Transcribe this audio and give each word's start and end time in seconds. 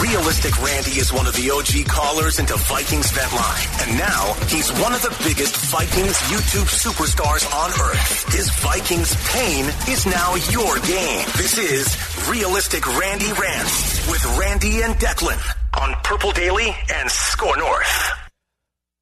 Realistic 0.00 0.56
Randy 0.62 0.98
is 0.98 1.12
one 1.12 1.26
of 1.26 1.34
the 1.34 1.50
OG 1.50 1.86
callers 1.88 2.38
into 2.38 2.56
Vikings 2.56 3.10
Vent 3.10 3.32
Line. 3.32 3.66
And 3.82 3.98
now 3.98 4.32
he's 4.48 4.70
one 4.80 4.92
of 4.92 5.02
the 5.02 5.14
biggest 5.22 5.56
Vikings 5.66 6.16
YouTube 6.32 6.68
superstars 6.68 7.44
on 7.52 7.70
earth. 7.70 8.32
His 8.32 8.50
Vikings 8.60 9.14
pain 9.28 9.64
is 9.88 10.06
now 10.06 10.34
your 10.50 10.78
game. 10.80 11.26
This 11.36 11.58
is 11.58 12.28
Realistic 12.28 12.86
Randy 12.98 13.32
Rants 13.32 14.08
with 14.08 14.24
Randy 14.38 14.82
and 14.82 14.94
Declan 14.94 15.40
on 15.78 15.94
Purple 16.02 16.32
Daily 16.32 16.74
and 16.94 17.10
Score 17.10 17.56
North. 17.56 18.10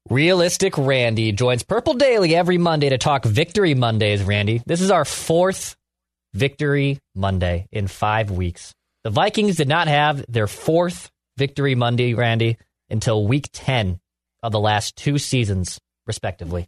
Realistic 0.09 0.77
Randy 0.77 1.31
joins 1.31 1.63
Purple 1.63 1.93
Daily 1.93 2.35
every 2.35 2.57
Monday 2.57 2.89
to 2.89 2.97
talk 2.97 3.23
Victory 3.25 3.75
Mondays, 3.75 4.23
Randy. 4.23 4.61
This 4.65 4.81
is 4.81 4.91
our 4.91 5.05
fourth 5.05 5.75
Victory 6.33 6.99
Monday 7.15 7.67
in 7.71 7.87
five 7.87 8.31
weeks. 8.31 8.73
The 9.03 9.09
Vikings 9.09 9.55
did 9.55 9.69
not 9.69 9.87
have 9.87 10.25
their 10.27 10.47
fourth 10.47 11.09
victory 11.37 11.73
Monday, 11.73 12.15
Randy, 12.15 12.57
until 12.89 13.25
week 13.25 13.49
10 13.53 13.97
of 14.43 14.51
the 14.51 14.59
last 14.59 14.97
two 14.97 15.17
seasons, 15.17 15.79
respectively. 16.05 16.67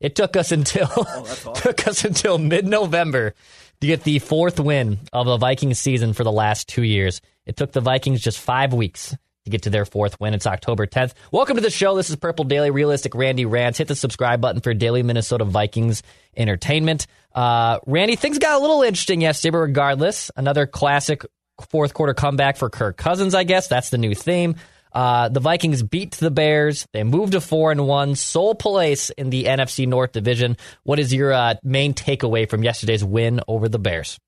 It 0.00 0.14
took 0.14 0.36
us 0.36 0.50
until 0.50 0.86
took 1.54 1.86
us 1.86 2.04
until 2.04 2.38
mid-November 2.38 3.34
to 3.80 3.86
get 3.86 4.02
the 4.02 4.18
fourth 4.18 4.60
win 4.60 4.98
of 5.12 5.26
the 5.26 5.36
Vikings 5.36 5.78
season 5.78 6.14
for 6.14 6.24
the 6.24 6.32
last 6.32 6.68
two 6.68 6.82
years. 6.82 7.20
It 7.44 7.56
took 7.56 7.72
the 7.72 7.80
Vikings 7.80 8.22
just 8.22 8.38
five 8.38 8.72
weeks 8.72 9.14
to 9.44 9.50
get 9.50 9.62
to 9.62 9.70
their 9.70 9.84
fourth 9.84 10.18
win. 10.20 10.34
It's 10.34 10.46
October 10.46 10.86
10th. 10.86 11.12
Welcome 11.32 11.56
to 11.56 11.62
the 11.62 11.70
show. 11.70 11.96
This 11.96 12.08
is 12.08 12.16
Purple 12.16 12.44
Daily 12.44 12.70
Realistic 12.70 13.14
Randy 13.14 13.44
Rants. 13.44 13.78
Hit 13.78 13.88
the 13.88 13.94
subscribe 13.94 14.40
button 14.40 14.60
for 14.62 14.72
daily 14.72 15.02
Minnesota 15.02 15.44
Vikings 15.44 16.02
entertainment. 16.34 17.06
Uh, 17.34 17.78
Randy, 17.86 18.16
things 18.16 18.38
got 18.38 18.58
a 18.58 18.62
little 18.62 18.82
interesting 18.82 19.20
yesterday, 19.20 19.50
but 19.50 19.58
regardless, 19.58 20.30
another 20.36 20.66
classic 20.66 21.24
fourth 21.70 21.94
quarter 21.94 22.14
comeback 22.14 22.56
for 22.56 22.70
Kirk 22.70 22.96
Cousins, 22.96 23.34
I 23.34 23.44
guess. 23.44 23.68
That's 23.68 23.90
the 23.90 23.98
new 23.98 24.14
theme. 24.14 24.56
Uh, 24.92 25.28
the 25.28 25.40
Vikings 25.40 25.82
beat 25.82 26.12
the 26.12 26.30
Bears. 26.30 26.86
They 26.92 27.02
moved 27.02 27.32
to 27.32 27.40
four 27.40 27.72
and 27.72 27.86
one, 27.86 28.14
sole 28.14 28.54
place 28.54 29.10
in 29.10 29.30
the 29.30 29.44
NFC 29.44 29.86
North 29.86 30.12
Division. 30.12 30.56
What 30.82 30.98
is 30.98 31.14
your 31.14 31.32
uh, 31.32 31.54
main 31.62 31.94
takeaway 31.94 32.48
from 32.48 32.62
yesterday's 32.62 33.02
win 33.02 33.40
over 33.48 33.68
the 33.68 33.78
Bears? 33.78 34.18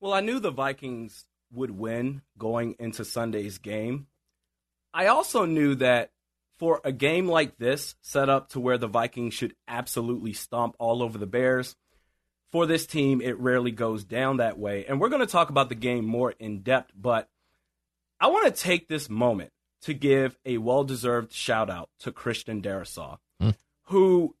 Well, 0.00 0.12
I 0.12 0.20
knew 0.20 0.38
the 0.38 0.52
Vikings 0.52 1.26
would 1.52 1.70
win 1.70 2.22
going 2.38 2.76
into 2.78 3.04
Sunday's 3.04 3.58
game. 3.58 4.06
I 4.94 5.06
also 5.06 5.44
knew 5.44 5.74
that 5.76 6.10
for 6.58 6.80
a 6.84 6.92
game 6.92 7.26
like 7.26 7.56
this, 7.58 7.96
set 8.02 8.28
up 8.28 8.50
to 8.50 8.60
where 8.60 8.78
the 8.78 8.86
Vikings 8.86 9.34
should 9.34 9.54
absolutely 9.66 10.32
stomp 10.32 10.76
all 10.78 11.02
over 11.02 11.18
the 11.18 11.26
Bears, 11.26 11.74
for 12.52 12.66
this 12.66 12.86
team, 12.86 13.20
it 13.20 13.38
rarely 13.38 13.70
goes 13.70 14.04
down 14.04 14.38
that 14.38 14.58
way. 14.58 14.84
And 14.86 15.00
we're 15.00 15.08
going 15.08 15.20
to 15.20 15.26
talk 15.26 15.50
about 15.50 15.68
the 15.68 15.74
game 15.74 16.04
more 16.04 16.32
in 16.32 16.62
depth, 16.62 16.92
but 16.96 17.28
I 18.20 18.26
want 18.28 18.54
to 18.54 18.62
take 18.62 18.88
this 18.88 19.08
moment 19.08 19.52
to 19.82 19.94
give 19.94 20.36
a 20.44 20.58
well 20.58 20.84
deserved 20.84 21.32
shout 21.32 21.70
out 21.70 21.88
to 22.00 22.12
Christian 22.12 22.60
Darrisaw, 22.60 23.18
mm. 23.40 23.54
who 23.84 24.34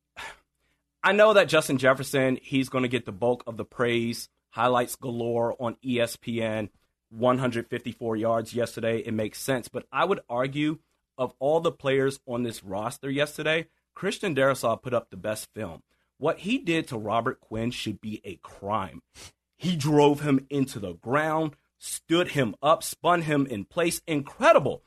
I 1.02 1.12
know 1.12 1.32
that 1.32 1.48
Justin 1.48 1.78
Jefferson, 1.78 2.38
he's 2.42 2.68
going 2.68 2.82
to 2.82 2.88
get 2.88 3.06
the 3.06 3.12
bulk 3.12 3.42
of 3.46 3.56
the 3.56 3.64
praise, 3.64 4.28
highlights 4.50 4.96
galore 4.96 5.56
on 5.58 5.76
ESPN, 5.84 6.68
154 7.10 8.16
yards 8.16 8.52
yesterday. 8.52 8.98
It 8.98 9.14
makes 9.14 9.38
sense. 9.38 9.68
But 9.68 9.86
I 9.90 10.04
would 10.04 10.20
argue 10.28 10.78
of 11.16 11.32
all 11.38 11.60
the 11.60 11.72
players 11.72 12.20
on 12.26 12.42
this 12.42 12.62
roster 12.62 13.10
yesterday, 13.10 13.68
Christian 13.94 14.34
Darrisaw 14.34 14.80
put 14.80 14.94
up 14.94 15.10
the 15.10 15.16
best 15.16 15.48
film. 15.54 15.82
What 16.20 16.40
he 16.40 16.58
did 16.58 16.86
to 16.88 16.98
Robert 16.98 17.40
Quinn 17.40 17.70
should 17.70 17.98
be 17.98 18.20
a 18.24 18.36
crime. 18.36 19.00
He 19.56 19.74
drove 19.74 20.20
him 20.20 20.46
into 20.50 20.78
the 20.78 20.92
ground, 20.92 21.56
stood 21.78 22.28
him 22.28 22.54
up, 22.62 22.82
spun 22.82 23.22
him 23.22 23.46
in 23.46 23.64
place. 23.64 24.02
Incredible. 24.06 24.82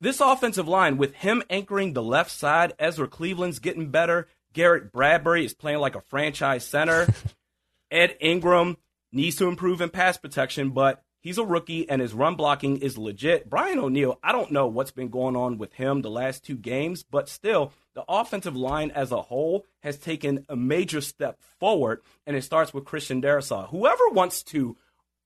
This 0.00 0.22
offensive 0.22 0.66
line, 0.66 0.96
with 0.96 1.12
him 1.16 1.42
anchoring 1.50 1.92
the 1.92 2.02
left 2.02 2.30
side, 2.30 2.72
Ezra 2.78 3.08
Cleveland's 3.08 3.58
getting 3.58 3.90
better. 3.90 4.26
Garrett 4.54 4.90
Bradbury 4.90 5.44
is 5.44 5.52
playing 5.52 5.80
like 5.80 5.96
a 5.96 6.00
franchise 6.00 6.66
center. 6.66 7.06
Ed 7.90 8.16
Ingram 8.18 8.78
needs 9.12 9.36
to 9.36 9.48
improve 9.48 9.82
in 9.82 9.90
pass 9.90 10.16
protection, 10.16 10.70
but 10.70 11.04
he's 11.20 11.36
a 11.36 11.44
rookie 11.44 11.86
and 11.90 12.00
his 12.00 12.14
run 12.14 12.36
blocking 12.36 12.78
is 12.78 12.96
legit. 12.96 13.50
Brian 13.50 13.78
O'Neill, 13.78 14.18
I 14.22 14.32
don't 14.32 14.50
know 14.50 14.66
what's 14.66 14.92
been 14.92 15.10
going 15.10 15.36
on 15.36 15.58
with 15.58 15.74
him 15.74 16.00
the 16.00 16.10
last 16.10 16.42
two 16.42 16.56
games, 16.56 17.02
but 17.02 17.28
still, 17.28 17.70
the 17.94 18.04
offensive 18.08 18.56
line 18.56 18.90
as 18.90 19.12
a 19.12 19.22
whole 19.22 19.66
has 19.80 19.98
taken 19.98 20.44
a 20.48 20.56
major 20.56 21.00
step 21.00 21.38
forward, 21.60 22.00
and 22.26 22.36
it 22.36 22.42
starts 22.42 22.72
with 22.72 22.84
Christian 22.84 23.20
Darrisaw. 23.20 23.68
Whoever 23.68 24.08
wants 24.10 24.42
to 24.44 24.76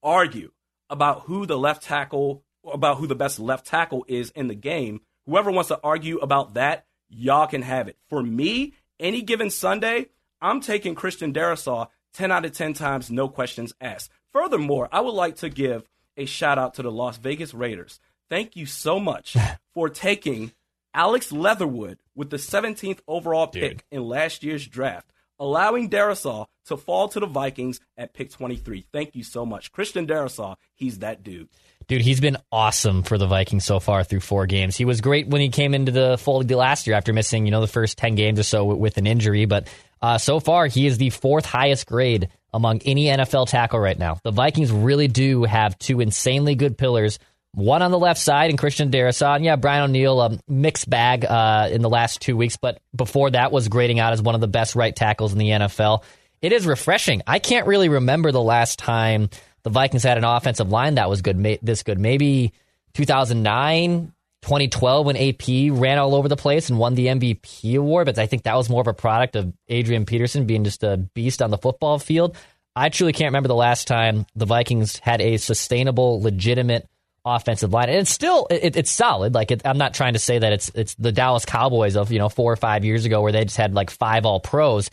argue 0.02 0.50
about 0.90 1.22
who 1.22 1.46
the 1.46 1.58
left 1.58 1.82
tackle, 1.82 2.42
about 2.64 2.98
who 2.98 3.06
the 3.06 3.14
best 3.14 3.38
left 3.38 3.66
tackle 3.66 4.04
is 4.08 4.30
in 4.30 4.48
the 4.48 4.54
game, 4.54 5.00
whoever 5.26 5.50
wants 5.50 5.68
to 5.68 5.80
argue 5.82 6.18
about 6.18 6.54
that, 6.54 6.86
y'all 7.08 7.46
can 7.46 7.62
have 7.62 7.88
it. 7.88 7.96
For 8.08 8.22
me, 8.22 8.74
any 8.98 9.22
given 9.22 9.50
Sunday, 9.50 10.06
I'm 10.40 10.60
taking 10.60 10.94
Christian 10.94 11.32
Darrisaw 11.32 11.88
10 12.14 12.32
out 12.32 12.44
of 12.44 12.52
10 12.52 12.72
times, 12.72 13.10
no 13.10 13.28
questions 13.28 13.74
asked. 13.80 14.10
Furthermore, 14.32 14.88
I 14.90 15.00
would 15.00 15.10
like 15.10 15.36
to 15.36 15.50
give 15.50 15.88
a 16.16 16.24
shout 16.24 16.58
out 16.58 16.74
to 16.74 16.82
the 16.82 16.90
Las 16.90 17.18
Vegas 17.18 17.52
Raiders. 17.52 18.00
Thank 18.30 18.56
you 18.56 18.66
so 18.66 18.98
much 18.98 19.36
for 19.74 19.88
taking 19.88 20.52
Alex 20.94 21.30
Leatherwood 21.30 21.98
with 22.16 22.30
the 22.30 22.38
17th 22.38 22.98
overall 23.06 23.46
pick 23.46 23.70
Dude. 23.70 23.82
in 23.90 24.02
last 24.02 24.42
year's 24.42 24.66
draft, 24.66 25.12
allowing 25.38 25.90
Darrisaw 25.90 26.46
to 26.66 26.76
fall 26.76 27.08
to 27.08 27.20
the 27.20 27.26
Vikings 27.26 27.78
at 27.96 28.14
pick 28.14 28.30
23. 28.30 28.86
Thank 28.92 29.14
you 29.14 29.22
so 29.22 29.46
much. 29.46 29.70
Christian 29.70 30.06
Darrisaw, 30.06 30.56
he's 30.74 31.00
that 31.00 31.22
dude. 31.22 31.48
Dude, 31.86 32.02
he's 32.02 32.20
been 32.20 32.36
awesome 32.50 33.04
for 33.04 33.16
the 33.16 33.28
Vikings 33.28 33.64
so 33.64 33.78
far 33.78 34.02
through 34.02 34.20
four 34.20 34.46
games. 34.46 34.76
He 34.76 34.84
was 34.84 35.00
great 35.00 35.28
when 35.28 35.40
he 35.40 35.50
came 35.50 35.72
into 35.72 35.92
the 35.92 36.18
fold 36.18 36.50
last 36.50 36.86
year 36.88 36.96
after 36.96 37.12
missing, 37.12 37.44
you 37.44 37.52
know, 37.52 37.60
the 37.60 37.68
first 37.68 37.96
10 37.98 38.16
games 38.16 38.40
or 38.40 38.42
so 38.42 38.64
with 38.64 38.96
an 38.96 39.06
injury. 39.06 39.44
But 39.44 39.68
uh, 40.02 40.18
so 40.18 40.40
far, 40.40 40.66
he 40.66 40.86
is 40.86 40.98
the 40.98 41.10
fourth 41.10 41.46
highest 41.46 41.86
grade 41.86 42.28
among 42.52 42.80
any 42.80 43.04
NFL 43.04 43.48
tackle 43.48 43.78
right 43.78 43.98
now. 43.98 44.18
The 44.24 44.32
Vikings 44.32 44.72
really 44.72 45.06
do 45.06 45.44
have 45.44 45.78
two 45.78 46.00
insanely 46.00 46.56
good 46.56 46.76
pillars 46.76 47.18
one 47.56 47.80
on 47.80 47.90
the 47.90 47.98
left 47.98 48.20
side 48.20 48.50
and 48.50 48.58
Christian 48.58 48.90
Darrisaw. 48.90 49.42
Yeah, 49.42 49.56
Brian 49.56 49.84
O'Neill, 49.84 50.20
a 50.20 50.38
mixed 50.46 50.90
bag 50.90 51.24
uh, 51.24 51.70
in 51.72 51.80
the 51.80 51.88
last 51.88 52.20
two 52.20 52.36
weeks, 52.36 52.58
but 52.58 52.82
before 52.94 53.30
that 53.30 53.50
was 53.50 53.68
grading 53.68 53.98
out 53.98 54.12
as 54.12 54.20
one 54.20 54.34
of 54.34 54.42
the 54.42 54.46
best 54.46 54.76
right 54.76 54.94
tackles 54.94 55.32
in 55.32 55.38
the 55.38 55.48
NFL. 55.48 56.02
It 56.42 56.52
is 56.52 56.66
refreshing. 56.66 57.22
I 57.26 57.38
can't 57.38 57.66
really 57.66 57.88
remember 57.88 58.30
the 58.30 58.42
last 58.42 58.78
time 58.78 59.30
the 59.62 59.70
Vikings 59.70 60.02
had 60.02 60.18
an 60.18 60.24
offensive 60.24 60.70
line 60.70 60.96
that 60.96 61.08
was 61.08 61.22
good, 61.22 61.42
this 61.62 61.82
good. 61.82 61.98
Maybe 61.98 62.52
2009, 62.92 64.12
2012 64.42 65.06
when 65.06 65.16
AP 65.16 65.80
ran 65.80 65.96
all 65.96 66.14
over 66.14 66.28
the 66.28 66.36
place 66.36 66.68
and 66.68 66.78
won 66.78 66.94
the 66.94 67.06
MVP 67.06 67.78
award, 67.78 68.04
but 68.04 68.18
I 68.18 68.26
think 68.26 68.42
that 68.42 68.54
was 68.54 68.68
more 68.68 68.82
of 68.82 68.86
a 68.86 68.92
product 68.92 69.34
of 69.34 69.50
Adrian 69.66 70.04
Peterson 70.04 70.44
being 70.44 70.64
just 70.64 70.84
a 70.84 70.98
beast 70.98 71.40
on 71.40 71.50
the 71.50 71.56
football 71.58 71.98
field. 71.98 72.36
I 72.76 72.90
truly 72.90 73.14
can't 73.14 73.28
remember 73.28 73.48
the 73.48 73.54
last 73.54 73.88
time 73.88 74.26
the 74.36 74.44
Vikings 74.44 74.98
had 74.98 75.22
a 75.22 75.38
sustainable, 75.38 76.20
legitimate 76.20 76.86
offensive 77.26 77.72
line, 77.72 77.88
and 77.88 77.98
it's 77.98 78.10
still 78.10 78.46
it, 78.50 78.76
it's 78.76 78.90
solid. 78.90 79.34
Like 79.34 79.50
it, 79.50 79.62
I'm 79.64 79.78
not 79.78 79.92
trying 79.92 80.12
to 80.12 80.18
say 80.18 80.38
that 80.38 80.52
it's 80.52 80.70
it's 80.74 80.94
the 80.94 81.12
Dallas 81.12 81.44
Cowboys 81.44 81.96
of 81.96 82.12
you 82.12 82.18
know 82.18 82.28
four 82.28 82.52
or 82.52 82.56
five 82.56 82.84
years 82.84 83.04
ago 83.04 83.20
where 83.20 83.32
they 83.32 83.44
just 83.44 83.56
had 83.56 83.74
like 83.74 83.90
five 83.90 84.24
All 84.24 84.40
Pros, 84.40 84.90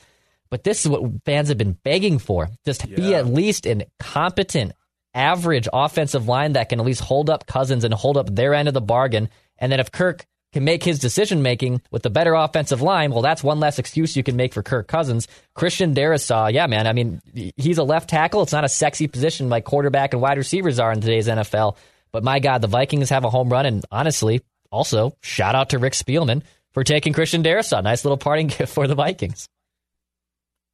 but 0.49 0.63
this 0.63 0.83
is 0.83 0.89
what 0.89 1.03
fans 1.25 1.49
have 1.49 1.57
been 1.57 1.77
begging 1.83 2.19
for. 2.19 2.49
Just 2.65 2.85
yeah. 2.87 2.95
be 2.95 3.15
at 3.15 3.27
least 3.27 3.65
a 3.67 3.85
competent 3.99 4.73
average 5.13 5.67
offensive 5.71 6.27
line 6.27 6.53
that 6.53 6.69
can 6.69 6.79
at 6.79 6.85
least 6.85 7.01
hold 7.01 7.29
up 7.29 7.45
Cousins 7.45 7.83
and 7.83 7.93
hold 7.93 8.17
up 8.17 8.33
their 8.33 8.53
end 8.53 8.67
of 8.67 8.73
the 8.73 8.81
bargain. 8.81 9.29
And 9.59 9.71
then 9.71 9.79
if 9.79 9.91
Kirk 9.91 10.25
can 10.53 10.63
make 10.63 10.83
his 10.83 10.99
decision 10.99 11.41
making 11.41 11.81
with 11.91 12.03
the 12.03 12.09
better 12.09 12.33
offensive 12.33 12.81
line, 12.81 13.11
well, 13.11 13.21
that's 13.21 13.43
one 13.43 13.59
less 13.59 13.79
excuse 13.79 14.15
you 14.15 14.23
can 14.23 14.35
make 14.35 14.53
for 14.53 14.63
Kirk 14.63 14.87
Cousins. 14.87 15.27
Christian 15.55 15.93
Darrisaw, 15.93 16.51
yeah, 16.53 16.67
man. 16.67 16.87
I 16.87 16.93
mean, 16.93 17.21
he's 17.57 17.79
a 17.79 17.83
left 17.83 18.09
tackle. 18.09 18.43
It's 18.43 18.51
not 18.51 18.63
a 18.63 18.69
sexy 18.69 19.07
position 19.07 19.49
like 19.49 19.65
quarterback 19.65 20.13
and 20.13 20.21
wide 20.21 20.37
receivers 20.37 20.79
are 20.79 20.91
in 20.91 21.01
today's 21.01 21.27
NFL. 21.27 21.75
But 22.13 22.23
my 22.23 22.39
God, 22.39 22.61
the 22.61 22.67
Vikings 22.67 23.09
have 23.09 23.25
a 23.25 23.29
home 23.29 23.49
run. 23.49 23.65
And 23.65 23.83
honestly, 23.91 24.41
also, 24.71 25.17
shout 25.21 25.55
out 25.55 25.71
to 25.71 25.79
Rick 25.79 25.93
Spielman 25.93 26.43
for 26.71 26.83
taking 26.83 27.11
Christian 27.11 27.43
Darrisaw. 27.43 27.83
Nice 27.83 28.05
little 28.05 28.17
parting 28.17 28.47
gift 28.57 28.71
for 28.71 28.87
the 28.87 28.95
Vikings. 28.95 29.49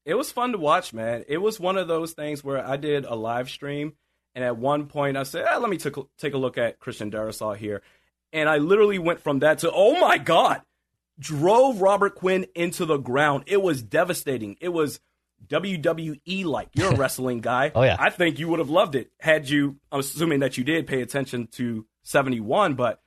It 0.05 0.15
was 0.15 0.31
fun 0.31 0.51
to 0.51 0.57
watch, 0.57 0.93
man. 0.93 1.23
It 1.27 1.37
was 1.37 1.59
one 1.59 1.77
of 1.77 1.87
those 1.87 2.13
things 2.13 2.43
where 2.43 2.65
I 2.65 2.77
did 2.77 3.05
a 3.05 3.15
live 3.15 3.49
stream, 3.49 3.93
and 4.35 4.43
at 4.43 4.57
one 4.57 4.87
point 4.87 5.17
I 5.17 5.23
said, 5.23 5.45
ah, 5.49 5.57
"Let 5.57 5.69
me 5.69 5.77
take 5.77 5.97
a, 5.97 6.03
take 6.17 6.33
a 6.33 6.37
look 6.37 6.57
at 6.57 6.79
Christian 6.79 7.11
Darrisaw 7.11 7.55
here," 7.55 7.81
and 8.33 8.49
I 8.49 8.57
literally 8.57 8.97
went 8.97 9.19
from 9.19 9.39
that 9.39 9.59
to, 9.59 9.71
"Oh 9.71 9.99
my 9.99 10.17
god!" 10.17 10.61
Drove 11.19 11.81
Robert 11.81 12.15
Quinn 12.15 12.47
into 12.55 12.85
the 12.85 12.97
ground. 12.97 13.43
It 13.45 13.61
was 13.61 13.83
devastating. 13.83 14.55
It 14.61 14.69
was 14.69 14.99
WWE 15.47 16.45
like. 16.45 16.69
You're 16.73 16.93
a 16.93 16.95
wrestling 16.97 17.41
guy. 17.41 17.71
oh 17.73 17.83
yeah. 17.83 17.97
I 17.99 18.09
think 18.09 18.39
you 18.39 18.47
would 18.49 18.59
have 18.59 18.69
loved 18.69 18.95
it 18.95 19.11
had 19.19 19.49
you. 19.49 19.77
I'm 19.91 19.99
assuming 19.99 20.39
that 20.39 20.57
you 20.57 20.63
did 20.63 20.87
pay 20.87 21.01
attention 21.01 21.47
to 21.53 21.85
71, 22.03 22.75
but 22.75 23.01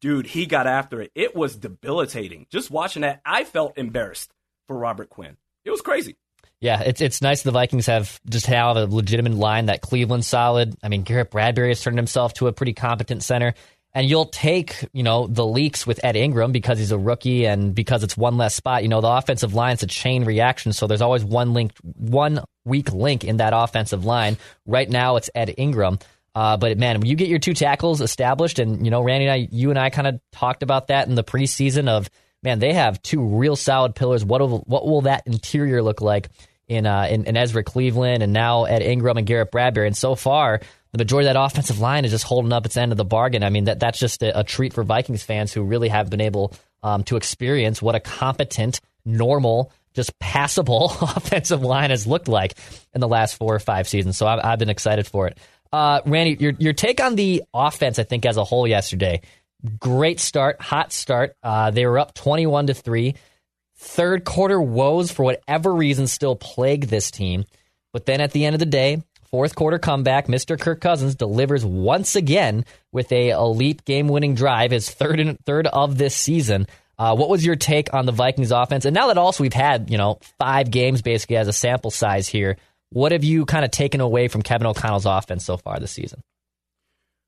dude, 0.00 0.26
he 0.26 0.46
got 0.46 0.66
after 0.66 1.00
it. 1.00 1.10
It 1.14 1.34
was 1.34 1.56
debilitating. 1.56 2.46
Just 2.50 2.70
watching 2.70 3.02
that, 3.02 3.20
I 3.24 3.44
felt 3.44 3.78
embarrassed 3.78 4.32
for 4.66 4.76
Robert 4.76 5.08
Quinn. 5.10 5.36
It 5.64 5.70
was 5.70 5.80
crazy. 5.80 6.16
Yeah, 6.60 6.80
it's 6.80 7.02
it's 7.02 7.20
nice 7.20 7.42
the 7.42 7.50
Vikings 7.50 7.86
have 7.86 8.18
just 8.28 8.46
have 8.46 8.76
a 8.76 8.86
legitimate 8.86 9.34
line 9.34 9.66
that 9.66 9.82
Cleveland's 9.82 10.26
solid. 10.26 10.74
I 10.82 10.88
mean, 10.88 11.02
Garrett 11.02 11.30
Bradbury 11.30 11.68
has 11.68 11.82
turned 11.82 11.98
himself 11.98 12.32
to 12.34 12.46
a 12.46 12.52
pretty 12.52 12.72
competent 12.72 13.22
center. 13.22 13.54
And 13.94 14.10
you'll 14.10 14.26
take, 14.26 14.88
you 14.92 15.04
know, 15.04 15.28
the 15.28 15.46
leaks 15.46 15.86
with 15.86 16.04
Ed 16.04 16.16
Ingram 16.16 16.50
because 16.50 16.78
he's 16.78 16.90
a 16.90 16.98
rookie 16.98 17.46
and 17.46 17.74
because 17.74 18.02
it's 18.02 18.16
one 18.16 18.36
less 18.36 18.54
spot. 18.54 18.82
You 18.82 18.88
know, 18.88 19.00
the 19.00 19.08
offensive 19.08 19.54
line's 19.54 19.84
a 19.84 19.86
chain 19.86 20.24
reaction, 20.24 20.72
so 20.72 20.86
there's 20.88 21.02
always 21.02 21.24
one 21.24 21.54
link, 21.54 21.72
one 21.82 22.42
weak 22.64 22.92
link 22.92 23.22
in 23.22 23.36
that 23.36 23.52
offensive 23.54 24.04
line. 24.04 24.36
Right 24.66 24.90
now, 24.90 25.16
it's 25.16 25.30
Ed 25.34 25.54
Ingram. 25.56 26.00
Uh, 26.34 26.56
but 26.56 26.76
man, 26.76 26.98
when 26.98 27.08
you 27.08 27.14
get 27.14 27.28
your 27.28 27.38
two 27.38 27.54
tackles 27.54 28.00
established, 28.00 28.58
and 28.58 28.84
you 28.84 28.90
know, 28.90 29.00
Randy 29.00 29.26
and 29.26 29.32
I, 29.32 29.48
you 29.52 29.70
and 29.70 29.78
I 29.78 29.90
kind 29.90 30.08
of 30.08 30.20
talked 30.32 30.64
about 30.64 30.88
that 30.88 31.06
in 31.06 31.14
the 31.14 31.22
preseason 31.22 31.88
of 31.88 32.10
man, 32.44 32.58
they 32.58 32.74
have 32.74 33.02
two 33.02 33.24
real 33.24 33.56
solid 33.56 33.94
pillars. 33.94 34.24
What 34.24 34.40
will, 34.40 34.58
what 34.66 34.86
will 34.86 35.02
that 35.02 35.26
interior 35.26 35.82
look 35.82 36.00
like 36.00 36.28
in, 36.68 36.86
uh, 36.86 37.06
in, 37.10 37.24
in 37.24 37.36
Ezra 37.36 37.64
Cleveland 37.64 38.22
and 38.22 38.32
now 38.32 38.64
Ed 38.64 38.82
Ingram 38.82 39.16
and 39.16 39.26
Garrett 39.26 39.50
Bradbury? 39.50 39.86
And 39.86 39.96
so 39.96 40.14
far, 40.14 40.60
the 40.94 40.98
majority 40.98 41.28
of 41.28 41.34
that 41.34 41.42
offensive 41.42 41.80
line 41.80 42.04
is 42.04 42.12
just 42.12 42.22
holding 42.22 42.52
up 42.52 42.64
its 42.64 42.76
end 42.76 42.92
of 42.92 42.96
the 42.96 43.04
bargain. 43.04 43.42
I 43.42 43.50
mean, 43.50 43.64
that 43.64 43.80
that's 43.80 43.98
just 43.98 44.22
a, 44.22 44.38
a 44.38 44.44
treat 44.44 44.72
for 44.72 44.84
Vikings 44.84 45.24
fans 45.24 45.52
who 45.52 45.64
really 45.64 45.88
have 45.88 46.08
been 46.08 46.20
able 46.20 46.54
um, 46.84 47.02
to 47.04 47.16
experience 47.16 47.82
what 47.82 47.96
a 47.96 48.00
competent, 48.00 48.80
normal, 49.04 49.72
just 49.92 50.16
passable 50.20 50.92
offensive 51.00 51.62
line 51.62 51.90
has 51.90 52.06
looked 52.06 52.28
like 52.28 52.54
in 52.94 53.00
the 53.00 53.08
last 53.08 53.34
four 53.34 53.52
or 53.52 53.58
five 53.58 53.88
seasons. 53.88 54.16
So 54.16 54.28
I've, 54.28 54.38
I've 54.44 54.58
been 54.60 54.70
excited 54.70 55.04
for 55.04 55.26
it. 55.26 55.36
Uh, 55.72 56.00
Randy, 56.06 56.36
your 56.38 56.52
your 56.60 56.72
take 56.72 57.02
on 57.02 57.16
the 57.16 57.42
offense, 57.52 57.98
I 57.98 58.04
think, 58.04 58.24
as 58.24 58.36
a 58.36 58.44
whole 58.44 58.64
yesterday. 58.64 59.22
Great 59.80 60.20
start, 60.20 60.62
hot 60.62 60.92
start. 60.92 61.34
Uh, 61.42 61.72
they 61.72 61.86
were 61.86 61.98
up 61.98 62.14
twenty-one 62.14 62.68
to 62.68 62.74
three. 62.74 63.16
Third 63.78 64.24
quarter 64.24 64.62
woes 64.62 65.10
for 65.10 65.24
whatever 65.24 65.74
reason 65.74 66.06
still 66.06 66.36
plague 66.36 66.86
this 66.86 67.10
team, 67.10 67.46
but 67.92 68.06
then 68.06 68.20
at 68.20 68.30
the 68.30 68.44
end 68.44 68.54
of 68.54 68.60
the 68.60 68.66
day, 68.66 69.02
fourth 69.34 69.56
quarter 69.56 69.80
comeback, 69.80 70.28
Mr. 70.28 70.56
Kirk 70.56 70.80
Cousins 70.80 71.16
delivers 71.16 71.64
once 71.64 72.14
again 72.14 72.64
with 72.92 73.10
a 73.10 73.30
elite 73.30 73.84
game-winning 73.84 74.36
drive, 74.36 74.70
his 74.70 74.88
third 74.88 75.18
and 75.18 75.36
third 75.44 75.66
of 75.66 75.98
this 75.98 76.14
season. 76.14 76.68
Uh, 77.00 77.16
what 77.16 77.28
was 77.28 77.44
your 77.44 77.56
take 77.56 77.92
on 77.92 78.06
the 78.06 78.12
Vikings 78.12 78.52
offense? 78.52 78.84
And 78.84 78.94
now 78.94 79.08
that 79.08 79.18
also 79.18 79.42
we've 79.42 79.52
had 79.52 79.90
you 79.90 79.98
know 79.98 80.20
five 80.38 80.70
games 80.70 81.02
basically 81.02 81.34
as 81.34 81.48
a 81.48 81.52
sample 81.52 81.90
size 81.90 82.28
here, 82.28 82.58
what 82.90 83.10
have 83.10 83.24
you 83.24 83.44
kind 83.44 83.64
of 83.64 83.72
taken 83.72 84.00
away 84.00 84.28
from 84.28 84.42
Kevin 84.42 84.68
O'Connell's 84.68 85.04
offense 85.04 85.44
so 85.44 85.56
far 85.56 85.80
this 85.80 85.90
season? 85.90 86.22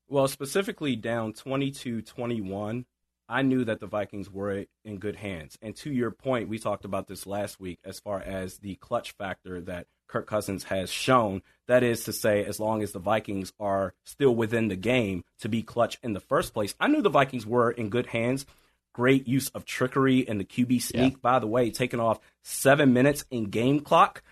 Well, 0.07 0.29
specifically 0.29 0.95
down 0.95 1.33
22 1.33 2.03
21, 2.03 2.85
I 3.29 3.41
knew 3.41 3.65
that 3.65 3.79
the 3.79 3.87
Vikings 3.87 4.29
were 4.29 4.65
in 4.85 4.97
good 4.97 5.17
hands. 5.17 5.57
And 5.61 5.75
to 5.77 5.91
your 5.91 6.11
point, 6.11 6.49
we 6.49 6.59
talked 6.59 6.85
about 6.85 7.07
this 7.07 7.27
last 7.27 7.59
week 7.59 7.79
as 7.83 7.99
far 7.99 8.21
as 8.21 8.59
the 8.59 8.75
clutch 8.75 9.11
factor 9.11 9.59
that 9.61 9.87
Kirk 10.07 10.27
Cousins 10.27 10.65
has 10.65 10.89
shown. 10.89 11.41
That 11.67 11.83
is 11.83 12.05
to 12.05 12.13
say, 12.13 12.45
as 12.45 12.59
long 12.59 12.81
as 12.81 12.93
the 12.93 12.99
Vikings 12.99 13.51
are 13.59 13.93
still 14.05 14.33
within 14.33 14.69
the 14.69 14.75
game 14.75 15.23
to 15.39 15.49
be 15.49 15.61
clutch 15.61 15.99
in 16.01 16.13
the 16.13 16.19
first 16.19 16.53
place, 16.53 16.73
I 16.79 16.87
knew 16.87 17.01
the 17.01 17.09
Vikings 17.09 17.45
were 17.45 17.71
in 17.71 17.89
good 17.89 18.07
hands. 18.07 18.45
Great 18.93 19.27
use 19.27 19.49
of 19.49 19.65
trickery 19.65 20.27
and 20.27 20.39
the 20.39 20.45
QB 20.45 20.81
sneak, 20.81 21.13
yeah. 21.13 21.19
by 21.21 21.39
the 21.39 21.47
way, 21.47 21.69
taking 21.69 21.99
off 21.99 22.19
seven 22.43 22.93
minutes 22.93 23.25
in 23.29 23.45
game 23.45 23.81
clock. 23.81 24.23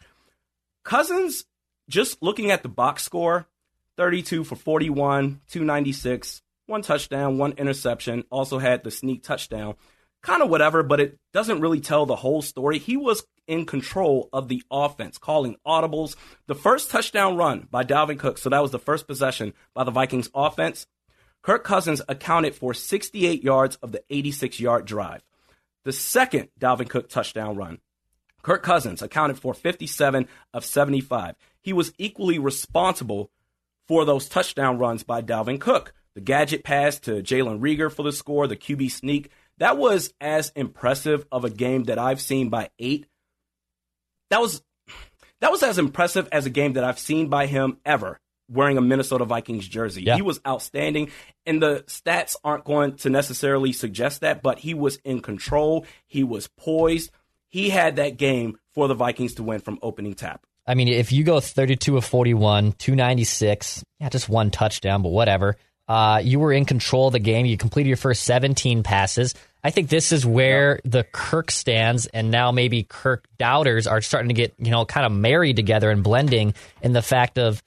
Cousins, 0.84 1.46
just 1.88 2.24
looking 2.24 2.50
at 2.50 2.64
the 2.64 2.70
box 2.70 3.04
score, 3.04 3.46
32 3.98 4.44
for 4.44 4.56
41, 4.56 5.42
296, 5.50 6.42
one 6.66 6.82
touchdown, 6.82 7.38
one 7.38 7.54
interception. 7.54 8.24
Also 8.30 8.60
had 8.60 8.84
the 8.84 8.92
sneak 8.92 9.24
touchdown. 9.24 9.76
Kind 10.22 10.42
of 10.42 10.50
whatever, 10.50 10.82
but 10.82 11.00
it 11.00 11.20
doesn't 11.34 11.62
really 11.62 11.82
tell 11.82 12.06
the 12.06 12.16
whole 12.16 12.42
story. 12.42 12.80
He 12.80 12.98
was 12.98 13.24
in 13.48 13.66
control 13.66 14.28
of 14.34 14.48
the 14.48 14.64
offense, 14.72 15.18
calling 15.18 15.56
audibles. 15.66 16.16
The 16.48 16.56
first 16.56 16.90
touchdown 16.90 17.38
run 17.38 17.68
by 17.70 17.84
Dalvin 17.84 18.18
Cook, 18.18 18.40
so 18.40 18.50
that 18.50 18.62
was 18.62 18.72
the 18.72 18.80
first 18.80 19.08
possession 19.08 19.54
by 19.76 19.84
the 19.84 19.92
Vikings 19.92 20.30
offense. 20.34 20.88
Kirk 21.44 21.64
Cousins 21.64 22.02
accounted 22.10 22.56
for 22.56 22.74
68 22.74 23.44
yards 23.44 23.76
of 23.78 23.92
the 23.92 24.04
86 24.10 24.60
yard 24.60 24.86
drive. 24.86 25.24
The 25.84 25.94
second 25.94 26.50
Dalvin 26.60 26.90
Cook 26.90 27.08
touchdown 27.08 27.56
run, 27.56 27.78
Kirk 28.42 28.64
Cousins 28.64 29.04
accounted 29.04 29.38
for 29.38 29.54
57 29.54 30.28
of 30.54 30.66
75. 30.66 31.36
He 31.62 31.74
was 31.74 31.94
equally 32.00 32.40
responsible 32.40 33.30
for 33.88 34.06
those 34.06 34.28
touchdown 34.28 34.80
runs 34.80 35.04
by 35.04 35.22
Dalvin 35.22 35.62
Cook. 35.62 35.94
The 36.16 36.22
gadget 36.22 36.64
pass 36.64 37.00
to 37.02 37.22
Jalen 37.22 37.60
Reagor 37.60 37.92
for 37.92 38.04
the 38.04 38.14
score, 38.14 38.48
the 38.48 38.56
QB 38.56 38.90
sneak. 38.92 39.32
That 39.58 39.78
was 39.78 40.14
as 40.20 40.52
impressive 40.56 41.26
of 41.32 41.46
a 41.46 41.50
game 41.50 41.86
that 41.86 42.00
I've 42.00 42.22
seen 42.22 42.50
by 42.50 42.70
eight. 42.80 43.06
That 44.30 44.42
was 44.42 44.64
that 45.42 45.52
was 45.52 45.62
as 45.62 45.78
impressive 45.78 46.28
as 46.32 46.46
a 46.46 46.50
game 46.50 46.74
that 46.74 46.84
I've 46.84 47.00
seen 47.00 47.28
by 47.28 47.46
him 47.46 47.78
ever 47.86 48.20
wearing 48.50 48.78
a 48.78 48.82
Minnesota 48.82 49.26
Vikings 49.26 49.68
jersey. 49.68 50.04
Yeah. 50.04 50.16
He 50.16 50.22
was 50.22 50.40
outstanding, 50.48 51.12
and 51.46 51.62
the 51.62 51.84
stats 51.88 52.36
aren't 52.44 52.64
going 52.64 52.96
to 52.98 53.10
necessarily 53.10 53.74
suggest 53.74 54.22
that, 54.22 54.42
but 54.42 54.60
he 54.60 54.74
was 54.74 54.98
in 55.04 55.22
control. 55.22 55.86
He 56.08 56.24
was 56.24 56.48
poised. 56.48 57.12
He 57.50 57.70
had 57.70 57.98
that 57.98 58.18
game 58.18 58.58
for 58.74 58.88
the 58.88 58.94
Vikings 58.94 59.36
to 59.36 59.44
win 59.44 59.60
from 59.60 59.80
opening 59.82 60.14
tap. 60.14 60.46
I 60.68 60.74
mean, 60.74 60.88
if 60.88 61.12
you 61.12 61.24
go 61.24 61.40
32 61.40 61.98
of 61.98 62.06
41, 62.06 62.74
296, 62.74 63.84
yeah, 64.00 64.10
just 64.10 64.30
one 64.30 64.50
touchdown, 64.50 65.04
but 65.04 65.10
whatever. 65.10 65.58
Uh, 65.88 66.20
you 66.24 66.40
were 66.40 66.52
in 66.52 66.66
control 66.66 67.08
of 67.08 67.14
the 67.14 67.20
game. 67.20 67.46
You 67.46 67.58
completed 67.58 67.90
your 67.90 67.98
first 67.98 68.24
17 68.24 68.84
passes. 68.84 69.36
I 69.64 69.72
think 69.72 69.90
this 69.90 70.12
is 70.12 70.26
where 70.26 70.80
the 70.86 71.04
Kirk 71.04 71.50
stands, 71.50 72.06
and 72.08 72.30
now 72.30 72.52
maybe 72.52 72.84
Kirk 72.84 73.26
doubters 73.40 73.88
are 73.88 74.00
starting 74.02 74.30
to 74.30 74.36
get, 74.36 74.54
you 74.60 74.70
know, 74.70 74.86
kind 74.86 75.06
of 75.06 75.12
married 75.12 75.56
together 75.56 75.90
and 75.90 76.04
blending 76.04 76.54
in 76.84 76.94
the 76.94 77.02
fact 77.02 77.40
of, 77.40 77.64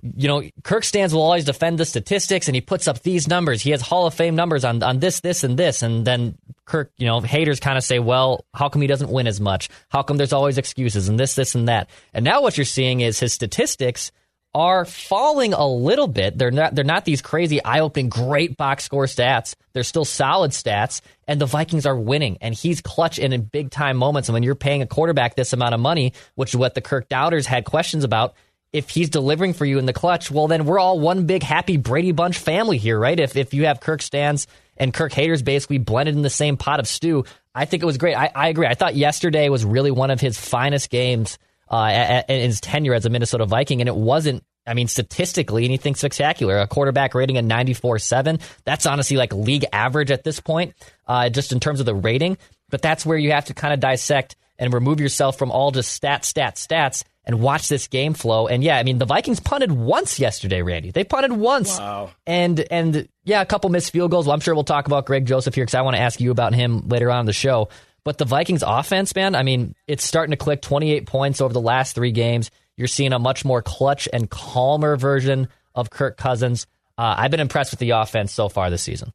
you 0.00 0.28
know, 0.28 0.42
Kirk 0.62 0.84
stands 0.84 1.12
will 1.12 1.22
always 1.22 1.44
defend 1.44 1.78
the 1.78 1.86
statistics 1.86 2.46
and 2.46 2.54
he 2.54 2.60
puts 2.60 2.86
up 2.86 3.00
these 3.02 3.26
numbers. 3.26 3.62
He 3.62 3.70
has 3.70 3.80
Hall 3.80 4.06
of 4.06 4.14
Fame 4.14 4.36
numbers 4.36 4.64
on, 4.64 4.82
on 4.82 5.00
this, 5.00 5.20
this, 5.20 5.42
and 5.42 5.58
this. 5.58 5.82
And 5.82 6.06
then 6.06 6.36
Kirk, 6.66 6.92
you 6.98 7.06
know, 7.06 7.20
haters 7.20 7.58
kind 7.58 7.78
of 7.78 7.84
say, 7.84 7.98
well, 7.98 8.44
how 8.54 8.68
come 8.68 8.82
he 8.82 8.86
doesn't 8.86 9.10
win 9.10 9.26
as 9.26 9.40
much? 9.40 9.70
How 9.88 10.02
come 10.02 10.18
there's 10.18 10.32
always 10.32 10.58
excuses 10.58 11.08
and 11.08 11.18
this, 11.18 11.34
this, 11.34 11.54
and 11.54 11.68
that? 11.68 11.88
And 12.12 12.24
now 12.24 12.42
what 12.42 12.56
you're 12.56 12.64
seeing 12.64 13.00
is 13.00 13.18
his 13.18 13.32
statistics 13.32 14.12
are 14.54 14.84
falling 14.84 15.52
a 15.52 15.66
little 15.66 16.06
bit. 16.06 16.38
They're 16.38 16.50
not 16.50 16.74
they're 16.74 16.84
not 16.84 17.04
these 17.04 17.20
crazy 17.20 17.62
eye-opening 17.64 18.08
great 18.08 18.56
box 18.56 18.84
score 18.84 19.06
stats. 19.06 19.54
They're 19.72 19.82
still 19.82 20.04
solid 20.04 20.52
stats 20.52 21.00
and 21.26 21.40
the 21.40 21.46
Vikings 21.46 21.86
are 21.86 21.96
winning 21.96 22.38
and 22.40 22.54
he's 22.54 22.80
clutch 22.80 23.18
in, 23.18 23.42
big 23.42 23.70
time 23.70 23.96
moments 23.96 24.28
and 24.28 24.34
when 24.34 24.44
you're 24.44 24.54
paying 24.54 24.82
a 24.82 24.86
quarterback 24.86 25.34
this 25.34 25.52
amount 25.52 25.74
of 25.74 25.80
money, 25.80 26.12
which 26.36 26.50
is 26.50 26.56
what 26.56 26.74
the 26.74 26.80
Kirk 26.80 27.08
doubters 27.08 27.46
had 27.46 27.64
questions 27.64 28.04
about, 28.04 28.34
if 28.72 28.90
he's 28.90 29.10
delivering 29.10 29.54
for 29.54 29.64
you 29.64 29.78
in 29.78 29.86
the 29.86 29.92
clutch, 29.92 30.30
well 30.30 30.46
then 30.46 30.66
we're 30.66 30.78
all 30.78 31.00
one 31.00 31.26
big 31.26 31.42
happy 31.42 31.76
Brady 31.76 32.12
Bunch 32.12 32.38
family 32.38 32.78
here, 32.78 32.98
right? 32.98 33.18
If 33.18 33.36
if 33.36 33.54
you 33.54 33.66
have 33.66 33.80
Kirk 33.80 34.02
stands 34.02 34.46
and 34.76 34.94
Kirk 34.94 35.12
haters 35.12 35.42
basically 35.42 35.78
blended 35.78 36.14
in 36.14 36.22
the 36.22 36.30
same 36.30 36.56
pot 36.56 36.80
of 36.80 36.86
stew. 36.86 37.24
I 37.54 37.64
think 37.64 37.82
it 37.82 37.86
was 37.86 37.98
great. 37.98 38.16
I, 38.16 38.30
I 38.34 38.48
agree. 38.48 38.66
I 38.66 38.74
thought 38.74 38.96
yesterday 38.96 39.48
was 39.48 39.64
really 39.64 39.90
one 39.92 40.10
of 40.10 40.20
his 40.20 40.38
finest 40.38 40.90
games 40.90 41.38
uh, 41.68 42.22
in 42.28 42.42
his 42.42 42.60
tenure 42.60 42.94
as 42.94 43.06
a 43.06 43.10
Minnesota 43.10 43.46
Viking, 43.46 43.80
and 43.80 43.88
it 43.88 43.96
wasn't. 43.96 44.44
I 44.66 44.72
mean, 44.72 44.88
statistically, 44.88 45.66
anything 45.66 45.94
spectacular. 45.94 46.58
A 46.58 46.66
quarterback 46.66 47.14
rating 47.14 47.36
of 47.36 47.44
94.7. 47.44 48.40
That's 48.64 48.86
honestly 48.86 49.18
like 49.18 49.32
league 49.34 49.66
average 49.74 50.10
at 50.10 50.24
this 50.24 50.40
point, 50.40 50.74
uh, 51.06 51.28
just 51.28 51.52
in 51.52 51.60
terms 51.60 51.80
of 51.80 51.86
the 51.86 51.94
rating. 51.94 52.38
But 52.70 52.80
that's 52.80 53.04
where 53.04 53.18
you 53.18 53.32
have 53.32 53.44
to 53.46 53.54
kind 53.54 53.74
of 53.74 53.80
dissect 53.80 54.36
and 54.58 54.72
remove 54.72 55.00
yourself 55.00 55.36
from 55.36 55.50
all 55.50 55.70
just 55.70 56.00
stats, 56.00 56.32
stats, 56.32 56.66
stats 56.66 57.04
and 57.26 57.40
watch 57.40 57.68
this 57.68 57.88
game 57.88 58.14
flow. 58.14 58.46
And 58.46 58.62
yeah, 58.62 58.76
I 58.76 58.82
mean 58.82 58.98
the 58.98 59.06
Vikings 59.06 59.40
punted 59.40 59.72
once 59.72 60.18
yesterday, 60.18 60.62
Randy. 60.62 60.90
They 60.90 61.04
punted 61.04 61.32
once. 61.32 61.78
Wow. 61.78 62.10
And 62.26 62.64
and 62.70 63.08
yeah, 63.24 63.40
a 63.40 63.46
couple 63.46 63.70
missed 63.70 63.92
field 63.92 64.10
goals. 64.10 64.26
Well, 64.26 64.34
I'm 64.34 64.40
sure 64.40 64.54
we'll 64.54 64.64
talk 64.64 64.86
about 64.86 65.06
Greg 65.06 65.26
Joseph 65.26 65.54
here 65.54 65.64
because 65.64 65.74
I 65.74 65.82
want 65.82 65.96
to 65.96 66.02
ask 66.02 66.20
you 66.20 66.30
about 66.30 66.54
him 66.54 66.88
later 66.88 67.10
on 67.10 67.20
in 67.20 67.26
the 67.26 67.32
show. 67.32 67.68
But 68.04 68.18
the 68.18 68.24
Vikings 68.24 68.62
offense, 68.66 69.14
man, 69.14 69.34
I 69.34 69.42
mean, 69.42 69.74
it's 69.86 70.04
starting 70.04 70.32
to 70.32 70.36
click 70.36 70.60
28 70.60 71.06
points 71.06 71.40
over 71.40 71.52
the 71.52 71.60
last 71.60 71.94
three 71.94 72.12
games. 72.12 72.50
You're 72.76 72.88
seeing 72.88 73.12
a 73.12 73.18
much 73.18 73.44
more 73.44 73.62
clutch 73.62 74.08
and 74.12 74.28
calmer 74.28 74.96
version 74.96 75.48
of 75.74 75.90
Kirk 75.90 76.16
Cousins. 76.16 76.66
Uh, 76.98 77.14
I've 77.16 77.30
been 77.30 77.40
impressed 77.40 77.72
with 77.72 77.80
the 77.80 77.90
offense 77.90 78.32
so 78.32 78.48
far 78.48 78.70
this 78.70 78.82
season. 78.82 79.12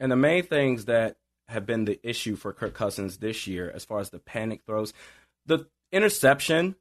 And 0.00 0.10
the 0.10 0.16
main 0.16 0.44
things 0.44 0.86
that 0.86 1.16
have 1.48 1.66
been 1.66 1.84
the 1.84 2.00
issue 2.02 2.36
for 2.36 2.52
Kirk 2.52 2.74
Cousins 2.74 3.18
this 3.18 3.46
year, 3.46 3.70
as 3.72 3.84
far 3.84 4.00
as 4.00 4.10
the 4.10 4.18
panic 4.18 4.62
throws, 4.66 4.92
the 5.44 5.66
interception 5.92 6.74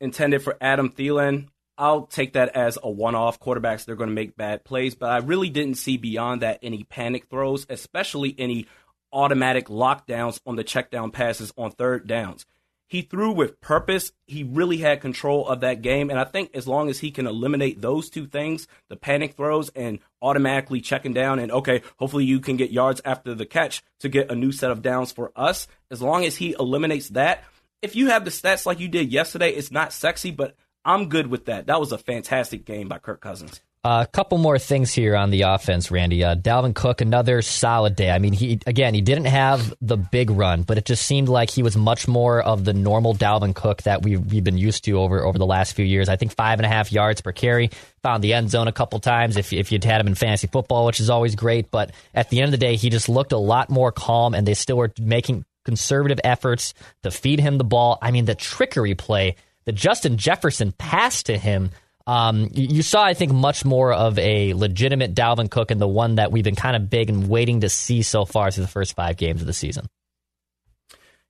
intended 0.00 0.42
for 0.42 0.56
Adam 0.60 0.90
Thielen, 0.90 1.48
I'll 1.76 2.06
take 2.06 2.34
that 2.34 2.54
as 2.54 2.78
a 2.80 2.90
one 2.90 3.14
off. 3.14 3.40
Quarterbacks, 3.40 3.84
they're 3.84 3.96
going 3.96 4.10
to 4.10 4.14
make 4.14 4.36
bad 4.36 4.64
plays, 4.64 4.94
but 4.94 5.10
I 5.10 5.18
really 5.18 5.50
didn't 5.50 5.76
see 5.76 5.96
beyond 5.96 6.42
that 6.42 6.60
any 6.62 6.84
panic 6.84 7.26
throws, 7.28 7.66
especially 7.68 8.34
any 8.38 8.66
automatic 9.14 9.68
lockdowns 9.68 10.40
on 10.44 10.56
the 10.56 10.64
check 10.64 10.90
down 10.90 11.12
passes 11.12 11.52
on 11.56 11.70
third 11.70 12.06
downs. 12.06 12.44
He 12.86 13.00
threw 13.00 13.32
with 13.32 13.60
purpose. 13.60 14.12
He 14.26 14.44
really 14.44 14.76
had 14.76 15.00
control 15.00 15.48
of 15.48 15.60
that 15.60 15.80
game. 15.80 16.10
And 16.10 16.18
I 16.18 16.24
think 16.24 16.50
as 16.54 16.68
long 16.68 16.90
as 16.90 17.00
he 17.00 17.10
can 17.10 17.26
eliminate 17.26 17.80
those 17.80 18.10
two 18.10 18.26
things, 18.26 18.68
the 18.88 18.96
panic 18.96 19.34
throws 19.34 19.70
and 19.70 20.00
automatically 20.20 20.80
checking 20.80 21.14
down, 21.14 21.38
and 21.38 21.50
okay, 21.50 21.82
hopefully 21.98 22.24
you 22.24 22.40
can 22.40 22.56
get 22.56 22.70
yards 22.70 23.00
after 23.04 23.34
the 23.34 23.46
catch 23.46 23.82
to 24.00 24.08
get 24.08 24.30
a 24.30 24.34
new 24.34 24.52
set 24.52 24.70
of 24.70 24.82
downs 24.82 25.12
for 25.12 25.32
us. 25.34 25.66
As 25.90 26.02
long 26.02 26.24
as 26.24 26.36
he 26.36 26.54
eliminates 26.58 27.08
that, 27.10 27.42
if 27.80 27.96
you 27.96 28.08
have 28.08 28.24
the 28.24 28.30
stats 28.30 28.66
like 28.66 28.80
you 28.80 28.88
did 28.88 29.12
yesterday, 29.12 29.50
it's 29.50 29.72
not 29.72 29.92
sexy, 29.92 30.30
but 30.30 30.54
I'm 30.84 31.08
good 31.08 31.28
with 31.28 31.46
that. 31.46 31.66
That 31.66 31.80
was 31.80 31.92
a 31.92 31.98
fantastic 31.98 32.64
game 32.64 32.88
by 32.88 32.98
Kirk 32.98 33.20
Cousins. 33.20 33.60
A 33.84 33.88
uh, 33.88 34.04
couple 34.06 34.38
more 34.38 34.58
things 34.58 34.94
here 34.94 35.14
on 35.14 35.28
the 35.28 35.42
offense, 35.42 35.90
Randy. 35.90 36.24
Uh, 36.24 36.36
Dalvin 36.36 36.74
Cook, 36.74 37.02
another 37.02 37.42
solid 37.42 37.94
day. 37.94 38.10
I 38.10 38.18
mean, 38.18 38.32
he 38.32 38.58
again, 38.66 38.94
he 38.94 39.02
didn't 39.02 39.26
have 39.26 39.74
the 39.82 39.98
big 39.98 40.30
run, 40.30 40.62
but 40.62 40.78
it 40.78 40.86
just 40.86 41.04
seemed 41.04 41.28
like 41.28 41.50
he 41.50 41.62
was 41.62 41.76
much 41.76 42.08
more 42.08 42.40
of 42.40 42.64
the 42.64 42.72
normal 42.72 43.14
Dalvin 43.14 43.54
Cook 43.54 43.82
that 43.82 44.00
we've, 44.00 44.24
we've 44.32 44.42
been 44.42 44.56
used 44.56 44.84
to 44.84 44.92
over 44.92 45.22
over 45.22 45.36
the 45.36 45.44
last 45.44 45.74
few 45.74 45.84
years. 45.84 46.08
I 46.08 46.16
think 46.16 46.34
five 46.34 46.60
and 46.60 46.64
a 46.64 46.68
half 46.70 46.92
yards 46.92 47.20
per 47.20 47.32
carry, 47.32 47.72
found 48.02 48.24
the 48.24 48.32
end 48.32 48.50
zone 48.50 48.68
a 48.68 48.72
couple 48.72 49.00
times 49.00 49.36
if 49.36 49.52
if 49.52 49.70
you'd 49.70 49.84
had 49.84 50.00
him 50.00 50.06
in 50.06 50.14
fantasy 50.14 50.46
football, 50.46 50.86
which 50.86 50.98
is 50.98 51.10
always 51.10 51.34
great. 51.34 51.70
But 51.70 51.90
at 52.14 52.30
the 52.30 52.40
end 52.40 52.46
of 52.46 52.52
the 52.52 52.66
day, 52.66 52.76
he 52.76 52.88
just 52.88 53.10
looked 53.10 53.32
a 53.32 53.38
lot 53.38 53.68
more 53.68 53.92
calm, 53.92 54.32
and 54.32 54.48
they 54.48 54.54
still 54.54 54.78
were 54.78 54.94
making 54.98 55.44
conservative 55.66 56.20
efforts 56.24 56.72
to 57.02 57.10
feed 57.10 57.38
him 57.38 57.58
the 57.58 57.64
ball. 57.64 57.98
I 58.00 58.12
mean, 58.12 58.24
the 58.24 58.34
trickery 58.34 58.94
play, 58.94 59.36
the 59.66 59.72
Justin 59.72 60.16
Jefferson 60.16 60.72
pass 60.72 61.22
to 61.24 61.36
him 61.36 61.70
um, 62.06 62.50
you 62.52 62.82
saw, 62.82 63.02
I 63.02 63.14
think, 63.14 63.32
much 63.32 63.64
more 63.64 63.92
of 63.92 64.18
a 64.18 64.52
legitimate 64.54 65.14
Dalvin 65.14 65.50
Cook 65.50 65.70
and 65.70 65.80
the 65.80 65.88
one 65.88 66.16
that 66.16 66.32
we've 66.32 66.44
been 66.44 66.54
kind 66.54 66.76
of 66.76 66.90
big 66.90 67.08
and 67.08 67.28
waiting 67.28 67.60
to 67.62 67.68
see 67.68 68.02
so 68.02 68.24
far 68.24 68.50
through 68.50 68.64
the 68.64 68.68
first 68.70 68.94
five 68.94 69.16
games 69.16 69.40
of 69.40 69.46
the 69.46 69.54
season. 69.54 69.86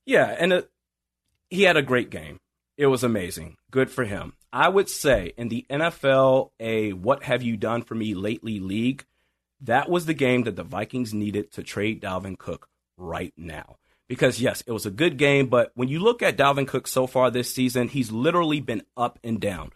Yeah, 0.05 0.35
and 0.37 0.51
it, 0.51 0.69
he 1.49 1.63
had 1.63 1.77
a 1.77 1.81
great 1.81 2.09
game. 2.09 2.39
It 2.77 2.87
was 2.87 3.03
amazing. 3.03 3.55
Good 3.71 3.89
for 3.89 4.03
him. 4.03 4.33
I 4.51 4.67
would 4.67 4.89
say 4.89 5.33
in 5.37 5.47
the 5.47 5.65
NFL, 5.69 6.51
a 6.59 6.91
what 6.93 7.23
have 7.23 7.41
you 7.41 7.55
done 7.55 7.81
for 7.81 7.95
me 7.95 8.13
lately 8.13 8.59
league, 8.59 9.05
that 9.61 9.89
was 9.89 10.05
the 10.05 10.13
game 10.13 10.43
that 10.43 10.57
the 10.57 10.63
Vikings 10.63 11.13
needed 11.13 11.51
to 11.53 11.63
trade 11.63 12.01
Dalvin 12.01 12.37
Cook 12.37 12.67
right 12.97 13.33
now. 13.37 13.77
Because 14.07 14.39
yes, 14.41 14.61
it 14.67 14.71
was 14.71 14.85
a 14.85 14.91
good 14.91 15.17
game, 15.17 15.47
but 15.47 15.71
when 15.73 15.87
you 15.87 15.99
look 15.99 16.21
at 16.21 16.37
Dalvin 16.37 16.67
Cook 16.67 16.87
so 16.87 17.07
far 17.07 17.31
this 17.31 17.51
season, 17.51 17.87
he's 17.87 18.11
literally 18.11 18.59
been 18.59 18.83
up 18.95 19.17
and 19.23 19.39
down. 19.39 19.71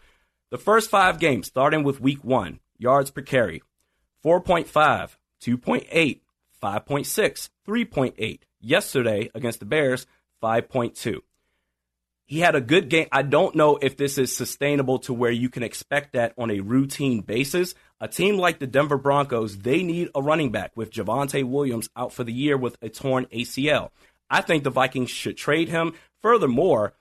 The 0.50 0.58
first 0.58 0.90
five 0.90 1.20
games, 1.20 1.46
starting 1.46 1.84
with 1.84 2.00
week 2.00 2.24
one, 2.24 2.58
yards 2.76 3.12
per 3.12 3.22
carry 3.22 3.62
4.5, 4.24 5.16
2.8, 5.42 6.20
5.6, 6.60 7.48
3.8. 7.66 8.40
Yesterday 8.60 9.30
against 9.32 9.60
the 9.60 9.66
Bears, 9.66 10.06
5.2. 10.42 11.20
He 12.26 12.40
had 12.40 12.54
a 12.56 12.60
good 12.60 12.88
game. 12.88 13.06
I 13.12 13.22
don't 13.22 13.54
know 13.54 13.78
if 13.80 13.96
this 13.96 14.18
is 14.18 14.36
sustainable 14.36 14.98
to 15.00 15.14
where 15.14 15.30
you 15.30 15.48
can 15.48 15.62
expect 15.62 16.12
that 16.12 16.32
on 16.36 16.50
a 16.50 16.60
routine 16.60 17.20
basis. 17.22 17.74
A 18.00 18.08
team 18.08 18.36
like 18.36 18.58
the 18.58 18.66
Denver 18.66 18.98
Broncos, 18.98 19.58
they 19.58 19.82
need 19.84 20.10
a 20.14 20.22
running 20.22 20.50
back 20.50 20.72
with 20.76 20.92
Javonte 20.92 21.44
Williams 21.44 21.88
out 21.96 22.12
for 22.12 22.24
the 22.24 22.32
year 22.32 22.56
with 22.56 22.76
a 22.82 22.88
torn 22.88 23.26
ACL. 23.26 23.90
I 24.28 24.42
think 24.42 24.64
the 24.64 24.70
Vikings 24.70 25.10
should 25.10 25.36
trade 25.36 25.68
him. 25.68 25.94
Furthermore, 26.22 26.94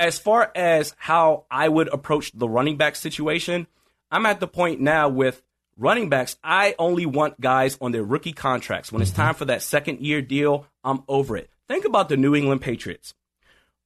as 0.00 0.18
far 0.18 0.50
as 0.56 0.94
how 0.96 1.44
I 1.50 1.68
would 1.68 1.88
approach 1.88 2.32
the 2.32 2.48
running 2.48 2.78
back 2.78 2.96
situation, 2.96 3.66
I'm 4.10 4.24
at 4.24 4.40
the 4.40 4.48
point 4.48 4.80
now 4.80 5.10
with 5.10 5.42
running 5.76 6.08
backs. 6.08 6.38
I 6.42 6.74
only 6.78 7.04
want 7.04 7.38
guys 7.38 7.76
on 7.82 7.92
their 7.92 8.02
rookie 8.02 8.32
contracts. 8.32 8.90
When 8.90 9.02
it's 9.02 9.10
mm-hmm. 9.10 9.22
time 9.22 9.34
for 9.34 9.44
that 9.44 9.62
second 9.62 10.00
year 10.00 10.22
deal, 10.22 10.66
I'm 10.82 11.02
over 11.06 11.36
it. 11.36 11.50
Think 11.68 11.84
about 11.84 12.08
the 12.08 12.16
New 12.16 12.34
England 12.34 12.62
Patriots. 12.62 13.14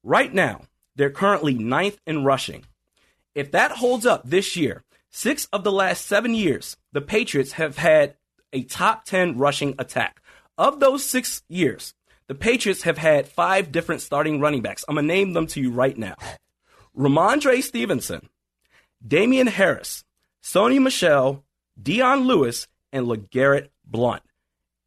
Right 0.05 0.33
now, 0.33 0.63
they're 0.95 1.11
currently 1.11 1.55
ninth 1.55 2.01
in 2.07 2.25
rushing. 2.25 2.65
If 3.35 3.51
that 3.51 3.73
holds 3.73 4.07
up 4.07 4.23
this 4.25 4.55
year, 4.55 4.85
six 5.11 5.47
of 5.53 5.65
the 5.65 5.73
last 5.73 6.07
seven 6.07 6.33
years, 6.33 6.77
the 6.93 7.01
Patriots 7.01 7.53
have 7.53 7.77
had 7.77 8.15
a 8.53 8.63
top 8.63 9.05
10 9.05 9.37
rushing 9.37 9.75
attack. 9.81 10.23
Of 10.57 10.79
those 10.79 11.05
six 11.05 11.43
years, 11.49 11.95
the 12.29 12.35
Patriots 12.35 12.83
have 12.83 12.99
had 12.99 13.29
five 13.29 13.73
different 13.73 14.01
starting 14.01 14.41
running 14.41 14.63
backs. 14.63 14.85
I'm 14.89 14.95
going 14.95 15.07
to 15.07 15.15
name 15.15 15.33
them 15.33 15.47
to 15.49 15.61
you 15.61 15.71
right 15.71 15.97
now 15.97 16.17
Rhamondre 16.97 17.63
Stevenson, 17.63 18.29
Damien 19.07 19.49
Harris, 19.49 20.05
Sony 20.43 20.81
Michel, 20.81 21.45
Dion 21.81 22.27
Lewis, 22.27 22.69
and 22.93 23.07
LeGarrette 23.07 23.69
Blount. 23.85 24.23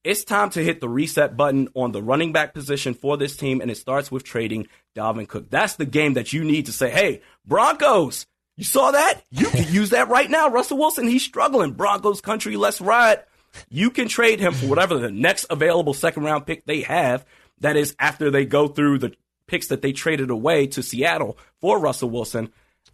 It's 0.04 0.24
time 0.24 0.50
to 0.52 0.64
hit 0.64 0.80
the 0.80 0.88
reset 0.88 1.36
button 1.36 1.68
on 1.74 1.92
the 1.92 2.02
running 2.02 2.32
back 2.32 2.54
position 2.54 2.94
for 2.94 3.18
this 3.18 3.36
team, 3.36 3.60
and 3.60 3.70
it 3.70 3.76
starts 3.76 4.10
with 4.10 4.24
trading 4.24 4.68
Dalvin 4.96 5.28
Cook. 5.28 5.50
That's 5.50 5.76
the 5.76 5.86
game 5.86 6.14
that 6.14 6.32
you 6.32 6.46
need 6.46 6.68
to 6.68 6.72
say, 6.72 6.90
hey, 6.90 7.22
Broncos, 7.46 8.26
you 8.56 8.64
saw 8.64 8.92
that? 8.92 9.22
You 9.32 9.48
can 9.48 9.72
use 9.72 9.90
that 9.90 10.08
right 10.08 10.30
now. 10.30 10.50
Russell 10.50 10.78
Wilson, 10.78 11.08
he's 11.08 11.26
struggling. 11.26 11.74
Broncos 11.74 12.22
country, 12.22 12.56
let's 12.56 12.80
ride. 12.80 13.20
You 13.70 13.92
can 13.92 14.08
trade 14.08 14.40
him 14.40 14.54
for 14.54 14.68
whatever 14.68 14.98
the 14.98 15.12
next 15.12 15.46
available 15.50 15.94
second 15.94 16.24
round 16.24 16.46
pick 16.46 16.66
they 16.66 16.82
have. 16.82 17.26
That 17.60 17.76
is 17.76 17.96
after 18.00 18.30
they 18.30 18.46
go 18.46 18.68
through 18.68 19.00
the 19.00 19.14
picks 19.48 19.68
that 19.68 19.82
they 19.82 19.92
traded 19.92 20.30
away 20.30 20.68
to 20.68 20.84
Seattle 20.84 21.38
for 21.60 21.80
Russell 21.80 22.10
Wilson. 22.10 22.52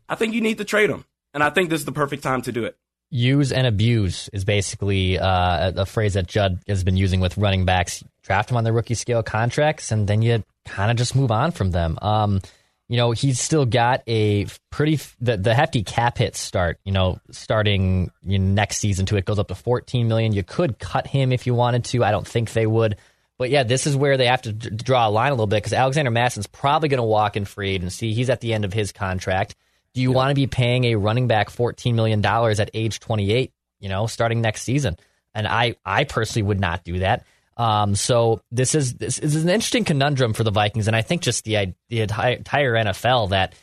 I 0.08 0.16
think 0.16 0.34
you 0.34 0.42
need 0.42 0.60
to 0.60 0.66
trade 0.66 0.90
him. 0.90 1.06
And 1.34 1.44
I 1.44 1.50
think 1.50 1.70
this 1.70 1.80
is 1.80 1.86
the 1.86 1.92
perfect 1.92 2.24
time 2.24 2.42
to 2.44 2.52
do 2.52 2.64
it. 2.64 2.78
Use 3.10 3.52
and 3.52 3.68
abuse 3.68 4.30
is 4.34 4.44
basically 4.44 5.20
uh, 5.20 5.72
a 5.76 5.86
phrase 5.86 6.16
that 6.16 6.28
Judd 6.28 6.60
has 6.68 6.84
been 6.84 6.98
using 6.98 7.20
with 7.20 7.38
running 7.38 7.66
backs. 7.66 8.04
Draft 8.24 8.50
them 8.50 8.58
on 8.58 8.64
their 8.64 8.74
rookie 8.74 8.96
scale 8.96 9.22
contracts, 9.22 9.92
and 9.92 10.08
then 10.08 10.22
you 10.22 10.44
kind 10.66 10.90
of 10.90 10.98
just 10.98 11.16
move 11.16 11.32
on 11.32 11.52
from 11.52 11.72
them. 11.72 12.00
Um, 12.02 12.42
you 12.90 12.98
know, 12.98 13.12
he's 13.12 13.40
still 13.40 13.66
got 13.66 14.04
a 14.08 14.46
pretty 14.70 15.00
the, 15.20 15.38
the 15.38 15.56
hefty 15.56 15.84
cap 15.84 16.18
hit 16.18 16.36
start. 16.36 16.80
You 16.84 16.92
know, 16.92 17.20
starting 17.32 18.12
you 18.24 18.40
know, 18.40 18.54
next 18.54 18.78
season 18.78 19.06
to 19.08 19.18
it 19.18 19.26
goes 19.26 19.40
up 19.40 19.48
to 19.48 19.56
14 19.56 20.08
million. 20.08 20.34
You 20.34 20.44
could 20.44 20.80
cut 20.80 21.08
him 21.08 21.32
if 21.32 21.48
you 21.48 21.54
wanted 21.54 21.86
to. 21.86 22.04
I 22.04 22.12
don't 22.12 22.28
think 22.28 22.52
they 22.52 22.68
would. 22.68 22.98
But 23.38 23.50
yeah, 23.50 23.64
this 23.64 23.88
is 23.88 23.96
where 23.96 24.18
they 24.18 24.28
have 24.28 24.44
to 24.44 24.54
d- 24.54 24.70
draw 24.70 25.08
a 25.08 25.10
line 25.10 25.32
a 25.32 25.36
little 25.36 25.48
bit 25.48 25.58
because 25.58 25.74
Alexander 25.74 26.12
Mattison's 26.12 26.48
probably 26.48 26.90
going 26.90 27.00
to 27.00 27.04
walk 27.04 27.36
in 27.36 27.46
free 27.46 27.72
agency. 27.72 28.14
He's 28.14 28.30
at 28.30 28.42
the 28.42 28.54
end 28.54 28.64
of 28.64 28.74
his 28.74 28.92
contract. 28.92 29.56
Do 29.94 30.02
you 30.02 30.12
want 30.12 30.30
to 30.30 30.36
be 30.36 30.48
paying 30.48 30.86
a 30.86 30.96
running 30.96 31.28
back 31.28 31.50
$14 31.50 31.94
million 31.94 32.24
at 32.26 32.70
age 32.74 33.00
28, 33.00 33.52
you 33.80 33.90
know, 33.90 34.08
starting 34.08 34.42
next 34.42 34.64
season? 34.64 34.98
And 35.36 35.48
I, 35.48 35.76
I 35.86 36.04
personally 36.04 36.48
would 36.48 36.60
not 36.60 36.84
do 36.84 37.00
that. 37.00 37.26
Um, 37.58 37.96
so 37.96 38.42
this 38.52 38.76
is 38.76 38.96
this 38.96 39.20
is 39.20 39.44
an 39.44 39.50
interesting 39.50 39.86
conundrum 39.86 40.34
for 40.34 40.44
the 40.44 40.52
Vikings, 40.52 40.88
and 40.88 40.96
I 40.96 41.02
think 41.02 41.22
just 41.22 41.44
the 41.44 41.74
the 41.90 42.02
entire 42.02 42.74
NFL 42.74 43.30
that 43.30 43.54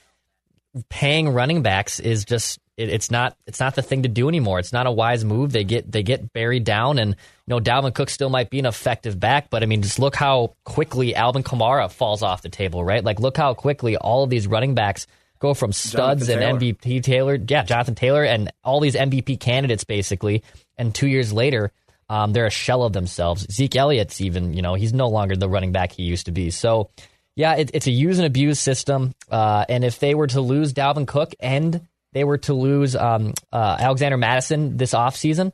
paying 0.88 1.28
running 1.30 1.62
backs 1.62 1.98
is 1.98 2.24
just 2.24 2.60
it, 2.76 2.88
it's 2.88 3.10
not 3.10 3.36
it's 3.46 3.60
not 3.60 3.74
the 3.74 3.82
thing 3.82 4.04
to 4.04 4.08
do 4.08 4.28
anymore. 4.28 4.58
It's 4.58 4.72
not 4.72 4.86
a 4.86 4.90
wise 4.90 5.24
move. 5.24 5.52
They 5.52 5.64
get 5.64 5.90
they 5.90 6.02
get 6.02 6.32
buried 6.32 6.64
down, 6.64 6.98
and 6.98 7.10
you 7.10 7.16
know 7.48 7.60
Dalvin 7.60 7.94
Cook 7.94 8.10
still 8.10 8.30
might 8.30 8.50
be 8.50 8.58
an 8.58 8.66
effective 8.66 9.18
back, 9.18 9.50
but 9.50 9.62
I 9.62 9.66
mean, 9.66 9.82
just 9.82 9.98
look 9.98 10.14
how 10.14 10.54
quickly 10.64 11.14
Alvin 11.14 11.42
Kamara 11.42 11.90
falls 11.90 12.22
off 12.22 12.42
the 12.42 12.48
table, 12.48 12.84
right? 12.84 13.04
Like 13.04 13.20
look 13.20 13.36
how 13.36 13.54
quickly 13.54 13.96
all 13.96 14.24
of 14.24 14.30
these 14.30 14.46
running 14.46 14.74
backs 14.74 15.06
go 15.40 15.54
from 15.54 15.72
studs 15.72 16.26
Jonathan 16.26 16.42
and 16.42 16.60
Taylor. 16.60 16.74
MVP 16.74 17.02
Taylor, 17.02 17.38
yeah, 17.48 17.64
Jonathan 17.64 17.94
Taylor, 17.94 18.24
and 18.24 18.52
all 18.62 18.80
these 18.80 18.94
MVP 18.94 19.40
candidates 19.40 19.84
basically, 19.84 20.42
and 20.78 20.94
two 20.94 21.08
years 21.08 21.32
later 21.32 21.72
um, 22.10 22.32
they're 22.32 22.46
a 22.46 22.50
shell 22.50 22.82
of 22.82 22.92
themselves. 22.92 23.46
Zeke 23.52 23.76
Elliott's 23.76 24.20
even, 24.20 24.52
you 24.52 24.62
know, 24.62 24.74
he's 24.74 24.92
no 24.92 25.08
longer 25.08 25.36
the 25.36 25.48
running 25.48 25.70
back 25.70 25.92
he 25.92 26.02
used 26.02 26.26
to 26.26 26.32
be. 26.32 26.50
So, 26.50 26.90
yeah, 27.36 27.54
it, 27.54 27.70
it's 27.72 27.86
a 27.86 27.92
use 27.92 28.18
and 28.18 28.26
abuse 28.26 28.58
system. 28.58 29.14
Uh, 29.30 29.64
and 29.68 29.84
if 29.84 30.00
they 30.00 30.16
were 30.16 30.26
to 30.26 30.40
lose 30.40 30.74
Dalvin 30.74 31.06
Cook 31.06 31.32
and 31.38 31.86
they 32.12 32.24
were 32.24 32.38
to 32.38 32.52
lose 32.52 32.96
um, 32.96 33.32
uh, 33.52 33.76
Alexander 33.78 34.16
Mattison 34.16 34.76
this 34.76 34.92
offseason, 34.92 35.52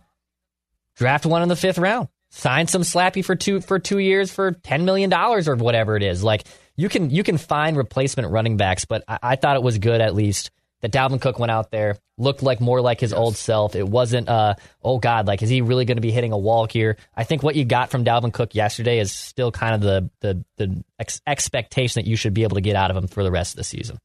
draft 0.96 1.26
one 1.26 1.42
in 1.42 1.50
the 1.50 1.56
fifth 1.56 1.76
round, 1.76 2.08
sign 2.30 2.66
some 2.68 2.82
slappy 2.82 3.22
for 3.22 3.36
two 3.36 3.60
for 3.60 3.78
two 3.78 3.98
years 3.98 4.32
for 4.32 4.52
ten 4.52 4.86
million 4.86 5.10
dollars 5.10 5.48
or 5.48 5.56
whatever 5.56 5.94
it 5.94 6.02
is. 6.02 6.24
Like 6.24 6.44
you 6.74 6.88
can 6.88 7.10
you 7.10 7.22
can 7.22 7.36
find 7.36 7.76
replacement 7.76 8.30
running 8.30 8.56
backs, 8.56 8.86
but 8.86 9.04
I, 9.06 9.18
I 9.22 9.36
thought 9.36 9.56
it 9.56 9.62
was 9.62 9.76
good 9.76 10.00
at 10.00 10.14
least 10.14 10.50
that 10.86 10.96
Dalvin 10.96 11.20
Cook 11.20 11.38
went 11.38 11.50
out 11.50 11.70
there, 11.70 11.96
looked 12.16 12.42
like 12.42 12.60
more 12.60 12.80
like 12.80 13.00
his 13.00 13.10
yes. 13.10 13.18
old 13.18 13.36
self. 13.36 13.74
It 13.74 13.88
wasn't, 13.88 14.28
uh, 14.28 14.54
oh 14.82 14.98
God, 14.98 15.26
like 15.26 15.42
is 15.42 15.48
he 15.48 15.60
really 15.60 15.84
going 15.84 15.96
to 15.96 16.02
be 16.02 16.12
hitting 16.12 16.32
a 16.32 16.38
wall 16.38 16.66
here? 16.66 16.96
I 17.16 17.24
think 17.24 17.42
what 17.42 17.56
you 17.56 17.64
got 17.64 17.90
from 17.90 18.04
Dalvin 18.04 18.32
Cook 18.32 18.54
yesterday 18.54 18.98
is 18.98 19.12
still 19.12 19.50
kind 19.50 19.74
of 19.74 19.80
the 19.80 20.10
the 20.20 20.44
the 20.56 20.84
ex- 20.98 21.20
expectation 21.26 22.00
that 22.00 22.08
you 22.08 22.16
should 22.16 22.34
be 22.34 22.44
able 22.44 22.54
to 22.54 22.60
get 22.60 22.76
out 22.76 22.90
of 22.90 22.96
him 22.96 23.08
for 23.08 23.22
the 23.22 23.30
rest 23.30 23.54
of 23.54 23.58
the 23.58 23.64
season. 23.64 23.98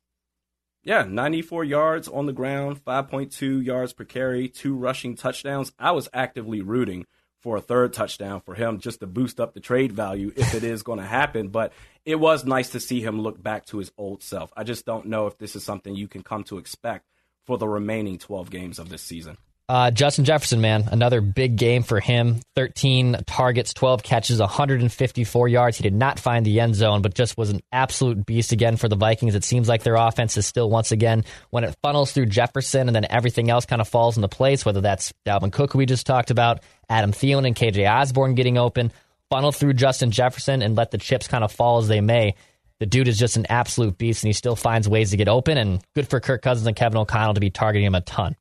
Yeah, 0.83 1.03
94 1.03 1.63
yards 1.63 2.07
on 2.07 2.25
the 2.25 2.33
ground, 2.33 2.83
5.2 2.83 3.63
yards 3.63 3.93
per 3.93 4.03
carry, 4.03 4.47
two 4.47 4.73
rushing 4.73 5.15
touchdowns. 5.15 5.71
I 5.77 5.91
was 5.91 6.09
actively 6.11 6.61
rooting 6.61 7.05
for 7.41 7.57
a 7.57 7.61
third 7.61 7.93
touchdown 7.93 8.41
for 8.41 8.55
him 8.55 8.79
just 8.79 8.99
to 9.01 9.07
boost 9.07 9.39
up 9.39 9.53
the 9.53 9.59
trade 9.59 9.91
value 9.91 10.31
if 10.35 10.55
it 10.55 10.63
is 10.63 10.81
going 10.81 10.99
to 10.99 11.05
happen. 11.05 11.49
But 11.49 11.73
it 12.05 12.15
was 12.15 12.45
nice 12.45 12.69
to 12.69 12.79
see 12.79 13.01
him 13.01 13.21
look 13.21 13.41
back 13.41 13.65
to 13.67 13.77
his 13.77 13.91
old 13.97 14.23
self. 14.23 14.51
I 14.55 14.63
just 14.63 14.85
don't 14.85 15.07
know 15.07 15.27
if 15.27 15.37
this 15.37 15.55
is 15.55 15.63
something 15.63 15.95
you 15.95 16.07
can 16.07 16.23
come 16.23 16.43
to 16.45 16.57
expect 16.57 17.05
for 17.45 17.57
the 17.57 17.67
remaining 17.67 18.17
12 18.17 18.49
games 18.49 18.79
of 18.79 18.89
this 18.89 19.01
season. 19.01 19.37
Uh, 19.69 19.89
Justin 19.89 20.25
Jefferson, 20.25 20.59
man, 20.59 20.89
another 20.91 21.21
big 21.21 21.55
game 21.55 21.81
for 21.81 22.01
him. 22.01 22.41
13 22.55 23.23
targets, 23.25 23.73
12 23.73 24.03
catches, 24.03 24.37
154 24.41 25.47
yards. 25.47 25.77
He 25.77 25.83
did 25.83 25.93
not 25.93 26.19
find 26.19 26.45
the 26.45 26.59
end 26.59 26.75
zone, 26.75 27.01
but 27.01 27.13
just 27.13 27.37
was 27.37 27.51
an 27.51 27.61
absolute 27.71 28.25
beast 28.25 28.51
again 28.51 28.75
for 28.75 28.89
the 28.89 28.97
Vikings. 28.97 29.33
It 29.33 29.45
seems 29.45 29.69
like 29.69 29.83
their 29.83 29.95
offense 29.95 30.35
is 30.35 30.45
still, 30.45 30.69
once 30.69 30.91
again, 30.91 31.23
when 31.51 31.63
it 31.63 31.73
funnels 31.81 32.11
through 32.11 32.25
Jefferson 32.25 32.89
and 32.89 32.95
then 32.95 33.05
everything 33.09 33.49
else 33.49 33.65
kind 33.65 33.81
of 33.81 33.87
falls 33.87 34.17
into 34.17 34.27
place, 34.27 34.65
whether 34.65 34.81
that's 34.81 35.13
Dalvin 35.25 35.53
Cook, 35.53 35.73
we 35.73 35.85
just 35.85 36.05
talked 36.05 36.31
about, 36.31 36.63
Adam 36.89 37.13
Thielen 37.13 37.47
and 37.47 37.55
KJ 37.55 37.89
Osborn 37.89 38.35
getting 38.35 38.57
open, 38.57 38.91
funnel 39.31 39.53
through 39.53 39.73
Justin 39.73 40.11
Jefferson 40.11 40.61
and 40.61 40.75
let 40.75 40.91
the 40.91 40.97
chips 40.97 41.27
kind 41.27 41.43
of 41.43 41.51
fall 41.51 41.79
as 41.79 41.87
they 41.87 42.01
may. 42.01 42.35
The 42.79 42.85
dude 42.85 43.07
is 43.07 43.17
just 43.17 43.37
an 43.37 43.45
absolute 43.47 43.97
beast, 43.97 44.23
and 44.23 44.27
he 44.27 44.33
still 44.33 44.55
finds 44.55 44.89
ways 44.89 45.11
to 45.11 45.17
get 45.17 45.29
open. 45.29 45.57
And 45.57 45.81
good 45.95 46.09
for 46.09 46.19
Kirk 46.19 46.41
Cousins 46.41 46.67
and 46.67 46.75
Kevin 46.75 46.97
O'Connell 46.97 47.35
to 47.35 47.39
be 47.39 47.49
targeting 47.49 47.85
him 47.85 47.95
a 47.95 48.01
ton. 48.01 48.35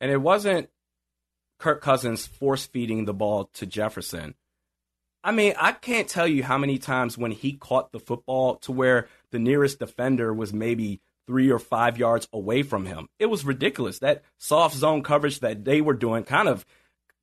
And 0.00 0.10
it 0.10 0.22
wasn't 0.22 0.70
Kirk 1.58 1.82
Cousins 1.82 2.26
force 2.26 2.64
feeding 2.64 3.04
the 3.04 3.12
ball 3.12 3.50
to 3.54 3.66
Jefferson. 3.66 4.34
I 5.22 5.32
mean, 5.32 5.54
I 5.58 5.72
can't 5.72 6.08
tell 6.08 6.28
you 6.28 6.42
how 6.42 6.58
many 6.58 6.78
times 6.78 7.18
when 7.18 7.30
he 7.30 7.54
caught 7.54 7.92
the 7.92 8.00
football 8.00 8.56
to 8.56 8.72
where 8.72 9.08
the 9.32 9.38
nearest 9.38 9.78
defender 9.78 10.32
was 10.32 10.52
maybe 10.52 11.00
three 11.26 11.50
or 11.50 11.58
five 11.58 11.98
yards 11.98 12.28
away 12.32 12.62
from 12.62 12.86
him. 12.86 13.08
It 13.18 13.26
was 13.26 13.44
ridiculous. 13.44 13.98
That 13.98 14.22
soft 14.38 14.76
zone 14.76 15.02
coverage 15.02 15.40
that 15.40 15.64
they 15.64 15.80
were 15.80 15.94
doing 15.94 16.24
kind 16.24 16.48
of 16.48 16.64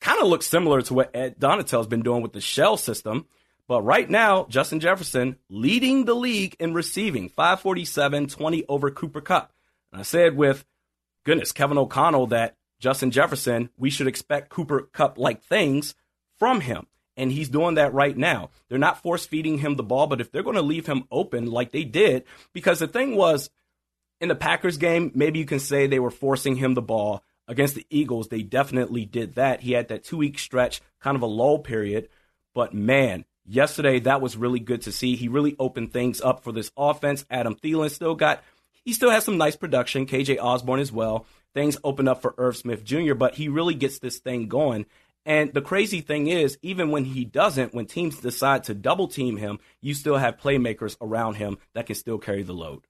kind 0.02 0.22
of 0.22 0.28
looks 0.28 0.48
similar 0.48 0.82
to 0.82 0.94
what 0.94 1.16
Ed 1.16 1.40
Donatell's 1.40 1.88
been 1.88 2.02
doing 2.02 2.22
with 2.22 2.34
the 2.34 2.42
shell 2.42 2.76
system. 2.76 3.26
But 3.68 3.84
right 3.84 4.10
now, 4.10 4.46
Justin 4.50 4.82
Jefferson 4.82 5.38
leading 5.50 6.04
the 6.04 6.16
league 6.16 6.58
in 6.60 6.74
receiving, 6.74 7.30
547, 7.30 8.28
20 8.28 8.66
over 8.68 8.92
Cooper 8.92 9.22
Kupp. 9.22 9.54
And 9.92 10.02
I 10.02 10.04
said 10.04 10.36
with, 10.36 10.66
goodness, 11.24 11.54
Kevin 11.54 11.78
O'Connell 11.78 12.28
that 12.28 12.58
Justin 12.80 13.12
Jefferson, 13.12 13.70
we 13.78 13.90
should 13.90 14.08
expect 14.08 14.50
Cooper 14.50 14.90
Kupp 14.92 15.18
like 15.18 15.44
things 15.44 15.96
from 16.38 16.60
him. 16.60 16.88
And 17.16 17.32
he's 17.32 17.50
doing 17.50 17.76
that 17.76 17.94
right 17.94 18.18
now. 18.18 18.50
They're 18.68 18.80
not 18.80 19.04
force 19.04 19.26
feeding 19.26 19.60
him 19.60 19.76
the 19.76 19.84
ball, 19.84 20.08
but 20.08 20.20
if 20.20 20.32
they're 20.32 20.44
going 20.44 20.56
to 20.56 20.62
leave 20.62 20.88
him 20.88 21.04
open 21.12 21.46
like 21.46 21.72
they 21.72 21.84
did, 21.84 22.24
because 22.54 22.80
the 22.80 22.88
thing 22.88 23.16
was, 23.16 23.50
in 24.20 24.30
the 24.30 24.36
Packers 24.36 24.78
game, 24.78 25.12
maybe 25.16 25.40
you 25.40 25.46
can 25.46 25.60
say 25.60 25.88
they 25.88 26.00
were 26.00 26.12
forcing 26.12 26.56
him 26.56 26.74
the 26.74 26.82
ball. 26.82 27.24
Against 27.48 27.76
the 27.76 27.86
Eagles, 27.90 28.28
they 28.28 28.44
definitely 28.44 29.06
did 29.06 29.36
that. 29.36 29.62
He 29.62 29.74
had 29.74 29.90
that 29.90 30.04
two 30.04 30.18
week 30.18 30.40
stretch, 30.40 30.82
kind 31.00 31.16
of 31.16 31.22
a 31.22 31.28
lull 31.28 31.60
period. 31.60 32.08
But 32.54 32.74
man, 32.74 33.26
yesterday 33.46 34.00
that 34.02 34.22
was 34.22 34.38
really 34.38 34.60
good 34.60 34.84
to 34.84 34.92
see. 34.92 35.16
He 35.16 35.28
really 35.28 35.56
opened 35.60 35.92
things 35.92 36.22
up 36.22 36.44
for 36.44 36.52
this 36.52 36.72
offense. 36.78 37.26
Adam 37.30 37.56
Thielen 37.56 37.92
still 37.92 38.16
got, 38.16 38.44
he 38.86 38.94
still 38.94 39.10
has 39.10 39.26
some 39.26 39.38
nice 39.38 39.56
production. 39.56 40.06
KJ 40.06 40.38
Osborn 40.42 40.80
as 40.80 40.92
well 40.92 41.26
things 41.54 41.78
open 41.84 42.08
up 42.08 42.22
for 42.22 42.34
Irv 42.38 42.58
Smith 42.58 42.84
Jr., 42.84 43.14
but 43.14 43.36
he 43.36 43.50
really 43.50 43.74
gets 43.74 44.00
this 44.00 44.20
thing 44.20 44.48
going. 44.48 44.86
And 45.26 45.54
the 45.54 45.62
crazy 45.62 46.02
thing 46.02 46.28
is, 46.28 46.58
even 46.62 46.90
when 46.90 47.06
he 47.06 47.26
doesn't, 47.26 47.74
when 47.74 47.86
teams 47.86 48.20
decide 48.20 48.64
to 48.66 48.74
double 48.74 49.08
team 49.08 49.38
him, 49.38 49.60
you 49.80 49.94
still 49.94 50.18
have 50.18 50.40
playmakers 50.40 50.98
around 51.00 51.36
him 51.36 51.58
that 51.74 51.86
can 51.86 51.96
still 51.96 52.18
carry 52.18 52.44
the 52.44 52.54
load. 52.54 52.88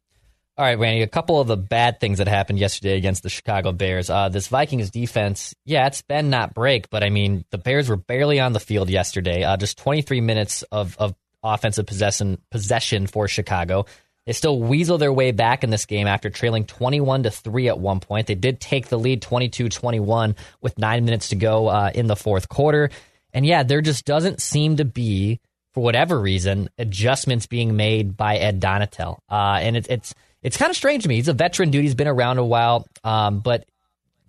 All 0.57 0.65
right, 0.65 0.77
Randy, 0.77 1.01
a 1.01 1.07
couple 1.07 1.39
of 1.39 1.47
the 1.47 1.55
bad 1.55 1.99
things 1.99 2.17
that 2.17 2.27
happened 2.27 2.59
yesterday 2.59 2.97
against 2.97 3.23
the 3.23 3.29
Chicago 3.29 3.71
Bears. 3.71 4.09
Uh, 4.09 4.27
this 4.27 4.49
Vikings 4.49 4.91
defense, 4.91 5.55
yeah, 5.65 5.87
it's 5.87 6.01
been 6.01 6.29
not 6.29 6.53
break, 6.53 6.89
but 6.89 7.03
I 7.03 7.09
mean, 7.09 7.45
the 7.51 7.57
Bears 7.57 7.87
were 7.87 7.95
barely 7.95 8.39
on 8.39 8.51
the 8.51 8.59
field 8.59 8.89
yesterday. 8.89 9.43
Uh, 9.43 9.55
just 9.55 9.77
23 9.77 10.19
minutes 10.19 10.63
of, 10.63 10.97
of 10.97 11.15
offensive 11.41 11.85
possession, 11.85 12.37
possession 12.51 13.07
for 13.07 13.29
Chicago. 13.29 13.85
They 14.25 14.33
still 14.33 14.59
weasel 14.59 14.97
their 14.97 15.13
way 15.13 15.31
back 15.31 15.63
in 15.63 15.69
this 15.69 15.85
game 15.85 16.05
after 16.05 16.29
trailing 16.29 16.65
21 16.65 17.23
to 17.23 17.31
3 17.31 17.69
at 17.69 17.79
one 17.79 18.01
point. 18.01 18.27
They 18.27 18.35
did 18.35 18.59
take 18.59 18.87
the 18.87 18.99
lead 18.99 19.21
22 19.21 19.69
21 19.69 20.35
with 20.61 20.77
nine 20.77 21.05
minutes 21.05 21.29
to 21.29 21.37
go 21.37 21.67
uh, 21.69 21.91
in 21.95 22.07
the 22.07 22.15
fourth 22.15 22.49
quarter. 22.49 22.91
And 23.33 23.45
yeah, 23.45 23.63
there 23.63 23.81
just 23.81 24.05
doesn't 24.05 24.41
seem 24.41 24.75
to 24.75 24.85
be, 24.85 25.39
for 25.73 25.81
whatever 25.81 26.19
reason, 26.19 26.69
adjustments 26.77 27.47
being 27.47 27.77
made 27.77 28.15
by 28.17 28.35
Ed 28.35 28.59
Donatell. 28.61 29.19
Uh, 29.29 29.59
and 29.61 29.77
it, 29.77 29.87
it's 29.89 30.13
it's 30.43 30.57
kind 30.57 30.69
of 30.69 30.75
strange 30.75 31.03
to 31.03 31.09
me. 31.09 31.15
He's 31.15 31.27
a 31.27 31.33
veteran 31.33 31.69
dude. 31.69 31.83
He's 31.83 31.95
been 31.95 32.07
around 32.07 32.37
a 32.37 32.45
while. 32.45 32.87
Um, 33.03 33.39
but 33.39 33.65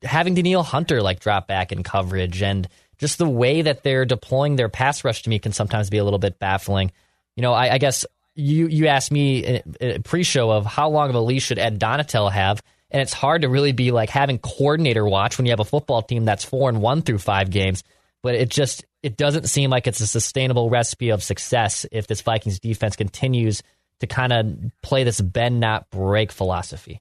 having 0.03 0.35
Danielle 0.35 0.62
Hunter 0.62 1.03
like 1.03 1.20
drop 1.20 1.46
back 1.46 1.72
in 1.72 1.83
coverage 1.83 2.42
and 2.42 2.68
just 2.98 3.18
the 3.18 3.29
way 3.29 3.62
that 3.62 3.83
they're 3.83 4.05
deploying 4.05 4.57
their 4.57 4.68
pass 4.68 5.05
rush 5.05 5.22
to 5.22 5.31
me 5.31 5.38
can 5.38 5.53
sometimes 5.53 5.90
be 5.90 5.98
a 5.98 6.05
little 6.05 6.18
bit 6.18 6.38
baffling. 6.38 6.92
You 7.37 7.42
know, 7.42 7.53
I, 7.53 7.75
I 7.75 7.79
guess 7.79 8.05
you 8.35 8.68
you 8.68 8.87
asked 8.87 9.11
me 9.11 9.61
pre-show 10.05 10.51
of 10.51 10.66
how 10.66 10.88
long 10.88 11.09
of 11.09 11.14
a 11.14 11.20
leash 11.20 11.44
should 11.44 11.59
Ed 11.59 11.81
Donatell 11.81 12.31
have, 12.31 12.62
and 12.90 13.03
it's 13.03 13.12
hard 13.12 13.42
to 13.42 13.48
really 13.48 13.72
be 13.72 13.90
like 13.90 14.11
having 14.11 14.38
coordinator 14.38 15.05
watch 15.05 15.37
when 15.37 15.46
you 15.46 15.53
have 15.53 15.61
a 15.61 15.64
football 15.64 16.03
team 16.03 16.25
that's 16.25 16.44
four 16.44 16.68
and 16.68 16.81
one 16.81 17.03
through 17.03 17.18
five 17.18 17.51
games. 17.51 17.83
But 18.22 18.37
it 18.37 18.51
just 18.51 18.85
it 19.03 19.16
doesn't 19.16 19.48
seem 19.48 19.70
like 19.70 19.87
it's 19.87 20.01
a 20.01 20.07
sustainable 20.07 20.70
recipe 20.70 21.11
of 21.11 21.22
success 21.22 21.87
if 21.90 22.07
this 22.07 22.20
Vikings 22.20 22.61
defense 22.61 22.96
continues 22.96 23.62
to 24.03 24.07
kind 24.09 24.33
of 24.33 24.57
play 24.83 25.05
this 25.05 25.21
bend 25.21 25.61
not 25.61 25.88
break 25.91 26.31
philosophy. 26.33 27.01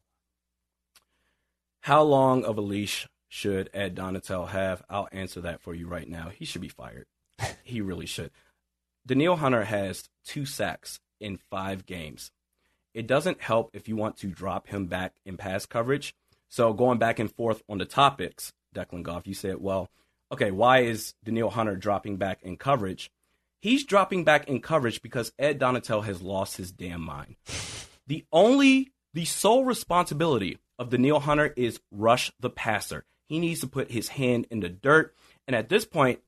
How 1.81 2.03
long 2.03 2.45
of 2.45 2.57
a 2.57 2.61
leash 2.61 3.07
should 3.27 3.71
Ed 3.73 3.95
Donatell 3.95 4.49
have? 4.49 4.83
I'll 4.87 5.09
answer 5.11 5.41
that 5.41 5.61
for 5.61 5.73
you 5.73 5.87
right 5.87 6.07
now. 6.07 6.29
He 6.29 6.45
should 6.45 6.61
be 6.61 6.69
fired. 6.69 7.07
he 7.63 7.81
really 7.81 8.05
should. 8.05 8.29
Danielle 9.05 9.37
Hunter 9.37 9.63
has 9.63 10.03
two 10.25 10.45
sacks 10.45 10.99
in 11.19 11.39
five 11.49 11.87
games. 11.87 12.29
It 12.93 13.07
doesn't 13.07 13.41
help 13.41 13.71
if 13.73 13.87
you 13.87 13.95
want 13.95 14.17
to 14.17 14.27
drop 14.27 14.67
him 14.67 14.85
back 14.85 15.15
in 15.25 15.37
pass 15.37 15.65
coverage. 15.65 16.13
So 16.49 16.71
going 16.73 16.99
back 16.99 17.17
and 17.17 17.33
forth 17.33 17.63
on 17.67 17.79
the 17.79 17.85
topics, 17.85 18.53
Declan 18.75 19.01
Goff, 19.01 19.25
you 19.25 19.33
said, 19.33 19.57
well, 19.59 19.89
okay, 20.31 20.51
why 20.51 20.81
is 20.81 21.15
Danielle 21.23 21.49
Hunter 21.49 21.75
dropping 21.75 22.17
back 22.17 22.43
in 22.43 22.57
coverage? 22.57 23.09
He's 23.61 23.85
dropping 23.85 24.23
back 24.23 24.47
in 24.47 24.59
coverage 24.59 25.01
because 25.01 25.31
Ed 25.37 25.59
Donatell 25.59 26.03
has 26.03 26.21
lost 26.21 26.57
his 26.57 26.71
damn 26.71 27.01
mind. 27.01 27.35
The 28.07 28.25
only, 28.31 28.91
the 29.13 29.25
sole 29.25 29.65
responsibility 29.65 30.57
of 30.79 30.89
Danielle 30.89 31.19
Hunter 31.19 31.53
is 31.55 31.79
rush 31.91 32.31
the 32.39 32.49
passer. 32.49 33.05
He 33.27 33.39
needs 33.39 33.61
to 33.61 33.67
put 33.67 33.91
his 33.91 34.09
hand 34.09 34.47
in 34.49 34.61
the 34.61 34.69
dirt. 34.69 35.15
And 35.47 35.55
at 35.55 35.69
this 35.69 35.85
point, 35.85 36.19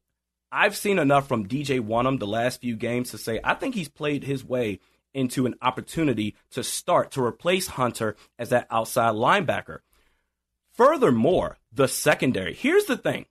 I've 0.51 0.77
seen 0.77 0.99
enough 0.99 1.27
from 1.27 1.47
DJ 1.47 1.81
Wonnum 1.81 2.19
the 2.19 2.27
last 2.27 2.61
few 2.61 2.75
games 2.75 3.09
to 3.11 3.17
say 3.17 3.39
I 3.43 3.55
think 3.55 3.73
he's 3.73 3.89
played 3.89 4.23
his 4.23 4.45
way 4.45 4.79
into 5.13 5.47
an 5.47 5.55
opportunity 5.61 6.35
to 6.51 6.63
start 6.63 7.11
to 7.11 7.23
replace 7.23 7.67
Hunter 7.67 8.15
as 8.37 8.49
that 8.49 8.67
outside 8.69 9.15
linebacker. 9.15 9.79
Furthermore, 10.75 11.57
the 11.71 11.87
secondary. 11.87 12.53
Here's 12.53 12.85
the 12.85 12.97
thing. 12.97 13.25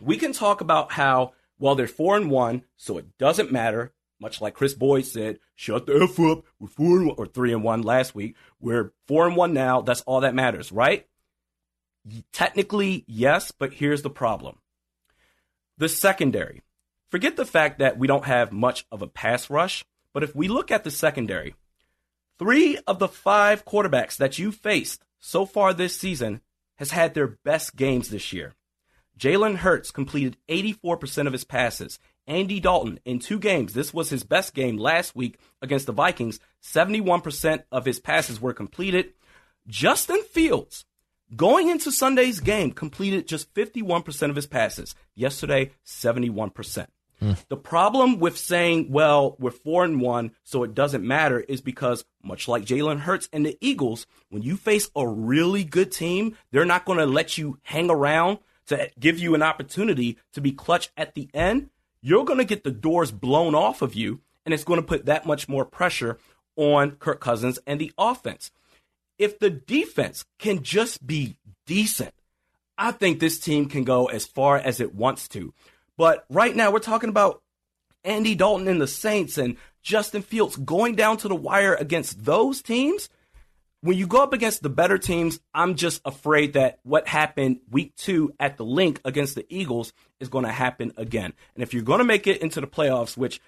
We 0.00 0.16
can 0.16 0.32
talk 0.32 0.60
about 0.60 0.92
how, 0.92 1.32
well, 1.60 1.74
they're 1.74 1.86
four 1.86 2.16
and 2.16 2.30
one, 2.30 2.64
so 2.76 2.98
it 2.98 3.16
doesn't 3.18 3.52
matter. 3.52 3.92
Much 4.18 4.40
like 4.40 4.54
Kris 4.54 4.74
Boyd 4.74 5.06
said, 5.06 5.38
shut 5.54 5.86
the 5.86 6.02
F 6.02 6.18
up. 6.20 6.44
We're 6.58 6.68
four 6.68 6.98
and 6.98 7.06
one, 7.06 7.16
or 7.18 7.26
three 7.26 7.52
and 7.52 7.62
one 7.62 7.82
last 7.82 8.14
week. 8.14 8.36
We're 8.58 8.92
four 9.06 9.26
and 9.26 9.36
one 9.36 9.54
now. 9.54 9.82
That's 9.82 10.00
all 10.02 10.22
that 10.22 10.34
matters, 10.34 10.72
right? 10.72 11.06
Technically, 12.32 13.04
yes, 13.06 13.52
but 13.52 13.74
here's 13.74 14.02
the 14.02 14.10
problem. 14.10 14.58
The 15.78 15.88
secondary. 15.88 16.62
Forget 17.10 17.36
the 17.36 17.46
fact 17.46 17.78
that 17.78 17.98
we 17.98 18.06
don't 18.06 18.24
have 18.24 18.52
much 18.52 18.86
of 18.90 19.02
a 19.02 19.06
pass 19.06 19.50
rush, 19.50 19.84
but 20.12 20.22
if 20.22 20.34
we 20.34 20.48
look 20.48 20.70
at 20.70 20.84
the 20.84 20.90
secondary, 20.90 21.54
three 22.38 22.78
of 22.86 22.98
the 22.98 23.08
five 23.08 23.64
quarterbacks 23.64 24.16
that 24.16 24.38
you 24.38 24.50
faced 24.52 25.02
so 25.18 25.44
far 25.44 25.74
this 25.74 25.96
season 25.96 26.40
has 26.76 26.90
had 26.90 27.14
their 27.14 27.38
best 27.44 27.76
games 27.76 28.08
this 28.08 28.32
year. 28.32 28.54
Jalen 29.20 29.56
Hurts 29.56 29.90
completed 29.90 30.38
84% 30.48 31.26
of 31.26 31.34
his 31.34 31.44
passes. 31.44 31.98
Andy 32.26 32.58
Dalton, 32.58 33.00
in 33.04 33.18
two 33.18 33.38
games, 33.38 33.74
this 33.74 33.92
was 33.92 34.08
his 34.08 34.24
best 34.24 34.54
game 34.54 34.78
last 34.78 35.14
week 35.14 35.38
against 35.60 35.86
the 35.86 35.92
Vikings. 35.92 36.40
71% 36.62 37.64
of 37.70 37.84
his 37.84 38.00
passes 38.00 38.40
were 38.40 38.54
completed. 38.54 39.12
Justin 39.68 40.22
Fields, 40.22 40.86
Going 41.36 41.68
into 41.68 41.92
Sunday's 41.92 42.40
game, 42.40 42.72
completed 42.72 43.28
just 43.28 43.54
51% 43.54 44.30
of 44.30 44.36
his 44.36 44.46
passes. 44.46 44.96
Yesterday, 45.14 45.70
71%. 45.86 46.86
Mm. 47.22 47.36
The 47.48 47.56
problem 47.56 48.18
with 48.18 48.36
saying, 48.36 48.90
well, 48.90 49.36
we're 49.38 49.52
four 49.52 49.84
and 49.84 50.00
one, 50.00 50.32
so 50.42 50.64
it 50.64 50.74
doesn't 50.74 51.06
matter, 51.06 51.38
is 51.38 51.60
because 51.60 52.04
much 52.22 52.48
like 52.48 52.64
Jalen 52.64 53.00
Hurts 53.00 53.28
and 53.32 53.46
the 53.46 53.56
Eagles, 53.60 54.06
when 54.30 54.42
you 54.42 54.56
face 54.56 54.90
a 54.96 55.06
really 55.06 55.62
good 55.62 55.92
team, 55.92 56.36
they're 56.50 56.64
not 56.64 56.84
going 56.84 56.98
to 56.98 57.06
let 57.06 57.38
you 57.38 57.58
hang 57.62 57.90
around 57.90 58.38
to 58.70 58.90
give 58.98 59.18
you 59.18 59.34
an 59.34 59.42
opportunity 59.42 60.16
to 60.32 60.40
be 60.40 60.52
clutch 60.52 60.90
at 60.96 61.14
the 61.14 61.28
end. 61.34 61.70
You're 62.00 62.24
going 62.24 62.38
to 62.38 62.44
get 62.44 62.64
the 62.64 62.70
doors 62.70 63.10
blown 63.10 63.54
off 63.54 63.82
of 63.82 63.94
you, 63.94 64.20
and 64.44 64.54
it's 64.54 64.64
going 64.64 64.80
to 64.80 64.86
put 64.86 65.06
that 65.06 65.26
much 65.26 65.48
more 65.48 65.64
pressure 65.64 66.18
on 66.56 66.92
Kirk 66.92 67.20
Cousins 67.20 67.58
and 67.66 67.80
the 67.80 67.92
offense. 67.98 68.50
If 69.18 69.38
the 69.38 69.50
defense 69.50 70.24
can 70.38 70.62
just 70.62 71.06
be 71.06 71.36
decent, 71.66 72.14
I 72.78 72.92
think 72.92 73.20
this 73.20 73.38
team 73.38 73.68
can 73.68 73.84
go 73.84 74.06
as 74.06 74.24
far 74.24 74.56
as 74.56 74.80
it 74.80 74.94
wants 74.94 75.28
to. 75.28 75.52
But 75.98 76.24
right 76.30 76.56
now, 76.56 76.70
we're 76.70 76.78
talking 76.78 77.10
about 77.10 77.42
Andy 78.04 78.34
Dalton 78.34 78.68
and 78.68 78.80
the 78.80 78.86
Saints 78.86 79.36
and 79.36 79.56
Justin 79.82 80.22
Fields 80.22 80.56
going 80.56 80.94
down 80.94 81.18
to 81.18 81.28
the 81.28 81.34
wire 81.34 81.74
against 81.74 82.24
those 82.24 82.62
teams. 82.62 83.10
When 83.82 83.96
you 83.96 84.06
go 84.06 84.22
up 84.22 84.34
against 84.34 84.62
the 84.62 84.68
better 84.68 84.98
teams, 84.98 85.40
I'm 85.54 85.74
just 85.74 86.02
afraid 86.04 86.52
that 86.52 86.80
what 86.82 87.08
happened 87.08 87.60
week 87.70 87.96
two 87.96 88.34
at 88.38 88.58
the 88.58 88.64
Linc 88.64 89.00
against 89.04 89.34
the 89.34 89.46
Eagles 89.48 89.92
is 90.18 90.28
going 90.28 90.44
to 90.44 90.52
happen 90.52 90.92
again. 90.98 91.32
And 91.54 91.62
if 91.62 91.72
you're 91.72 91.82
going 91.82 92.00
to 92.00 92.04
make 92.04 92.26
it 92.26 92.42
into 92.42 92.60
the 92.60 92.66
playoffs, 92.66 93.16
which 93.16 93.40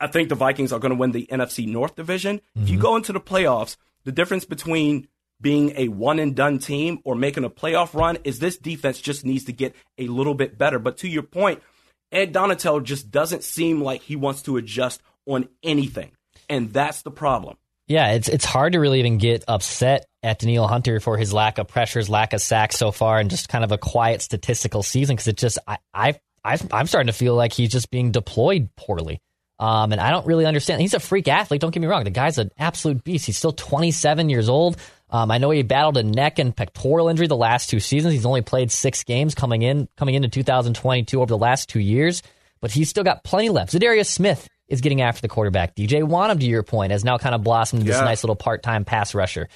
I 0.00 0.06
think 0.06 0.30
the 0.30 0.34
Vikings 0.34 0.72
are 0.72 0.78
going 0.78 0.90
to 0.90 0.98
win 0.98 1.12
the 1.12 1.28
NFC 1.30 1.66
North 1.66 1.96
division, 1.96 2.38
mm-hmm. 2.38 2.62
if 2.62 2.70
you 2.70 2.76
mm-hmm. 2.76 2.82
go 2.82 2.96
into 2.96 3.12
the 3.12 3.20
playoffs, 3.20 3.76
the 4.04 4.12
difference 4.12 4.46
between 4.46 5.06
being 5.40 5.74
a 5.76 5.88
one 5.88 6.18
and 6.18 6.34
done 6.34 6.58
team 6.58 7.00
or 7.04 7.14
making 7.14 7.44
a 7.44 7.50
playoff 7.50 7.92
run 7.92 8.16
is 8.24 8.38
this 8.38 8.56
defense 8.56 9.00
just 9.00 9.26
needs 9.26 9.44
to 9.44 9.52
get 9.52 9.74
a 9.98 10.06
little 10.06 10.34
bit 10.34 10.56
better. 10.56 10.78
But 10.78 10.98
to 10.98 11.08
your 11.08 11.22
point, 11.22 11.62
Ed 12.10 12.32
Donatell 12.32 12.82
just 12.82 13.10
doesn't 13.10 13.44
seem 13.44 13.82
like 13.82 14.02
he 14.02 14.16
wants 14.16 14.42
to 14.42 14.56
adjust 14.56 15.02
on 15.26 15.48
anything. 15.62 16.12
And 16.48 16.72
that's 16.72 17.02
the 17.02 17.10
problem. 17.10 17.56
Yeah, 17.86 18.12
it's 18.12 18.28
it's 18.28 18.44
hard 18.44 18.72
to 18.72 18.80
really 18.80 19.00
even 19.00 19.18
get 19.18 19.44
upset 19.46 20.06
at 20.22 20.38
Danielle 20.38 20.66
Hunter 20.66 21.00
for 21.00 21.18
his 21.18 21.32
lack 21.32 21.58
of 21.58 21.68
pressures, 21.68 22.08
lack 22.08 22.32
of 22.32 22.40
sacks 22.40 22.76
so 22.76 22.92
far, 22.92 23.18
and 23.18 23.28
just 23.28 23.48
kind 23.48 23.62
of 23.62 23.72
a 23.72 23.78
quiet 23.78 24.22
statistical 24.22 24.82
season 24.82 25.16
because 25.16 25.28
it 25.28 25.36
just 25.36 25.58
I, 25.66 25.78
I 25.92 26.14
i 26.44 26.58
am 26.72 26.86
starting 26.86 27.08
to 27.08 27.12
feel 27.12 27.34
like 27.34 27.52
he's 27.52 27.70
just 27.70 27.90
being 27.90 28.10
deployed 28.10 28.68
poorly. 28.76 29.20
Um, 29.58 29.92
and 29.92 30.00
I 30.00 30.10
don't 30.10 30.26
really 30.26 30.46
understand. 30.46 30.80
He's 30.80 30.94
a 30.94 31.00
freak 31.00 31.28
athlete. 31.28 31.60
Don't 31.60 31.72
get 31.72 31.80
me 31.80 31.86
wrong. 31.86 32.04
The 32.04 32.10
guy's 32.10 32.38
an 32.38 32.50
absolute 32.58 33.04
beast. 33.04 33.26
He's 33.26 33.38
still 33.38 33.52
27 33.52 34.28
years 34.28 34.48
old. 34.48 34.76
Um, 35.10 35.30
I 35.30 35.38
know 35.38 35.50
he 35.50 35.62
battled 35.62 35.96
a 35.96 36.02
neck 36.02 36.38
and 36.38 36.54
pectoral 36.54 37.08
injury 37.08 37.28
the 37.28 37.36
last 37.36 37.70
two 37.70 37.78
seasons. 37.78 38.14
He's 38.14 38.26
only 38.26 38.42
played 38.42 38.72
six 38.72 39.04
games 39.04 39.34
coming 39.34 39.62
in 39.62 39.88
coming 39.96 40.16
into 40.16 40.28
2022 40.28 41.20
over 41.20 41.28
the 41.28 41.38
last 41.38 41.68
two 41.68 41.78
years, 41.78 42.22
but 42.60 42.72
he's 42.72 42.88
still 42.88 43.04
got 43.04 43.22
plenty 43.22 43.48
left. 43.48 43.72
Za'Darius 43.72 44.06
Smith 44.06 44.48
is 44.68 44.80
getting 44.80 45.02
after 45.02 45.22
the 45.22 45.28
quarterback. 45.28 45.74
DJ 45.74 46.02
Wonnum, 46.02 46.40
to 46.40 46.46
your 46.46 46.62
point, 46.62 46.92
has 46.92 47.04
now 47.04 47.18
kind 47.18 47.34
of 47.34 47.42
blossomed 47.42 47.82
into 47.82 47.92
yeah. 47.92 47.98
this 47.98 48.04
nice 48.04 48.24
little 48.24 48.36
part 48.36 48.62
time 48.62 48.84
pass 48.84 49.14
rusher. 49.14 49.48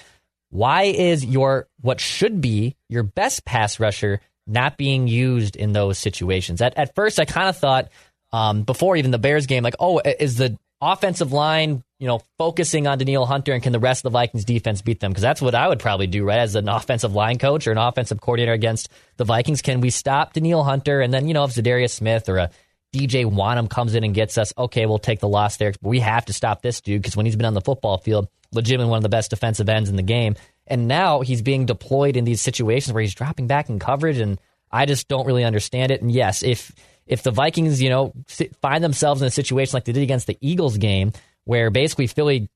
Why 0.51 0.85
is 0.85 1.25
your 1.25 1.69
what 1.81 2.01
should 2.01 2.41
be 2.41 2.77
your 2.89 3.03
best 3.03 3.45
pass 3.45 3.79
rusher 3.81 4.21
not 4.47 4.77
being 4.77 5.09
used 5.09 5.57
in 5.57 5.73
those 5.73 5.99
situations? 5.99 6.63
At 6.63 6.77
at 6.77 6.95
first, 6.95 7.21
I 7.21 7.25
kind 7.25 7.49
of 7.49 7.57
thought 7.57 7.89
um, 8.33 8.63
before 8.63 8.97
even 8.97 9.11
the 9.11 9.19
Bears 9.19 9.47
game, 9.47 9.63
like, 9.63 9.77
oh, 9.79 10.01
is 10.01 10.37
the 10.37 10.59
offensive 10.81 11.33
line, 11.33 11.83
you 11.99 12.07
know, 12.07 12.21
focusing 12.39 12.87
on 12.87 12.99
Danielle 12.99 13.27
Hunter 13.27 13.53
and 13.53 13.63
can 13.63 13.73
the 13.73 13.79
rest 13.79 14.01
of 14.01 14.13
the 14.13 14.19
Vikings 14.19 14.45
defense 14.45 14.83
beat 14.83 15.01
them? 15.01 15.11
Because 15.11 15.23
that's 15.23 15.43
what 15.43 15.55
I 15.55 15.69
would 15.69 15.81
probably 15.81 16.07
do, 16.07 16.25
right? 16.25 16.39
As 16.39 16.55
an 16.55 16.69
offensive 16.69 17.15
line 17.15 17.39
coach 17.39 17.67
or 17.67 17.73
an 17.73 17.79
offensive 17.79 18.21
coordinator 18.21 18.53
against 18.53 18.89
the 19.17 19.25
Vikings, 19.25 19.63
can 19.63 19.81
we 19.81 19.91
stop 19.91 20.35
Danielle 20.35 20.65
Hunter? 20.65 21.01
And 21.01 21.13
then, 21.13 21.27
you 21.27 21.35
know, 21.35 21.45
if 21.45 21.53
Za'Darius 21.53 21.91
Smith 21.91 22.29
or 22.29 22.39
a 22.39 22.51
DJ 22.95 23.25
Wonnum 23.25 23.69
comes 23.69 23.95
in 23.95 24.05
and 24.05 24.15
gets 24.15 24.39
us, 24.39 24.53
okay, 24.57 24.87
we'll 24.87 24.99
take 24.99 25.21
the 25.21 25.29
loss 25.29 25.57
there. 25.57 25.73
But 25.83 25.89
we 25.89 26.01
have 26.01 26.25
to 26.27 26.33
stop 26.33 26.63
this 26.63 26.81
dude 26.81 27.03
because 27.03 27.17
when 27.17 27.27
he's 27.27 27.37
been 27.37 27.47
on 27.47 27.55
the 27.55 27.61
football 27.61 27.99
field, 27.99 28.29
legitimately 28.53 28.91
one 28.91 28.99
of 28.99 29.03
the 29.03 29.09
best 29.09 29.31
defensive 29.31 29.69
ends 29.69 29.91
in 29.91 29.97
the 29.97 30.03
game. 30.03 30.37
And 30.67 30.89
now 30.89 31.21
he's 31.21 31.43
being 31.43 31.67
deployed 31.67 32.17
in 32.17 32.25
these 32.25 32.41
situations 32.41 32.93
where 32.93 33.03
he's 33.03 33.15
dropping 33.15 33.47
back 33.47 33.69
in 33.69 33.79
coverage. 33.79 34.19
And 34.19 34.39
I 34.71 34.87
just 34.87 35.09
don't 35.09 35.27
really 35.27 35.45
understand 35.45 35.93
it. 35.93 36.03
And 36.03 36.11
yes, 36.11 36.43
if 36.43 36.73
if 37.07 37.23
the 37.23 37.31
Vikings, 37.31 37.81
you 37.81 37.89
know, 37.89 38.13
find 38.61 38.85
themselves 38.85 39.23
in 39.23 39.29
a 39.29 39.31
situation 39.31 39.75
like 39.75 39.85
they 39.85 39.93
did 39.93 40.03
against 40.03 40.27
the 40.27 40.37
Eagles 40.41 40.77
game, 40.77 41.13
where 41.45 41.71
basically 41.71 42.07
Philly 42.07 42.51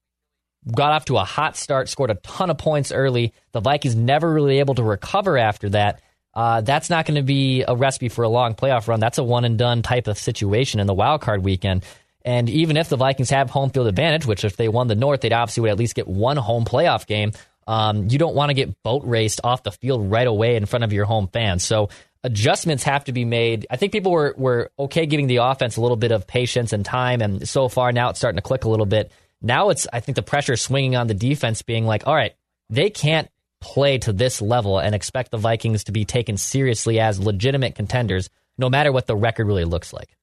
got 0.71 0.93
off 0.93 1.07
to 1.07 1.17
a 1.17 1.25
hot 1.25 1.57
start, 1.57 1.89
scored 1.89 2.11
a 2.11 2.15
ton 2.17 2.51
of 2.51 2.59
points 2.59 2.93
early, 2.93 3.33
the 3.53 3.61
Vikings 3.61 3.97
never 3.97 4.31
really 4.31 4.59
able 4.59 4.75
to 4.75 4.83
recover 4.83 5.39
after 5.39 5.71
that. 5.71 6.01
Uh, 6.35 6.61
that's 6.63 6.89
not 6.89 7.05
going 7.07 7.17
to 7.17 7.23
be 7.23 7.63
a 7.67 7.77
recipe 7.77 8.09
for 8.09 8.23
a 8.23 8.29
long 8.29 8.55
playoff 8.55 8.89
run. 8.89 9.01
That's 9.01 9.19
a 9.19 9.25
one 9.25 9.45
and 9.45 9.59
done 9.59 9.83
type 9.83 10.07
of 10.07 10.19
situation 10.19 10.81
in 10.81 10.87
the 10.87 10.95
wild 10.95 11.21
card 11.21 11.45
weekend. 11.45 11.85
And 12.25 12.49
even 12.49 12.77
if 12.77 12.89
the 12.89 12.97
Vikings 12.97 13.31
have 13.31 13.51
home 13.51 13.71
field 13.71 13.89
advantage, 13.89 14.27
which 14.27 14.45
if 14.45 14.57
they 14.57 14.69
won 14.69 14.89
the 14.89 14.95
North, 14.95 15.21
they'd 15.21 15.33
obviously 15.33 15.63
would 15.63 15.71
at 15.71 15.79
least 15.79 15.95
get 15.95 16.07
one 16.07 16.37
home 16.37 16.65
playoff 16.65 17.07
game. 17.07 17.33
Um, 17.67 18.09
you 18.09 18.19
don't 18.19 18.35
want 18.35 18.51
to 18.51 18.55
get 18.55 18.83
boat 18.83 19.03
raced 19.05 19.41
off 19.45 19.63
the 19.63 19.73
field 19.73 20.11
right 20.11 20.27
away 20.27 20.57
in 20.57 20.67
front 20.67 20.85
of 20.85 20.93
your 20.93 21.05
home 21.05 21.29
fans. 21.29 21.65
So 21.65 21.91
adjustments 22.25 22.85
have 22.85 23.05
to 23.05 23.13
be 23.13 23.25
made. 23.25 23.67
I 23.71 23.77
think 23.77 23.93
people 23.93 24.13
were, 24.13 24.35
were 24.37 24.71
okay 24.79 25.07
giving 25.07 25.27
the 25.27 25.39
offense 25.39 25.77
a 25.77 25.81
little 25.81 25.97
bit 25.97 26.13
of 26.13 26.27
patience 26.27 26.73
and 26.73 26.85
time, 26.85 27.21
and 27.21 27.49
so 27.49 27.69
far 27.69 27.93
now 27.93 28.11
it's 28.11 28.19
starting 28.19 28.37
to 28.37 28.43
click 28.43 28.65
a 28.65 28.69
little 28.69 28.87
bit. 28.87 29.13
Now 29.41 29.71
it's, 29.71 29.87
I 29.93 30.01
think 30.01 30.17
the 30.17 30.23
pressure 30.23 30.57
swinging 30.57 30.97
on 30.97 31.09
the 31.09 31.15
defense, 31.15 31.63
being 31.63 31.85
like, 31.85 32.07
all 32.07 32.15
right, 32.15 32.35
they 32.71 32.91
can't 32.91 33.29
play 33.63 33.97
to 33.99 34.13
this 34.13 34.43
level 34.43 34.79
and 34.79 34.95
expect 34.95 35.31
the 35.31 35.39
Vikings 35.39 35.85
to 35.85 35.93
be 35.93 36.05
taken 36.05 36.37
seriously 36.37 37.01
as 37.01 37.19
legitimate 37.19 37.75
contenders, 37.75 38.29
no 38.59 38.69
matter 38.69 38.93
what 38.93 39.07
the 39.07 39.17
record 39.17 39.47
really 39.47 39.65
looks 39.65 39.93
like. 39.93 40.17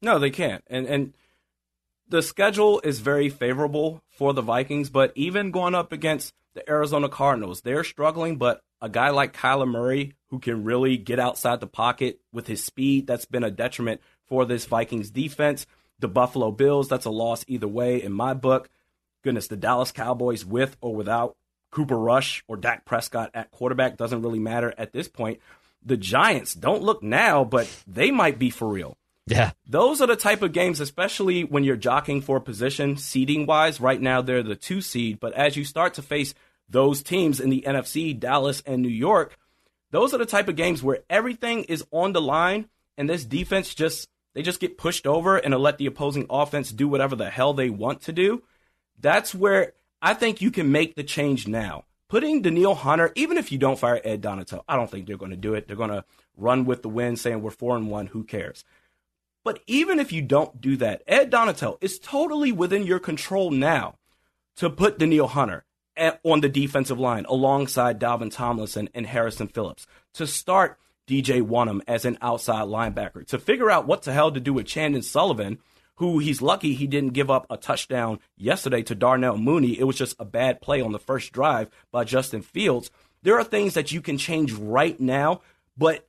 No, 0.00 0.18
they 0.18 0.30
can't. 0.30 0.62
And 0.68 0.86
and 0.86 1.14
the 2.08 2.22
schedule 2.22 2.80
is 2.84 3.00
very 3.00 3.28
favorable 3.28 4.02
for 4.08 4.32
the 4.32 4.42
Vikings, 4.42 4.90
but 4.90 5.12
even 5.14 5.50
going 5.50 5.74
up 5.74 5.92
against 5.92 6.32
the 6.54 6.68
Arizona 6.70 7.08
Cardinals, 7.08 7.62
they're 7.62 7.84
struggling, 7.84 8.36
but 8.36 8.60
a 8.80 8.88
guy 8.88 9.10
like 9.10 9.36
Kyler 9.36 9.68
Murray 9.68 10.14
who 10.28 10.38
can 10.38 10.64
really 10.64 10.96
get 10.96 11.18
outside 11.18 11.60
the 11.60 11.66
pocket 11.66 12.20
with 12.32 12.46
his 12.46 12.62
speed, 12.62 13.06
that's 13.06 13.24
been 13.24 13.44
a 13.44 13.50
detriment 13.50 14.00
for 14.26 14.44
this 14.44 14.66
Vikings 14.66 15.10
defense. 15.10 15.66
The 16.00 16.08
Buffalo 16.08 16.50
Bills, 16.50 16.88
that's 16.88 17.06
a 17.06 17.10
loss 17.10 17.44
either 17.48 17.68
way 17.68 18.02
in 18.02 18.12
my 18.12 18.34
book. 18.34 18.68
Goodness, 19.22 19.48
the 19.48 19.56
Dallas 19.56 19.90
Cowboys 19.90 20.44
with 20.44 20.76
or 20.80 20.94
without 20.94 21.36
Cooper 21.74 21.98
Rush 21.98 22.44
or 22.46 22.56
Dak 22.56 22.84
Prescott 22.84 23.32
at 23.34 23.50
quarterback 23.50 23.96
doesn't 23.96 24.22
really 24.22 24.38
matter 24.38 24.72
at 24.78 24.92
this 24.92 25.08
point. 25.08 25.40
The 25.84 25.96
Giants 25.96 26.54
don't 26.54 26.82
look 26.82 27.02
now, 27.02 27.44
but 27.44 27.68
they 27.86 28.10
might 28.10 28.38
be 28.38 28.48
for 28.48 28.68
real. 28.68 28.96
Yeah. 29.26 29.50
Those 29.66 30.00
are 30.00 30.06
the 30.06 30.16
type 30.16 30.42
of 30.42 30.52
games, 30.52 30.80
especially 30.80 31.44
when 31.44 31.64
you're 31.64 31.76
jockeying 31.76 32.22
for 32.22 32.40
position 32.40 32.96
seeding 32.96 33.44
wise. 33.44 33.80
Right 33.80 34.00
now, 34.00 34.22
they're 34.22 34.42
the 34.42 34.54
two 34.54 34.80
seed, 34.80 35.18
but 35.18 35.32
as 35.32 35.56
you 35.56 35.64
start 35.64 35.94
to 35.94 36.02
face 36.02 36.34
those 36.68 37.02
teams 37.02 37.40
in 37.40 37.50
the 37.50 37.64
NFC, 37.66 38.18
Dallas 38.18 38.62
and 38.64 38.80
New 38.80 38.88
York, 38.88 39.36
those 39.90 40.14
are 40.14 40.18
the 40.18 40.26
type 40.26 40.48
of 40.48 40.56
games 40.56 40.82
where 40.82 41.00
everything 41.10 41.64
is 41.64 41.84
on 41.90 42.12
the 42.12 42.22
line 42.22 42.68
and 42.96 43.10
this 43.10 43.24
defense 43.24 43.74
just 43.74 44.08
they 44.34 44.42
just 44.42 44.60
get 44.60 44.78
pushed 44.78 45.06
over 45.06 45.36
and 45.36 45.54
let 45.54 45.78
the 45.78 45.86
opposing 45.86 46.26
offense 46.28 46.70
do 46.70 46.88
whatever 46.88 47.14
the 47.16 47.30
hell 47.30 47.54
they 47.54 47.70
want 47.70 48.02
to 48.02 48.12
do. 48.12 48.42
That's 49.00 49.34
where 49.34 49.72
I 50.04 50.12
think 50.12 50.42
you 50.42 50.50
can 50.50 50.70
make 50.70 50.96
the 50.96 51.02
change 51.02 51.48
now. 51.48 51.84
Putting 52.10 52.42
Danielle 52.42 52.74
Hunter, 52.74 53.10
even 53.14 53.38
if 53.38 53.50
you 53.50 53.56
don't 53.56 53.78
fire 53.78 54.02
Ed 54.04 54.20
Donatell, 54.20 54.62
I 54.68 54.76
don't 54.76 54.90
think 54.90 55.06
they're 55.06 55.16
going 55.16 55.30
to 55.30 55.36
do 55.36 55.54
it. 55.54 55.66
They're 55.66 55.78
going 55.78 55.88
to 55.88 56.04
run 56.36 56.66
with 56.66 56.82
the 56.82 56.90
wind, 56.90 57.18
saying 57.18 57.40
we're 57.40 57.50
four 57.50 57.74
and 57.74 57.90
one. 57.90 58.08
Who 58.08 58.22
cares? 58.22 58.64
But 59.44 59.60
even 59.66 59.98
if 59.98 60.12
you 60.12 60.20
don't 60.20 60.60
do 60.60 60.76
that, 60.76 61.02
Ed 61.06 61.30
Donatell 61.30 61.78
is 61.80 61.98
totally 61.98 62.52
within 62.52 62.82
your 62.82 62.98
control 62.98 63.50
now 63.50 63.94
to 64.56 64.68
put 64.68 64.98
Danielle 64.98 65.28
Hunter 65.28 65.64
eh, 65.96 66.12
on 66.22 66.42
the 66.42 66.50
defensive 66.50 67.00
line 67.00 67.24
alongside 67.26 67.98
Dalvin 67.98 68.30
Tomlinson 68.30 68.90
and 68.94 69.06
Harrison 69.06 69.48
Phillips, 69.48 69.86
to 70.12 70.26
start 70.26 70.78
DJ 71.08 71.40
Wonnum 71.40 71.80
as 71.88 72.04
an 72.04 72.18
outside 72.20 72.68
linebacker, 72.68 73.26
to 73.28 73.38
figure 73.38 73.70
out 73.70 73.86
what 73.86 74.02
the 74.02 74.12
hell 74.12 74.30
to 74.30 74.40
do 74.40 74.52
with 74.52 74.66
Chandon 74.66 75.00
Sullivan, 75.02 75.60
who 75.96 76.18
he's 76.18 76.42
lucky 76.42 76.74
he 76.74 76.86
didn't 76.86 77.12
give 77.12 77.30
up 77.30 77.46
a 77.50 77.56
touchdown 77.56 78.18
yesterday 78.36 78.82
to 78.82 78.94
Darnell 78.94 79.38
Mooney. 79.38 79.78
It 79.78 79.84
was 79.84 79.96
just 79.96 80.16
a 80.18 80.24
bad 80.24 80.60
play 80.60 80.80
on 80.80 80.92
the 80.92 80.98
first 80.98 81.32
drive 81.32 81.68
by 81.90 82.04
Justin 82.04 82.42
Fields. 82.42 82.90
There 83.22 83.38
are 83.38 83.44
things 83.44 83.74
that 83.74 83.92
you 83.92 84.00
can 84.00 84.18
change 84.18 84.52
right 84.52 84.98
now, 85.00 85.40
but 85.76 86.06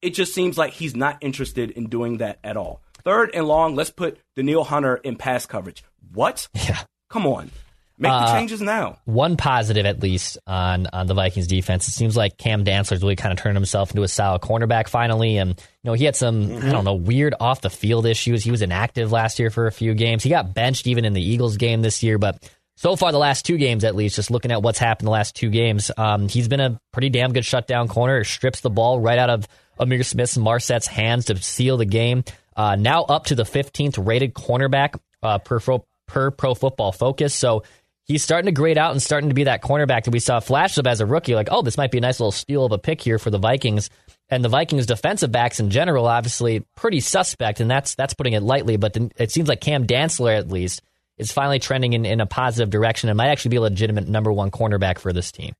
it 0.00 0.10
just 0.10 0.34
seems 0.34 0.56
like 0.56 0.72
he's 0.72 0.96
not 0.96 1.18
interested 1.20 1.70
in 1.70 1.88
doing 1.88 2.18
that 2.18 2.38
at 2.44 2.56
all. 2.56 2.80
Third 3.04 3.30
and 3.34 3.46
long, 3.46 3.74
let's 3.74 3.90
put 3.90 4.18
Danielle 4.34 4.64
Hunter 4.64 4.96
in 4.96 5.16
pass 5.16 5.46
coverage. 5.46 5.84
What? 6.12 6.48
Yeah. 6.54 6.82
Come 7.08 7.26
on. 7.26 7.50
Make 7.98 8.10
the 8.10 8.16
uh, 8.16 8.32
changes 8.34 8.60
now. 8.60 8.98
One 9.06 9.38
positive, 9.38 9.86
at 9.86 10.02
least, 10.02 10.36
on 10.46 10.86
on 10.92 11.06
the 11.06 11.14
Vikings 11.14 11.46
defense. 11.46 11.88
It 11.88 11.92
seems 11.92 12.16
like 12.16 12.36
Cam 12.36 12.64
Dantzler's 12.64 13.00
really 13.00 13.16
kind 13.16 13.32
of 13.32 13.42
turned 13.42 13.56
himself 13.56 13.90
into 13.90 14.02
a 14.02 14.08
solid 14.08 14.42
cornerback 14.42 14.88
finally, 14.88 15.38
and 15.38 15.50
you 15.50 15.56
know 15.84 15.94
he 15.94 16.04
had 16.04 16.14
some 16.14 16.46
mm-hmm. 16.46 16.68
I 16.68 16.72
don't 16.72 16.84
know 16.84 16.94
weird 16.94 17.34
off 17.40 17.62
the 17.62 17.70
field 17.70 18.04
issues. 18.04 18.44
He 18.44 18.50
was 18.50 18.60
inactive 18.60 19.12
last 19.12 19.38
year 19.38 19.48
for 19.48 19.66
a 19.66 19.72
few 19.72 19.94
games. 19.94 20.22
He 20.22 20.28
got 20.28 20.52
benched 20.52 20.86
even 20.86 21.06
in 21.06 21.14
the 21.14 21.22
Eagles 21.22 21.56
game 21.56 21.80
this 21.80 22.02
year, 22.02 22.18
but 22.18 22.46
so 22.76 22.94
far 22.96 23.10
the 23.12 23.18
last 23.18 23.46
two 23.46 23.56
games 23.56 23.84
at 23.84 23.94
least, 23.94 24.16
just 24.16 24.30
looking 24.30 24.52
at 24.52 24.62
what's 24.62 24.78
happened 24.78 25.06
the 25.06 25.12
last 25.12 25.34
two 25.34 25.48
games, 25.48 25.90
um, 25.96 26.28
he's 26.28 26.48
been 26.48 26.60
a 26.60 26.78
pretty 26.92 27.08
damn 27.08 27.32
good 27.32 27.44
shutdown 27.44 27.88
corner. 27.88 28.22
Strips 28.24 28.60
the 28.60 28.68
ball 28.68 29.00
right 29.00 29.18
out 29.18 29.30
of 29.30 29.48
Ihmir 29.80 30.04
Smith's 30.04 30.36
Marsette's 30.36 30.86
hands 30.86 31.26
to 31.26 31.36
seal 31.36 31.78
the 31.78 31.86
game. 31.86 32.24
uh, 32.54 32.76
now 32.76 33.04
up 33.04 33.26
to 33.26 33.34
the 33.34 33.44
15th 33.44 34.06
rated 34.06 34.34
cornerback 34.34 34.98
uh, 35.22 35.38
per, 35.38 35.60
per 36.06 36.30
Pro 36.30 36.54
Football 36.54 36.92
Focus. 36.92 37.34
So 37.34 37.62
he's 38.06 38.22
starting 38.22 38.46
to 38.46 38.52
grade 38.52 38.78
out 38.78 38.92
and 38.92 39.02
starting 39.02 39.28
to 39.28 39.34
be 39.34 39.44
that 39.44 39.62
cornerback 39.62 40.04
that 40.04 40.12
we 40.12 40.20
saw 40.20 40.40
flash 40.40 40.78
up 40.78 40.86
as 40.86 41.00
a 41.00 41.06
rookie. 41.06 41.34
Like, 41.34 41.48
oh, 41.50 41.62
this 41.62 41.76
might 41.76 41.90
be 41.90 41.98
a 41.98 42.00
nice 42.00 42.18
little 42.18 42.32
steal 42.32 42.64
of 42.64 42.72
a 42.72 42.78
pick 42.78 43.00
here 43.00 43.18
for 43.18 43.30
the 43.30 43.38
Vikings. 43.38 43.90
And 44.28 44.44
the 44.44 44.48
Vikings 44.48 44.86
defensive 44.86 45.30
backs 45.30 45.60
in 45.60 45.70
general, 45.70 46.06
obviously 46.06 46.64
pretty 46.74 47.00
suspect, 47.00 47.60
and 47.60 47.70
that's 47.70 47.94
that's 47.94 48.14
putting 48.14 48.32
it 48.32 48.42
lightly. 48.42 48.76
But 48.76 48.96
it 49.16 49.30
seems 49.30 49.48
like 49.48 49.60
Cam 49.60 49.86
Dantzler, 49.86 50.36
at 50.36 50.48
least, 50.48 50.82
is 51.16 51.30
finally 51.30 51.58
trending 51.58 51.92
in, 51.92 52.04
in 52.04 52.20
a 52.20 52.26
positive 52.26 52.70
direction 52.70 53.08
and 53.08 53.16
might 53.16 53.28
actually 53.28 53.50
be 53.50 53.56
a 53.56 53.62
legitimate 53.62 54.08
number 54.08 54.32
one 54.32 54.50
cornerback 54.50 54.98
for 54.98 55.12
this 55.12 55.30
team. 55.30 55.54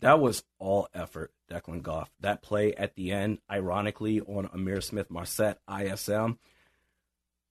That 0.00 0.20
was 0.20 0.42
all 0.58 0.88
effort, 0.94 1.32
Declan 1.50 1.82
Goff. 1.82 2.10
That 2.20 2.42
play 2.42 2.74
at 2.74 2.94
the 2.94 3.12
end, 3.12 3.38
ironically, 3.50 4.20
on 4.20 4.48
Ihmir 4.48 4.82
Smith-Marsette 4.82 5.58
ISM. 5.68 6.38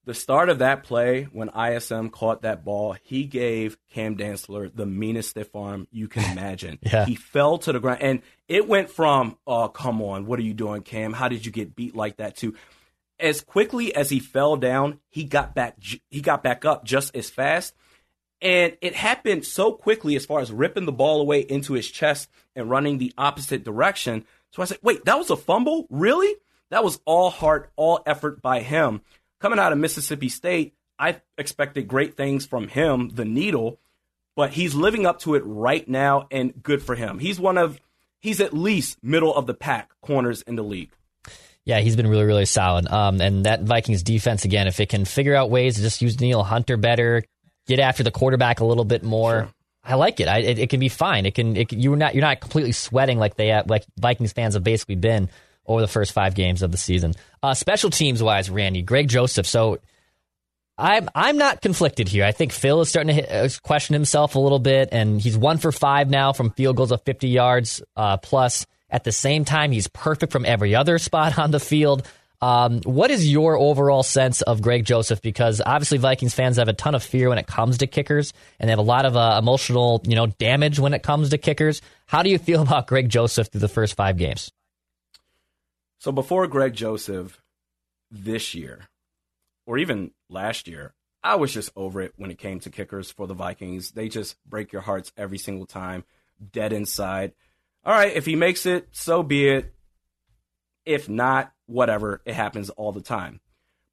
The 0.10 0.15
start 0.15 0.50
of 0.50 0.58
that 0.58 0.86
play, 0.86 1.26
when 1.26 1.50
ISM 1.50 2.10
caught 2.10 2.41
that 2.41 2.65
ball, 2.65 2.95
he 3.04 3.26
gave 3.26 3.78
Cam 3.91 4.17
Dantzler 4.17 4.76
the 4.76 4.88
meanest 4.88 5.30
stiff 5.30 5.56
arm 5.56 5.88
you 5.91 6.08
can 6.08 6.24
imagine. 6.32 6.80
yeah. 6.82 7.06
He 7.06 7.13
fell 7.13 7.60
to 7.60 7.72
the 7.72 7.80
ground, 7.80 8.02
and 8.02 8.24
it 8.48 8.67
went 8.67 8.89
from, 8.89 9.38
oh, 9.45 9.67
come 9.67 10.02
on, 10.02 10.26
what 10.26 10.39
are 10.39 10.41
you 10.41 10.56
doing, 10.56 10.82
Cam? 10.82 11.13
How 11.13 11.28
did 11.28 11.45
you 11.45 11.52
get 11.52 11.76
beat 11.76 11.95
like 11.95 12.17
that, 12.17 12.38
to 12.38 12.56
as 13.19 13.41
quickly 13.41 13.93
as 13.93 14.10
he 14.10 14.19
fell 14.19 14.56
down, 14.56 15.00
he 15.10 15.26
got 15.26 15.54
back. 15.54 15.76
He 16.10 16.22
got 16.22 16.41
back 16.41 16.65
up 16.65 16.86
just 16.86 17.15
as 17.15 17.30
fast, 17.30 17.76
and 18.41 18.76
it 18.82 18.95
happened 18.95 19.45
so 19.45 19.74
quickly 19.74 20.15
as 20.15 20.26
far 20.26 20.39
as 20.39 20.52
ripping 20.52 20.88
the 20.88 20.91
ball 20.91 21.22
away 21.22 21.41
into 21.41 21.74
his 21.74 21.88
chest 21.88 22.32
and 22.56 22.67
running 22.67 22.98
the 22.98 23.13
opposite 23.15 23.63
direction. 23.63 24.26
So 24.54 24.63
I 24.63 24.65
said, 24.65 24.80
"Wait, 24.82 25.06
that 25.06 25.19
was 25.19 25.30
a 25.30 25.38
fumble? 25.38 25.86
Really? 25.91 26.36
That 26.72 26.84
was 26.84 27.00
all 27.06 27.30
heart, 27.30 27.72
all 27.76 28.02
effort 28.08 28.41
by 28.41 28.62
him." 28.62 29.02
Coming 29.39 29.60
out 29.60 29.71
of 29.71 29.78
Mississippi 29.78 30.28
State, 30.28 30.73
I 30.97 31.21
expected 31.38 31.88
great 31.88 32.17
things 32.17 32.45
from 32.45 32.67
him, 32.67 33.10
the 33.13 33.23
needle, 33.23 33.80
but 34.36 34.52
he's 34.52 34.75
living 34.75 35.06
up 35.06 35.19
to 35.19 35.36
it 35.36 35.43
right 35.45 35.88
now, 35.88 36.28
and 36.30 36.62
good 36.62 36.84
for 36.84 36.95
him. 36.95 37.19
He's 37.19 37.39
one 37.39 37.58
of, 37.58 37.80
he's 38.19 38.41
at 38.41 38.54
least 38.54 38.97
middle 39.02 39.34
of 39.34 39.47
the 39.47 39.54
pack 39.54 39.91
corners 40.02 40.41
in 40.41 40.56
the 40.56 40.63
league. 40.63 40.91
Yeah, 41.63 41.80
he's 41.80 41.95
been 41.95 42.08
really, 42.08 42.25
really 42.25 42.45
solid. 42.45 42.88
Um, 42.88 43.21
and 43.21 43.45
that 43.45 43.63
Vikings 43.63 44.04
defense, 44.04 44.43
again, 44.43 44.67
if 44.67 44.80
it 44.80 44.89
can 44.89 45.06
figure 45.06 45.36
out 45.36 45.49
ways 45.49 45.75
to 45.75 45.82
just 45.82 46.02
use 46.02 46.19
Neil 46.19 46.43
Hunter 46.43 46.75
better, 46.75 47.23
get 47.67 47.80
after 47.80 48.04
the 48.04 48.12
quarterback 48.12 48.60
a 48.60 48.65
little 48.65 48.86
bit 48.86 49.04
more, 49.04 49.43
sure. 49.43 49.54
I 49.84 49.95
like 49.95 50.19
it. 50.19 50.28
I, 50.28 50.39
it. 50.39 50.60
it. 50.60 50.69
can 50.69 50.80
be 50.80 50.89
fine. 50.89 51.25
It 51.25 51.36
can. 51.36 51.56
It, 51.56 51.71
you're 51.71 51.95
not. 51.95 52.13
You're 52.13 52.21
not 52.21 52.41
completely 52.41 52.73
sweating 52.73 53.17
like 53.17 53.36
they 53.36 53.47
have, 53.47 53.69
like 53.69 53.86
Vikings 53.97 54.34
fans 54.34 54.56
have 54.56 54.63
basically 54.63 54.95
been 54.95 55.30
over 55.69 55.79
the 55.79 55.88
first 55.88 56.12
five 56.12 56.36
games 56.36 56.62
of 56.62 56.71
the 56.71 56.77
season. 56.77 57.13
Uh, 57.41 57.53
special 57.53 57.89
teams 57.89 58.21
wise, 58.21 58.49
Randy, 58.49 58.82
Greg 58.82 59.08
Joseph. 59.08 59.47
So 59.47 59.79
I'm 60.77 61.10
I'm 61.13 61.38
not 61.38 61.62
conflicted 61.62 62.08
here. 62.08 62.25
I 62.25 62.32
think 62.32 62.51
Phil 62.51 62.82
is 62.82 62.89
starting 62.89 63.15
to 63.15 63.21
hit, 63.21 63.32
uh, 63.32 63.49
question 63.62 63.93
himself 63.93 64.36
a 64.36 64.39
little 64.39 64.60
bit, 64.60 64.89
and 64.91 65.21
he's 65.21 65.38
one 65.38 65.58
for 65.58 65.71
five 65.71 66.10
now 66.10 66.34
from 66.34 66.51
field 66.51 66.77
goals 66.77 66.91
of 66.91 67.01
50 67.03 67.27
yards 67.27 67.82
uh, 67.95 68.17
plus. 68.17 68.65
At 68.89 69.03
the 69.03 69.12
same 69.12 69.45
time, 69.45 69.71
he's 69.71 69.88
perfect 69.88 70.32
from 70.32 70.45
every 70.45 70.73
other 70.75 70.97
spot 70.97 71.38
on 71.38 71.51
the 71.51 71.60
field. 71.60 72.08
Um, 72.41 72.79
what 72.84 73.12
is 73.12 73.29
your 73.29 73.58
overall 73.58 74.01
sense 74.01 74.41
of 74.41 74.62
Greg 74.62 74.86
Joseph? 74.86 75.21
Because 75.21 75.62
obviously 75.63 75.97
Vikings 75.97 76.34
fans 76.34 76.55
have 76.55 76.69
a 76.69 76.73
ton 76.73 76.95
of 76.95 77.03
fear 77.03 77.27
when 77.27 77.38
it 77.38 77.47
comes 77.47 77.79
to 77.79 77.88
kickers, 77.88 78.34
and 78.60 78.67
they 78.67 78.71
have 78.71 78.79
a 78.79 78.84
lot 78.84 79.05
of 79.05 79.17
uh, 79.17 79.36
emotional, 79.38 80.01
you 80.05 80.15
know, 80.15 80.27
damage 80.27 80.79
when 80.79 80.93
it 80.93 81.03
comes 81.03 81.29
to 81.29 81.38
kickers. 81.38 81.82
How 82.05 82.23
do 82.23 82.29
you 82.29 82.38
feel 82.38 82.62
about 82.63 82.88
Greg 82.88 83.10
Joseph 83.10 83.49
through 83.49 83.62
the 83.62 83.67
first 83.67 83.95
five 83.95 84.17
games? 84.17 84.51
So 85.99 86.12
before 86.12 86.47
Greg 86.47 86.73
Joseph 86.73 87.41
this 88.09 88.55
year, 88.55 88.89
or 89.65 89.77
even 89.77 90.12
last 90.29 90.67
year, 90.67 90.93
I 91.23 91.35
was 91.35 91.53
just 91.53 91.71
over 91.75 92.01
it 92.01 92.13
when 92.17 92.31
it 92.31 92.39
came 92.39 92.59
to 92.62 92.69
kickers 92.69 93.12
for 93.12 93.27
the 93.27 93.33
Vikings. 93.33 93.91
They 93.91 94.09
just 94.09 94.38
break 94.45 94.71
your 94.71 94.81
hearts 94.81 95.12
every 95.15 95.38
single 95.38 95.65
time, 95.65 96.05
dead 96.51 96.73
inside 96.73 97.33
all 97.85 97.93
right, 97.93 98.13
if 98.13 98.25
he 98.25 98.35
makes 98.35 98.65
it, 98.65 98.89
so 98.91 99.23
be 99.23 99.47
it. 99.47 99.73
If 100.85 101.07
not, 101.07 101.51
whatever. 101.65 102.21
It 102.25 102.33
happens 102.35 102.69
all 102.69 102.91
the 102.91 103.01
time. 103.01 103.39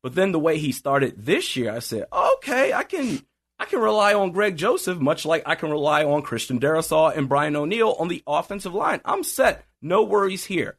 But 0.03 0.15
then 0.15 0.33
the 0.33 0.39
way 0.39 0.59
he 0.59 0.73
started 0.73 1.25
this 1.25 1.57
year, 1.57 1.73
I 1.73 1.79
said, 1.79 2.07
okay, 2.13 2.73
I 2.73 2.83
can 2.83 3.23
I 3.59 3.65
can 3.65 3.81
rely 3.81 4.13
on 4.13 4.33
Greg 4.33 4.57
Joseph, 4.57 4.99
much 4.99 5.25
like 5.25 5.43
I 5.47 5.55
can 5.55 5.71
rely 5.71 6.05
on 6.05 6.23
Christian 6.23 6.61
Darrisaw 6.61 7.17
and 7.17 7.29
Brian 7.29 7.57
O'Neill 7.57 7.97
on 7.99 8.09
the 8.09 8.23
offensive 8.27 8.75
line. 8.75 9.01
I'm 9.05 9.23
set. 9.23 9.65
No 9.81 10.03
worries 10.03 10.45
here. 10.45 10.79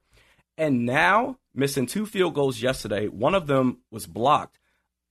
And 0.58 0.86
now, 0.86 1.38
missing 1.54 1.86
two 1.86 2.06
field 2.06 2.34
goals 2.34 2.62
yesterday, 2.62 3.08
one 3.08 3.36
of 3.36 3.48
them 3.48 3.80
was 3.92 4.08
blocked. 4.08 4.60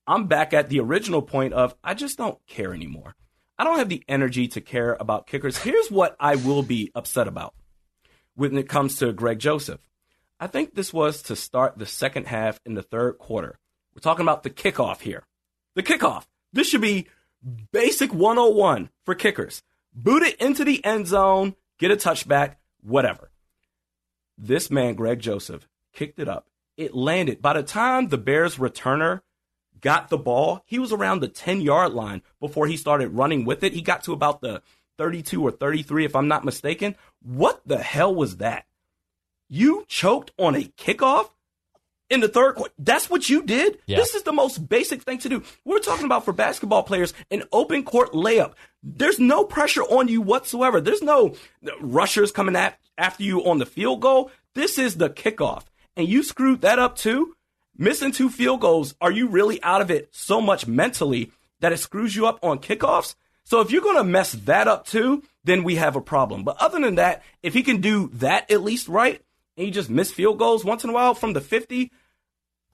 I'm 0.05 0.27
back 0.27 0.53
at 0.53 0.69
the 0.69 0.79
original 0.79 1.21
point 1.21 1.53
of 1.53 1.75
I 1.83 1.93
just 1.93 2.17
don't 2.17 2.39
care 2.47 2.73
anymore. 2.73 3.15
I 3.57 3.63
don't 3.63 3.79
have 3.79 3.89
the 3.89 4.03
energy 4.07 4.47
to 4.49 4.61
care 4.61 4.95
about 4.99 5.27
kickers. 5.27 5.57
Here's 5.57 5.89
what 5.89 6.15
I 6.19 6.35
will 6.35 6.63
be 6.63 6.91
upset 6.93 7.27
about 7.27 7.55
when 8.35 8.57
it 8.57 8.69
comes 8.69 8.97
to 8.97 9.11
Greg 9.13 9.39
Joseph. 9.39 9.81
I 10.39 10.47
think 10.47 10.75
this 10.75 10.93
was 10.93 11.23
to 11.23 11.35
start 11.35 11.77
the 11.77 11.85
second 11.85 12.27
half 12.27 12.59
in 12.65 12.75
the 12.75 12.83
third 12.83 13.17
quarter. 13.17 13.57
We're 13.95 14.01
talking 14.01 14.23
about 14.23 14.43
the 14.43 14.51
kickoff 14.51 15.01
here. 15.01 15.23
The 15.75 15.83
kickoff. 15.83 16.25
This 16.53 16.69
should 16.69 16.81
be 16.81 17.07
basic 17.71 18.13
101 18.13 18.89
for 19.05 19.15
kickers. 19.15 19.63
Boot 19.93 20.21
it 20.21 20.35
into 20.35 20.63
the 20.63 20.83
end 20.85 21.07
zone, 21.07 21.55
get 21.79 21.89
a 21.89 21.95
touchback, 21.95 22.55
whatever. 22.81 23.31
This 24.37 24.69
man, 24.69 24.95
Greg 24.95 25.19
Joseph, 25.19 25.67
kicked 25.93 26.19
it 26.19 26.29
up. 26.29 26.47
It 26.75 26.93
landed. 26.93 27.41
By 27.41 27.53
the 27.53 27.63
time 27.63 28.09
the 28.09 28.17
Bears 28.17 28.57
returner 28.57 29.21
got 29.81 30.09
the 30.09 30.17
ball, 30.17 30.63
he 30.65 30.79
was 30.79 30.93
around 30.93 31.21
the 31.21 31.27
10 31.27 31.61
yard 31.61 31.93
line 31.93 32.21
before 32.39 32.67
he 32.67 32.77
started 32.77 33.09
running 33.09 33.45
with 33.45 33.63
it. 33.63 33.73
He 33.73 33.81
got 33.81 34.03
to 34.03 34.13
about 34.13 34.41
the 34.41 34.61
32 34.97 35.41
or 35.41 35.51
33, 35.51 36.05
if 36.05 36.15
I'm 36.15 36.27
not 36.27 36.45
mistaken. 36.45 36.95
What 37.21 37.61
the 37.65 37.77
hell 37.77 38.13
was 38.13 38.37
that? 38.37 38.65
You 39.49 39.85
choked 39.87 40.31
on 40.37 40.55
a 40.55 40.63
kickoff 40.77 41.29
in 42.09 42.19
the 42.19 42.27
third 42.27 42.55
quarter. 42.55 42.73
That's 42.77 43.09
what 43.09 43.29
you 43.29 43.43
did? 43.43 43.79
Yeah. 43.85 43.97
This 43.97 44.15
is 44.15 44.23
the 44.23 44.33
most 44.33 44.67
basic 44.69 45.03
thing 45.03 45.19
to 45.19 45.29
do. 45.29 45.43
We're 45.65 45.79
talking 45.79 46.05
about 46.05 46.25
for 46.25 46.33
basketball 46.33 46.83
players 46.83 47.13
an 47.31 47.43
open 47.51 47.83
court 47.83 48.13
layup. 48.13 48.53
There's 48.83 49.19
no 49.19 49.43
pressure 49.43 49.83
on 49.83 50.07
you 50.07 50.21
whatsoever. 50.21 50.81
There's 50.81 51.01
no 51.01 51.35
rushers 51.81 52.31
coming 52.31 52.55
at, 52.55 52.79
after 52.97 53.23
you 53.23 53.45
on 53.45 53.59
the 53.59 53.65
field 53.65 54.01
goal. 54.01 54.31
This 54.53 54.77
is 54.77 54.95
the 54.95 55.09
kickoff. 55.09 55.63
And 55.95 56.07
you 56.07 56.23
screwed 56.23 56.61
that 56.61 56.79
up 56.79 56.95
too? 56.95 57.35
Missing 57.77 58.11
two 58.11 58.29
field 58.29 58.61
goals. 58.61 58.95
Are 58.99 59.11
you 59.11 59.27
really 59.27 59.61
out 59.61 59.81
of 59.81 59.91
it 59.91 60.09
so 60.11 60.41
much 60.41 60.67
mentally 60.67 61.31
that 61.59 61.71
it 61.71 61.77
screws 61.77 62.15
you 62.15 62.25
up 62.25 62.39
on 62.41 62.59
kickoffs? 62.59 63.15
So 63.43 63.61
if 63.61 63.71
you're 63.71 63.81
going 63.81 63.97
to 63.97 64.03
mess 64.03 64.33
that 64.33 64.67
up 64.67 64.85
too, 64.85 65.23
then 65.43 65.63
we 65.63 65.75
have 65.75 65.95
a 65.95 66.01
problem. 66.01 66.43
But 66.43 66.57
other 66.59 66.79
than 66.79 66.95
that, 66.95 67.23
if 67.41 67.53
he 67.53 67.63
can 67.63 67.81
do 67.81 68.09
that 68.15 68.51
at 68.51 68.63
least 68.63 68.87
right, 68.87 69.21
and 69.55 69.65
he 69.65 69.71
just 69.71 69.89
miss 69.89 70.11
field 70.11 70.37
goals 70.37 70.65
once 70.65 70.83
in 70.83 70.89
a 70.89 70.93
while 70.93 71.13
from 71.13 71.33
the 71.33 71.41
50, 71.41 71.91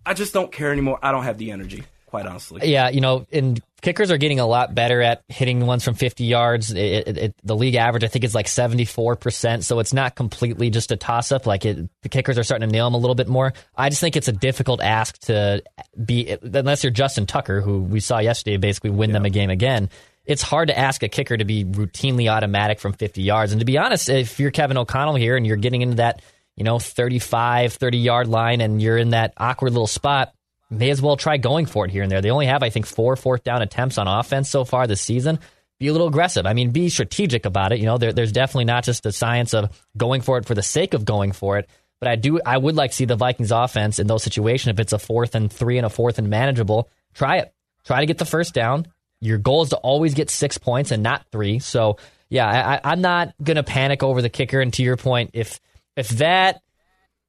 I 0.06 0.14
just 0.14 0.34
don't 0.34 0.52
care 0.52 0.72
anymore. 0.72 1.00
I 1.02 1.12
don't 1.12 1.24
have 1.24 1.38
the 1.38 1.52
energy, 1.52 1.84
quite 2.14 2.28
honestly. 2.28 2.62
Yeah, 2.72 2.90
you 2.90 3.02
know, 3.02 3.26
and 3.32 3.60
kickers 3.82 4.12
are 4.12 4.20
getting 4.20 4.40
a 4.40 4.46
lot 4.46 4.76
better 4.76 5.02
at 5.02 5.24
hitting 5.30 5.66
ones 5.66 5.84
from 5.84 5.96
50 5.96 6.26
yards. 6.26 6.70
It, 6.70 6.78
it, 6.78 7.18
it, 7.18 7.36
the 7.44 7.56
league 7.56 7.74
average, 7.74 8.04
I 8.04 8.08
think, 8.08 8.24
is 8.24 8.36
like 8.36 8.46
74%. 8.46 9.64
So 9.64 9.80
it's 9.80 9.94
not 9.94 10.14
completely 10.14 10.70
just 10.70 10.92
a 10.92 10.96
toss 10.96 11.32
up. 11.32 11.48
Like 11.48 11.64
the 11.64 11.90
kickers 12.12 12.38
are 12.38 12.44
starting 12.44 12.70
to 12.70 12.72
nail 12.72 12.86
them 12.86 12.94
a 12.94 13.00
little 13.00 13.16
bit 13.16 13.28
more. 13.28 13.54
I 13.76 13.90
just 13.90 14.00
think 14.00 14.16
it's 14.16 14.28
a 14.28 14.32
difficult 14.32 14.80
ask 14.80 15.18
to 15.22 15.64
be, 16.06 16.38
unless 16.44 16.84
you're 16.84 16.92
Justin 16.92 17.26
Tucker, 17.26 17.62
who 17.62 17.82
we 17.82 18.00
saw 18.00 18.20
yesterday 18.20 18.58
basically 18.58 18.92
win 18.92 19.10
yeah. 19.10 19.14
them 19.14 19.26
a 19.26 19.32
game 19.32 19.50
again 19.50 19.90
it's 20.26 20.42
hard 20.42 20.70
to 20.70 20.80
ask 20.80 21.04
a 21.04 21.10
kicker 21.10 21.36
to 21.36 21.44
be 21.44 21.66
routinely 21.66 22.32
automatic 22.32 22.80
from 22.80 22.94
50 22.94 23.22
yards. 23.22 23.52
And 23.52 23.60
to 23.60 23.66
be 23.66 23.78
honest, 23.78 24.08
if 24.08 24.40
you're 24.40 24.52
Kevin 24.52 24.78
O'Connell 24.78 25.16
here 25.16 25.36
and 25.36 25.46
you're 25.46 25.58
getting 25.58 25.82
into 25.82 25.98
that, 25.98 26.22
you 26.56 26.64
know, 26.64 26.80
35, 26.80 27.74
30 27.74 27.98
yard 27.98 28.30
line 28.30 28.62
and 28.62 28.82
you're 28.82 28.98
in 28.98 29.10
that 29.10 29.34
awkward 29.36 29.74
little 29.74 29.86
spot, 29.86 30.34
may 30.74 30.90
as 30.90 31.02
well 31.02 31.18
try 31.18 31.38
going 31.38 31.66
for 31.66 31.86
it 31.86 31.92
here 31.92 32.04
and 32.04 32.12
there. 32.12 32.22
They 32.22 32.32
only 32.32 32.48
have, 32.48 32.64
I 32.64 32.70
think, 32.70 32.86
four 32.86 33.16
fourth 33.16 33.44
down 33.44 33.62
attempts 33.62 33.98
on 33.98 34.08
offense 34.08 34.50
so 34.50 34.66
far 34.66 34.88
this 34.88 35.02
season. 35.02 35.40
Be 35.80 35.88
a 35.88 35.92
little 35.92 36.08
aggressive. 36.08 36.46
I 36.46 36.54
mean, 36.54 36.72
be 36.72 36.90
strategic 36.90 37.46
about 37.46 37.72
it. 37.72 37.80
You 37.80 37.86
know, 37.86 37.98
there, 37.98 38.14
there's 38.14 38.32
definitely 38.32 38.66
not 38.66 38.84
just 38.84 39.04
the 39.04 39.12
science 39.12 39.54
of 39.54 39.70
going 39.98 40.22
for 40.22 40.38
it 40.38 40.46
for 40.46 40.56
the 40.56 40.64
sake 40.64 40.94
of 40.94 41.06
going 41.06 41.32
for 41.32 41.58
it. 41.58 41.70
But 42.00 42.10
I 42.10 42.16
do, 42.16 42.40
I 42.46 42.58
would 42.58 42.76
like 42.76 42.92
to 42.92 42.96
see 42.96 43.06
the 43.06 43.16
Vikings 43.16 43.52
offense 43.52 44.00
in 44.00 44.08
those 44.08 44.24
situations. 44.24 44.74
If 44.74 44.80
it's 44.80 44.94
a 44.94 45.00
fourth 45.00 45.36
and 45.36 45.52
three 45.52 45.78
and 45.78 45.86
a 45.86 45.90
fourth 45.90 46.20
and 46.20 46.30
manageable, 46.30 46.90
try 47.14 47.38
it. 47.38 47.54
Try 47.86 48.02
to 48.02 48.06
get 48.06 48.18
the 48.18 48.26
first 48.26 48.54
down 48.54 48.88
your 49.24 49.38
goal 49.38 49.64
is 49.64 49.70
to 49.70 49.78
always 49.78 50.14
get 50.14 50.30
six 50.30 50.58
points 50.58 50.92
and 50.92 51.02
not 51.02 51.26
three. 51.32 51.60
So 51.60 51.98
yeah, 52.30 52.80
I, 52.84 52.92
am 52.94 53.02
not 53.02 53.34
gonna 53.42 53.64
panic 53.64 54.04
over 54.04 54.22
the 54.22 54.30
kicker. 54.30 54.60
And 54.60 54.74
to 54.74 54.84
your 54.84 54.98
point, 54.98 55.32
if 55.34 55.60
if 55.96 56.10
that 56.10 56.62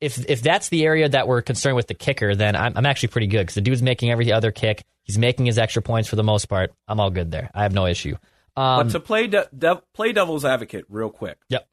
if 0.05 0.25
if 0.29 0.43
that's 0.43 0.69
the 0.69 0.85
area 0.85 1.09
that 1.09 1.27
we're 1.27 1.43
concerned 1.43 1.77
with 1.77 1.87
the 1.87 1.95
kicker, 1.95 2.35
then 2.35 2.55
I'm, 2.57 2.73
I'm 2.77 2.87
actually 2.87 3.09
pretty 3.09 3.27
good 3.27 3.40
because 3.40 3.55
the 3.55 3.61
dude's 3.61 3.83
making 3.83 4.11
every 4.11 4.33
other 4.33 4.53
kick. 4.53 4.85
He's 5.03 5.19
making 5.19 5.47
his 5.47 5.59
extra 5.59 5.83
points 5.83 6.09
for 6.09 6.17
the 6.17 6.23
most 6.23 6.47
part. 6.47 6.73
I'm 6.87 7.01
all 7.01 7.11
good 7.11 7.31
there. 7.31 7.51
I 7.55 7.62
have 7.62 7.73
no 7.73 7.87
issue. 7.87 8.17
Um, 8.57 8.87
but 8.87 8.93
to 8.93 9.01
play 9.01 9.27
de- 9.27 9.49
de- 9.57 9.83
play 9.93 10.12
devil's 10.12 10.45
advocate, 10.45 10.85
real 10.88 11.11
quick. 11.11 11.38
Yep. 11.49 11.67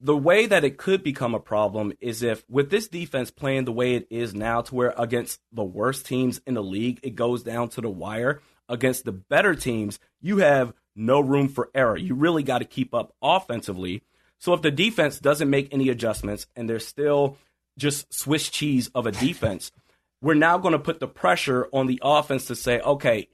the 0.00 0.16
way 0.16 0.46
that 0.46 0.64
it 0.64 0.76
could 0.76 1.02
become 1.02 1.34
a 1.34 1.40
problem 1.40 1.92
is 2.00 2.22
if 2.22 2.44
with 2.50 2.70
this 2.70 2.88
defense 2.88 3.30
playing 3.30 3.64
the 3.64 3.72
way 3.72 3.94
it 3.94 4.06
is 4.10 4.34
now 4.34 4.60
to 4.60 4.74
where 4.74 4.94
against 4.98 5.40
the 5.52 5.64
worst 5.64 6.04
teams 6.04 6.40
in 6.46 6.54
the 6.54 6.62
league 6.62 6.98
it 7.02 7.14
goes 7.14 7.42
down 7.44 7.68
to 7.70 7.80
the 7.80 7.88
wire 7.88 8.40
against 8.68 9.04
the 9.04 9.12
better 9.12 9.54
teams 9.54 10.00
you 10.20 10.38
have 10.38 10.72
no 10.96 11.20
room 11.20 11.48
for 11.48 11.70
error 11.74 11.96
you 11.96 12.14
really 12.16 12.42
got 12.42 12.58
to 12.58 12.64
keep 12.64 12.92
up 12.94 13.14
offensively 13.22 14.02
so 14.38 14.52
if 14.54 14.60
the 14.60 14.72
defense 14.72 15.20
doesn't 15.20 15.48
make 15.48 15.72
any 15.72 15.88
adjustments 15.88 16.46
and 16.56 16.68
they're 16.68 16.80
still 16.80 17.36
just 17.78 18.12
swiss 18.12 18.48
cheese 18.48 18.90
of 18.94 19.06
a 19.06 19.12
defense 19.12 19.72
we're 20.20 20.34
now 20.34 20.58
going 20.58 20.72
to 20.72 20.78
put 20.78 21.00
the 21.00 21.08
pressure 21.08 21.68
on 21.72 21.86
the 21.86 22.00
offense 22.02 22.46
to 22.46 22.54
say 22.54 22.80
okay 22.80 23.28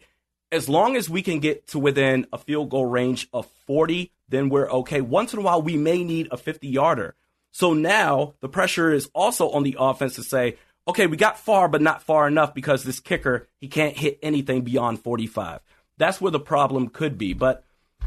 as 0.50 0.68
long 0.68 0.96
as 0.96 1.10
we 1.10 1.22
can 1.22 1.40
get 1.40 1.66
to 1.66 1.78
within 1.78 2.26
a 2.32 2.38
field 2.38 2.70
goal 2.70 2.86
range 2.86 3.28
of 3.32 3.46
40 3.66 4.12
then 4.28 4.48
we're 4.48 4.68
okay. 4.70 5.00
Once 5.00 5.32
in 5.32 5.40
a 5.40 5.42
while, 5.42 5.62
we 5.62 5.76
may 5.76 6.04
need 6.04 6.28
a 6.30 6.36
50 6.36 6.68
yarder. 6.68 7.14
So 7.50 7.72
now 7.72 8.34
the 8.40 8.48
pressure 8.48 8.92
is 8.92 9.10
also 9.14 9.50
on 9.50 9.62
the 9.62 9.76
offense 9.78 10.16
to 10.16 10.22
say, 10.22 10.56
okay, 10.86 11.06
we 11.06 11.16
got 11.16 11.38
far, 11.38 11.68
but 11.68 11.82
not 11.82 12.02
far 12.02 12.28
enough 12.28 12.54
because 12.54 12.84
this 12.84 13.00
kicker, 13.00 13.48
he 13.58 13.68
can't 13.68 13.96
hit 13.96 14.18
anything 14.22 14.62
beyond 14.62 15.02
45. 15.02 15.60
That's 15.96 16.20
where 16.20 16.30
the 16.30 16.40
problem 16.40 16.88
could 16.88 17.18
be. 17.18 17.32
But 17.32 17.64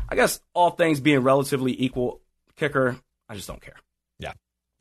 I 0.07 0.15
guess 0.15 0.39
all 0.53 0.71
things 0.71 0.99
being 0.99 1.19
relatively 1.19 1.75
equal, 1.83 2.21
kicker, 2.55 2.97
I 3.27 3.35
just 3.35 3.47
don't 3.47 3.61
care. 3.61 3.77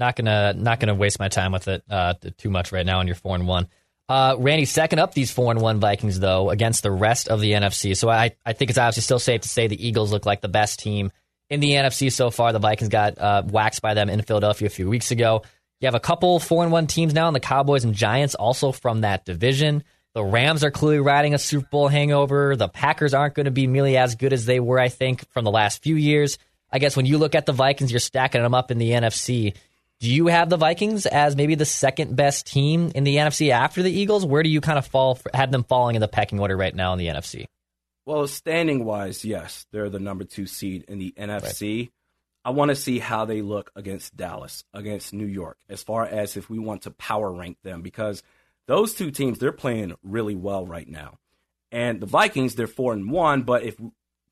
Not 0.01 0.17
gonna 0.17 0.55
not 0.55 0.81
gonna 0.81 0.95
waste 0.95 1.21
my 1.21 1.29
time 1.29 1.53
with 1.53 1.69
it 1.69 1.85
uh, 1.91 2.15
too 2.39 2.49
much 2.51 2.73
right 2.73 2.87
now 2.87 2.99
on 3.01 3.07
your 3.07 3.17
four 3.17 3.35
and 3.37 3.47
one. 3.47 3.69
Uh, 4.09 4.35
Randy, 4.39 4.65
second 4.65 4.99
up 4.99 5.15
these 5.15 5.31
four 5.31 5.53
and 5.53 5.61
one 5.61 5.79
Vikings 5.79 6.19
though 6.19 6.51
against 6.51 6.83
the 6.83 6.91
rest 6.91 7.29
of 7.29 7.41
the 7.41 7.53
NFC. 7.53 7.97
So 7.97 8.09
I 8.09 8.33
I 8.45 8.55
think 8.55 8.71
it's 8.71 8.79
obviously 8.79 9.03
still 9.03 9.19
safe 9.19 9.43
to 9.43 9.49
say 9.49 9.69
the 9.69 9.87
Eagles 9.87 10.11
look 10.11 10.25
like 10.25 10.41
the 10.41 10.49
best 10.49 10.81
team 10.81 11.13
in 11.51 11.61
the 11.61 11.73
NFC 11.73 12.11
so 12.11 12.31
far. 12.31 12.53
The 12.53 12.59
Vikings 12.59 12.89
got 12.89 13.19
uh, 13.19 13.43
waxed 13.47 13.83
by 13.83 13.93
them 13.93 14.09
in 14.09 14.23
Philadelphia 14.23 14.67
a 14.67 14.71
few 14.71 14.89
weeks 14.89 15.11
ago. 15.11 15.43
You 15.81 15.87
have 15.87 15.95
a 15.95 16.01
couple 16.01 16.39
four 16.41 16.63
and 16.63 16.73
one 16.73 16.87
teams 16.87 17.13
now, 17.13 17.27
and 17.27 17.37
the 17.37 17.41
Cowboys 17.41 17.85
and 17.85 17.95
Giants 17.95 18.35
also 18.35 18.73
from 18.73 19.03
that 19.03 19.25
division. 19.27 19.85
The 20.15 20.25
Rams 20.25 20.65
are 20.65 20.71
clearly 20.71 21.01
riding 21.01 21.35
a 21.35 21.39
Super 21.39 21.69
Bowl 21.71 21.89
hangover. 21.89 22.57
The 22.57 22.69
Packers 22.69 23.15
aren't 23.15 23.35
going 23.35 23.45
to 23.45 23.53
be 23.53 23.67
nearly 23.67 23.97
as 23.97 24.17
good 24.17 24.33
as 24.33 24.45
they 24.45 24.61
were, 24.61 24.79
I 24.81 24.89
think, 24.89 25.29
from 25.31 25.45
the 25.45 25.51
last 25.51 25.83
few 25.83 25.95
years. 25.95 26.39
I 26.73 26.79
guess 26.79 26.97
when 26.97 27.07
you 27.07 27.19
look 27.19 27.35
at 27.35 27.47
the 27.47 27.53
Vikings, 27.53 27.93
you're 27.93 28.01
stacking 28.01 28.43
them 28.43 28.55
up 28.55 28.71
in 28.71 28.79
the 28.79 28.91
NFC. 28.91 29.55
Do 30.01 30.11
you 30.11 30.29
have 30.29 30.49
the 30.49 30.57
Vikings 30.57 31.05
as 31.05 31.37
maybe 31.37 31.57
the 31.57 31.67
second 31.67 32.17
best 32.17 32.47
team 32.47 32.91
in 32.95 33.05
the 33.05 33.17
NFC 33.17 33.51
after 33.51 33.83
the 33.83 33.93
Eagles? 33.93 34.25
Where 34.25 34.43
do 34.43 34.49
you 34.49 34.63
kind 34.63 34.79
of 34.79 34.87
fall, 34.87 35.19
have 35.35 35.53
them 35.53 35.63
falling 35.63 35.95
in 35.95 36.01
the 36.01 36.09
pecking 36.09 36.41
order 36.41 36.57
right 36.57 36.75
now 36.75 36.95
in 36.95 36.99
the 36.99 37.09
NFC? 37.09 37.45
Well, 38.07 38.27
standing 38.27 38.87
wise, 38.87 39.27
yes, 39.27 39.67
they're 39.73 39.91
the 39.91 40.01
number 40.01 40.25
two 40.25 40.47
seed 40.47 40.87
in 40.89 40.99
the 40.99 41.13
NFC. 41.19 41.79
Right. 41.79 41.93
I 42.47 42.51
want 42.51 42.71
to 42.71 42.77
see 42.77 42.99
how 42.99 43.27
they 43.27 43.43
look 43.43 43.71
against 43.77 44.17
Dallas, 44.17 44.65
against 44.73 45.13
New 45.13 45.27
York, 45.27 45.59
as 45.69 45.83
far 45.83 46.07
as 46.07 46.39
if 46.39 46.49
we 46.49 46.59
want 46.59 46.83
to 46.83 46.91
power 46.93 47.31
rank 47.31 47.59
them, 47.63 47.83
because 47.83 48.23
those 48.67 48.95
two 48.95 49.11
teams, 49.11 49.39
they're 49.39 49.53
playing 49.53 49.95
really 50.03 50.35
well 50.35 50.67
right 50.67 50.89
now. 50.89 51.19
And 51.71 52.01
the 52.01 52.07
Vikings, 52.07 52.55
they're 52.55 52.67
four 52.67 52.95
and 52.95 53.11
one, 53.11 53.43
but 53.43 53.65
if 53.65 53.77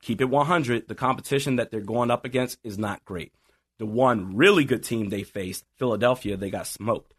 keep 0.00 0.22
it 0.22 0.30
100, 0.30 0.88
the 0.88 0.94
competition 0.94 1.56
that 1.56 1.70
they're 1.70 1.82
going 1.82 2.10
up 2.10 2.24
against 2.24 2.58
is 2.64 2.78
not 2.78 3.04
great. 3.04 3.34
The 3.78 3.86
one 3.86 4.36
really 4.36 4.64
good 4.64 4.82
team 4.82 5.08
they 5.08 5.22
faced, 5.22 5.64
Philadelphia, 5.76 6.36
they 6.36 6.50
got 6.50 6.66
smoked. 6.66 7.14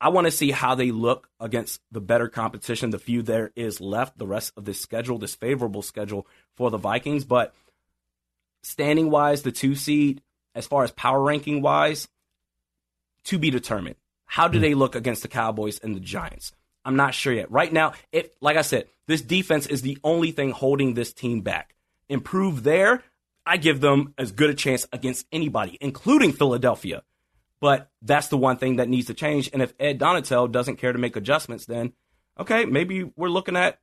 I 0.00 0.08
want 0.08 0.26
to 0.26 0.30
see 0.30 0.50
how 0.50 0.74
they 0.74 0.90
look 0.90 1.28
against 1.40 1.80
the 1.90 2.00
better 2.00 2.28
competition, 2.28 2.90
the 2.90 2.98
few 2.98 3.22
there 3.22 3.52
is 3.56 3.80
left, 3.80 4.18
the 4.18 4.26
rest 4.26 4.52
of 4.56 4.64
this 4.64 4.80
schedule, 4.80 5.18
this 5.18 5.34
favorable 5.34 5.80
schedule 5.80 6.26
for 6.56 6.70
the 6.70 6.76
Vikings. 6.76 7.24
But 7.24 7.54
standing 8.62 9.10
wise, 9.10 9.42
the 9.42 9.52
two 9.52 9.74
seed, 9.74 10.20
as 10.54 10.66
far 10.66 10.84
as 10.84 10.90
power 10.90 11.22
ranking 11.22 11.62
wise, 11.62 12.08
to 13.24 13.38
be 13.38 13.50
determined. 13.50 13.96
How 14.26 14.48
do 14.48 14.58
hmm. 14.58 14.62
they 14.62 14.74
look 14.74 14.94
against 14.94 15.22
the 15.22 15.28
Cowboys 15.28 15.78
and 15.78 15.96
the 15.96 16.00
Giants? 16.00 16.52
I'm 16.84 16.96
not 16.96 17.14
sure 17.14 17.32
yet. 17.32 17.50
Right 17.50 17.72
now, 17.72 17.94
it 18.12 18.34
like 18.40 18.56
I 18.56 18.62
said, 18.62 18.88
this 19.06 19.22
defense 19.22 19.66
is 19.66 19.82
the 19.82 19.98
only 20.04 20.32
thing 20.32 20.50
holding 20.50 20.94
this 20.94 21.12
team 21.12 21.40
back. 21.40 21.74
Improve 22.08 22.62
there, 22.62 23.02
I 23.46 23.56
give 23.56 23.80
them 23.80 24.14
as 24.18 24.32
good 24.32 24.50
a 24.50 24.54
chance 24.54 24.86
against 24.92 25.26
anybody, 25.32 25.78
including 25.80 26.32
Philadelphia. 26.32 27.02
But 27.60 27.90
that's 28.02 28.28
the 28.28 28.36
one 28.36 28.56
thing 28.58 28.76
that 28.76 28.88
needs 28.88 29.06
to 29.06 29.14
change. 29.14 29.50
And 29.52 29.62
if 29.62 29.72
Ed 29.78 29.98
Donatell 29.98 30.50
doesn't 30.50 30.76
care 30.76 30.92
to 30.92 30.98
make 30.98 31.16
adjustments, 31.16 31.66
then 31.66 31.92
okay, 32.38 32.64
maybe 32.64 33.10
we're 33.16 33.28
looking 33.28 33.56
at 33.56 33.78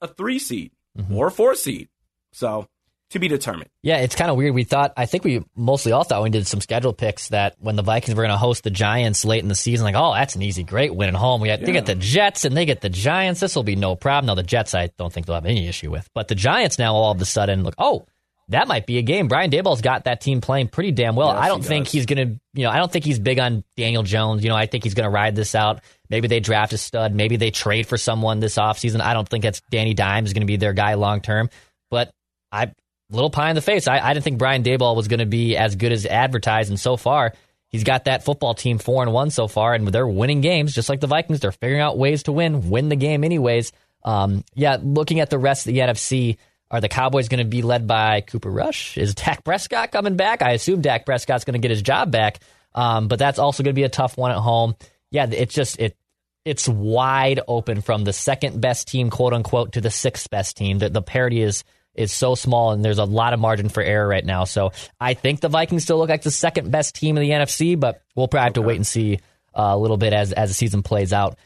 a 0.00 0.08
three 0.08 0.38
seed 0.38 0.72
mm-hmm. 0.96 1.14
or 1.14 1.28
a 1.28 1.30
four 1.30 1.54
seed. 1.54 1.88
So 2.32 2.68
to 3.10 3.18
be 3.18 3.28
determined. 3.28 3.68
Yeah, 3.82 3.98
it's 3.98 4.14
kind 4.14 4.30
of 4.30 4.36
weird. 4.36 4.54
We 4.54 4.64
thought, 4.64 4.92
I 4.96 5.06
think 5.06 5.24
we 5.24 5.44
mostly 5.56 5.92
all 5.92 6.04
thought 6.04 6.22
we 6.22 6.30
did 6.30 6.46
some 6.46 6.60
schedule 6.60 6.92
picks 6.92 7.28
that 7.28 7.56
when 7.58 7.76
the 7.76 7.82
Vikings 7.82 8.16
were 8.16 8.22
going 8.22 8.32
to 8.32 8.38
host 8.38 8.62
the 8.62 8.70
Giants 8.70 9.24
late 9.24 9.42
in 9.42 9.48
the 9.48 9.56
season, 9.56 9.84
like, 9.84 9.96
oh, 9.96 10.14
that's 10.14 10.36
an 10.36 10.42
easy, 10.42 10.62
great 10.62 10.94
win 10.94 11.08
at 11.08 11.16
home. 11.16 11.40
We 11.40 11.48
had, 11.48 11.60
yeah. 11.60 11.66
They 11.66 11.72
get 11.72 11.86
the 11.86 11.96
Jets 11.96 12.44
and 12.44 12.56
they 12.56 12.64
get 12.64 12.80
the 12.80 12.88
Giants. 12.88 13.40
This 13.40 13.56
will 13.56 13.64
be 13.64 13.76
no 13.76 13.96
problem. 13.96 14.26
Now, 14.26 14.36
the 14.36 14.44
Jets, 14.44 14.74
I 14.74 14.90
don't 14.96 15.12
think 15.12 15.26
they'll 15.26 15.34
have 15.34 15.46
any 15.46 15.66
issue 15.66 15.90
with. 15.90 16.08
But 16.14 16.28
the 16.28 16.36
Giants 16.36 16.78
now 16.78 16.94
all 16.94 17.10
of 17.10 17.20
a 17.20 17.24
sudden 17.24 17.64
look, 17.64 17.74
oh, 17.78 18.06
that 18.50 18.66
might 18.66 18.84
be 18.84 18.98
a 18.98 19.02
game. 19.02 19.28
Brian 19.28 19.50
Daboll's 19.50 19.80
got 19.80 20.04
that 20.04 20.20
team 20.20 20.40
playing 20.40 20.68
pretty 20.68 20.90
damn 20.90 21.14
well. 21.14 21.28
Yes, 21.28 21.38
I 21.38 21.48
don't 21.48 21.62
he 21.62 21.68
think 21.68 21.88
he's 21.88 22.06
going 22.06 22.28
to, 22.28 22.40
you 22.52 22.64
know, 22.64 22.70
I 22.70 22.78
don't 22.78 22.90
think 22.90 23.04
he's 23.04 23.18
big 23.18 23.38
on 23.38 23.64
Daniel 23.76 24.02
Jones. 24.02 24.42
You 24.42 24.50
know, 24.50 24.56
I 24.56 24.66
think 24.66 24.84
he's 24.84 24.94
going 24.94 25.04
to 25.04 25.10
ride 25.10 25.36
this 25.36 25.54
out. 25.54 25.80
Maybe 26.08 26.26
they 26.26 26.40
draft 26.40 26.72
a 26.72 26.78
stud. 26.78 27.14
Maybe 27.14 27.36
they 27.36 27.52
trade 27.52 27.86
for 27.86 27.96
someone 27.96 28.40
this 28.40 28.56
offseason. 28.56 29.00
I 29.00 29.14
don't 29.14 29.28
think 29.28 29.44
that's 29.44 29.62
Danny 29.70 29.94
Dimes 29.94 30.32
going 30.32 30.42
to 30.42 30.46
be 30.46 30.56
their 30.56 30.72
guy 30.72 30.94
long 30.94 31.20
term. 31.20 31.48
But 31.90 32.10
I, 32.50 32.72
little 33.10 33.30
pie 33.30 33.50
in 33.50 33.54
the 33.54 33.62
face. 33.62 33.86
I, 33.86 33.98
I 34.00 34.12
didn't 34.14 34.24
think 34.24 34.38
Brian 34.38 34.64
Daboll 34.64 34.96
was 34.96 35.06
going 35.06 35.20
to 35.20 35.26
be 35.26 35.56
as 35.56 35.76
good 35.76 35.92
as 35.92 36.04
advertised. 36.04 36.70
And 36.70 36.80
so 36.80 36.96
far, 36.96 37.34
he's 37.68 37.84
got 37.84 38.06
that 38.06 38.24
football 38.24 38.54
team 38.54 38.78
four 38.78 39.04
and 39.04 39.12
one 39.12 39.30
so 39.30 39.46
far, 39.46 39.74
and 39.74 39.86
they're 39.88 40.08
winning 40.08 40.40
games 40.40 40.74
just 40.74 40.88
like 40.88 40.98
the 40.98 41.06
Vikings. 41.06 41.38
They're 41.38 41.52
figuring 41.52 41.80
out 41.80 41.98
ways 41.98 42.24
to 42.24 42.32
win, 42.32 42.68
win 42.68 42.88
the 42.88 42.96
game 42.96 43.22
anyways. 43.22 43.72
Um, 44.02 44.44
yeah, 44.54 44.78
looking 44.82 45.20
at 45.20 45.30
the 45.30 45.38
rest 45.38 45.66
of 45.68 45.74
the 45.74 45.80
NFC, 45.80 46.36
are 46.70 46.80
the 46.80 46.88
Cowboys 46.88 47.28
going 47.28 47.38
to 47.38 47.48
be 47.48 47.62
led 47.62 47.86
by 47.86 48.20
Cooper 48.20 48.50
Rush? 48.50 48.96
Is 48.96 49.14
Dak 49.14 49.44
Prescott 49.44 49.90
coming 49.90 50.16
back? 50.16 50.42
I 50.42 50.52
assume 50.52 50.80
Dak 50.80 51.04
Prescott's 51.04 51.44
going 51.44 51.54
to 51.54 51.58
get 51.60 51.70
his 51.70 51.82
job 51.82 52.10
back, 52.10 52.38
um, 52.74 53.08
but 53.08 53.18
that's 53.18 53.38
also 53.38 53.62
going 53.62 53.74
to 53.74 53.78
be 53.78 53.84
a 53.84 53.88
tough 53.88 54.16
one 54.16 54.30
at 54.30 54.38
home. 54.38 54.76
Yeah, 55.10 55.26
it's 55.30 55.54
just 55.54 55.80
it 55.80 55.96
it's 56.44 56.68
wide 56.68 57.40
open 57.48 57.80
from 57.80 58.04
the 58.04 58.12
second 58.12 58.60
best 58.60 58.88
team, 58.88 59.10
quote 59.10 59.32
unquote, 59.32 59.72
to 59.72 59.80
the 59.80 59.90
sixth 59.90 60.30
best 60.30 60.56
team. 60.56 60.78
The, 60.78 60.88
the 60.88 61.02
parity 61.02 61.42
is 61.42 61.64
is 61.94 62.12
so 62.12 62.36
small, 62.36 62.70
and 62.70 62.84
there's 62.84 62.98
a 62.98 63.04
lot 63.04 63.32
of 63.32 63.40
margin 63.40 63.68
for 63.68 63.82
error 63.82 64.06
right 64.06 64.24
now. 64.24 64.44
So 64.44 64.70
I 65.00 65.14
think 65.14 65.40
the 65.40 65.48
Vikings 65.48 65.82
still 65.82 65.98
look 65.98 66.08
like 66.08 66.22
the 66.22 66.30
second 66.30 66.70
best 66.70 66.94
team 66.94 67.16
in 67.16 67.22
the 67.22 67.30
NFC, 67.30 67.78
but 67.78 68.02
we'll 68.14 68.28
probably 68.28 68.44
have 68.44 68.52
to 68.54 68.62
wait 68.62 68.76
and 68.76 68.86
see 68.86 69.18
uh, 69.54 69.72
a 69.72 69.78
little 69.78 69.96
bit 69.96 70.12
as 70.12 70.32
as 70.32 70.50
the 70.50 70.54
season 70.54 70.82
plays 70.82 71.12
out. 71.12 71.36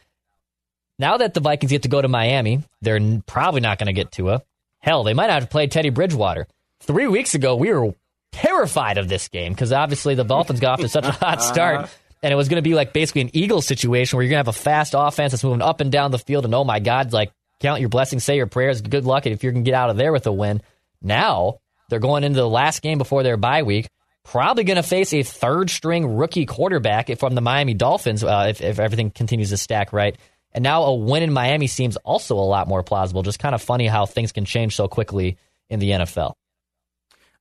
Now 0.99 1.17
that 1.17 1.35
the 1.35 1.41
Vikings 1.41 1.73
get 1.73 1.83
to 1.83 1.89
go 1.89 2.01
to 2.01 2.09
Miami, 2.09 2.63
they're 2.83 3.01
probably 3.27 3.63
not 3.63 3.79
going 3.79 3.87
to 3.87 3.93
get 3.93 4.13
Tua. 4.13 4.43
Hell, 4.85 5.03
they 5.03 5.15
might 5.15 5.31
have 5.31 5.45
to 5.45 5.49
play 5.49 5.67
Teddy 5.67 5.89
Bridgewater. 5.89 6.47
Three 6.83 7.09
weeks 7.09 7.35
ago, 7.35 7.57
we 7.57 7.73
were 7.73 7.95
terrified 8.33 8.99
of 8.99 9.09
this 9.09 9.29
game 9.29 9.51
because 9.55 9.73
obviously 9.73 10.15
the 10.15 10.25
Dolphins 10.25 10.61
got 10.61 10.75
off 10.75 10.81
to 10.81 10.91
such 10.91 11.07
a 11.07 11.11
hot 11.11 11.43
start. 11.43 11.89
And 12.23 12.31
it 12.31 12.37
was 12.37 12.51
going 12.51 12.63
to 12.63 12.69
be 12.69 12.75
like 12.75 12.93
basically 12.93 13.23
an 13.23 13.31
Eagles 13.33 13.67
situation 13.67 14.19
where 14.19 14.25
you're 14.25 14.29
going 14.29 14.45
to 14.45 14.51
have 14.51 14.55
a 14.55 14.61
fast 14.61 14.95
offense 14.95 15.33
that's 15.33 15.43
moving 15.43 15.63
up 15.63 15.81
and 15.81 15.91
down 15.91 16.11
the 16.11 16.19
field. 16.19 16.45
And 16.45 16.55
oh 16.55 16.65
my 16.65 16.81
God, 16.81 17.15
like 17.15 17.33
count 17.61 17.81
your 17.81 17.89
blessings, 17.89 18.25
say 18.25 18.37
your 18.37 18.47
prayers, 18.47 18.83
good 18.83 19.07
luck 19.07 19.25
And 19.25 19.35
if 19.35 19.43
you 19.43 19.53
can 19.53 19.63
get 19.63 19.73
out 19.73 19.89
of 19.89 19.97
there 19.97 20.13
with 20.13 20.27
a 20.27 20.33
win. 20.33 20.61
Now 21.01 21.61
they're 21.89 21.99
going 21.99 22.23
into 22.23 22.39
the 22.39 22.47
last 22.47 22.83
game 22.83 22.99
before 22.99 23.23
their 23.23 23.39
bye 23.39 23.63
week. 23.63 23.89
Probably 24.23 24.65
going 24.65 24.77
to 24.77 24.83
face 24.83 25.15
a 25.15 25.23
third 25.23 25.71
string 25.71 26.17
rookie 26.17 26.45
quarterback 26.45 27.19
from 27.19 27.35
the 27.35 27.41
Miami 27.41 27.73
Dolphins 27.73 28.23
uh, 28.23 28.49
if, 28.51 28.61
if 28.61 28.79
everything 28.79 29.11
continues 29.11 29.49
to 29.49 29.57
stack 29.57 29.95
right. 29.95 30.19
And 30.55 30.63
now 30.63 30.85
a 30.85 30.95
win 30.95 31.23
in 31.25 31.33
Miami 31.33 31.67
seems 31.67 31.97
also 31.99 32.37
a 32.37 32.41
lot 32.41 32.69
more 32.69 32.83
plausible. 32.83 33.23
Just 33.23 33.41
kind 33.41 33.55
of 33.55 33.63
funny 33.63 33.87
how 33.89 34.07
things 34.07 34.31
can 34.31 34.45
change 34.45 34.77
so 34.77 34.87
quickly 34.87 35.37
in 35.69 35.81
the 35.81 35.91
NFL. 35.91 36.35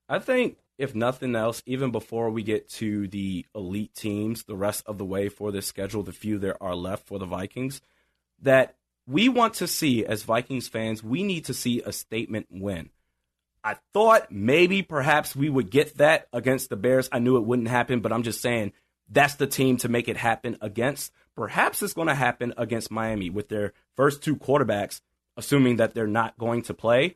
I 0.10 0.20
think, 0.20 0.58
if 0.78 0.96
nothing 0.96 1.36
else, 1.36 1.62
even 1.68 1.92
before 1.92 2.32
we 2.32 2.42
get 2.42 2.68
to 2.70 3.08
the 3.08 3.46
elite 3.54 3.94
teams, 3.94 4.44
the 4.44 4.56
rest 4.56 4.84
of 4.88 4.98
the 4.98 5.06
way 5.06 5.30
for 5.30 5.52
this 5.52 5.68
schedule, 5.68 6.02
the 6.02 6.12
few 6.12 6.40
there 6.40 6.62
are 6.62 6.76
left 6.76 7.08
for 7.08 7.20
the 7.20 7.28
Vikings, 7.28 7.82
that 8.42 8.76
we 9.08 9.30
want 9.30 9.56
to 9.56 9.68
see 9.68 10.06
as 10.06 10.24
Vikings 10.24 10.68
fans, 10.68 11.04
we 11.04 11.24
need 11.24 11.46
to 11.46 11.54
see 11.54 11.82
a 11.82 11.92
statement 11.92 12.48
win. 12.50 12.90
I 13.64 13.78
thought 13.94 14.32
maybe 14.32 14.82
perhaps 14.82 15.36
we 15.36 15.50
would 15.50 15.70
get 15.70 15.98
that 15.98 16.28
against 16.34 16.70
the 16.70 16.76
Bears. 16.76 17.08
I 17.12 17.20
knew 17.20 17.38
it 17.38 17.46
wouldn't 17.46 17.70
happen, 17.70 18.02
but 18.02 18.12
I'm 18.12 18.24
just 18.24 18.42
saying 18.42 18.74
that's 19.10 19.36
the 19.36 19.48
team 19.48 19.78
to 19.78 19.90
make 19.90 20.10
it 20.10 20.18
happen 20.18 20.58
against. 20.60 21.12
Perhaps 21.36 21.82
it's 21.82 21.94
going 21.94 22.08
to 22.08 22.16
happen 22.16 22.54
against 22.58 22.92
Miami 22.92 23.30
with 23.30 23.50
their 23.50 23.74
first 23.96 24.24
two 24.24 24.36
quarterbacks, 24.36 25.02
assuming 25.36 25.78
that 25.78 25.94
they're 25.94 26.08
not 26.08 26.38
going 26.38 26.62
to 26.64 26.74
play. 26.74 27.16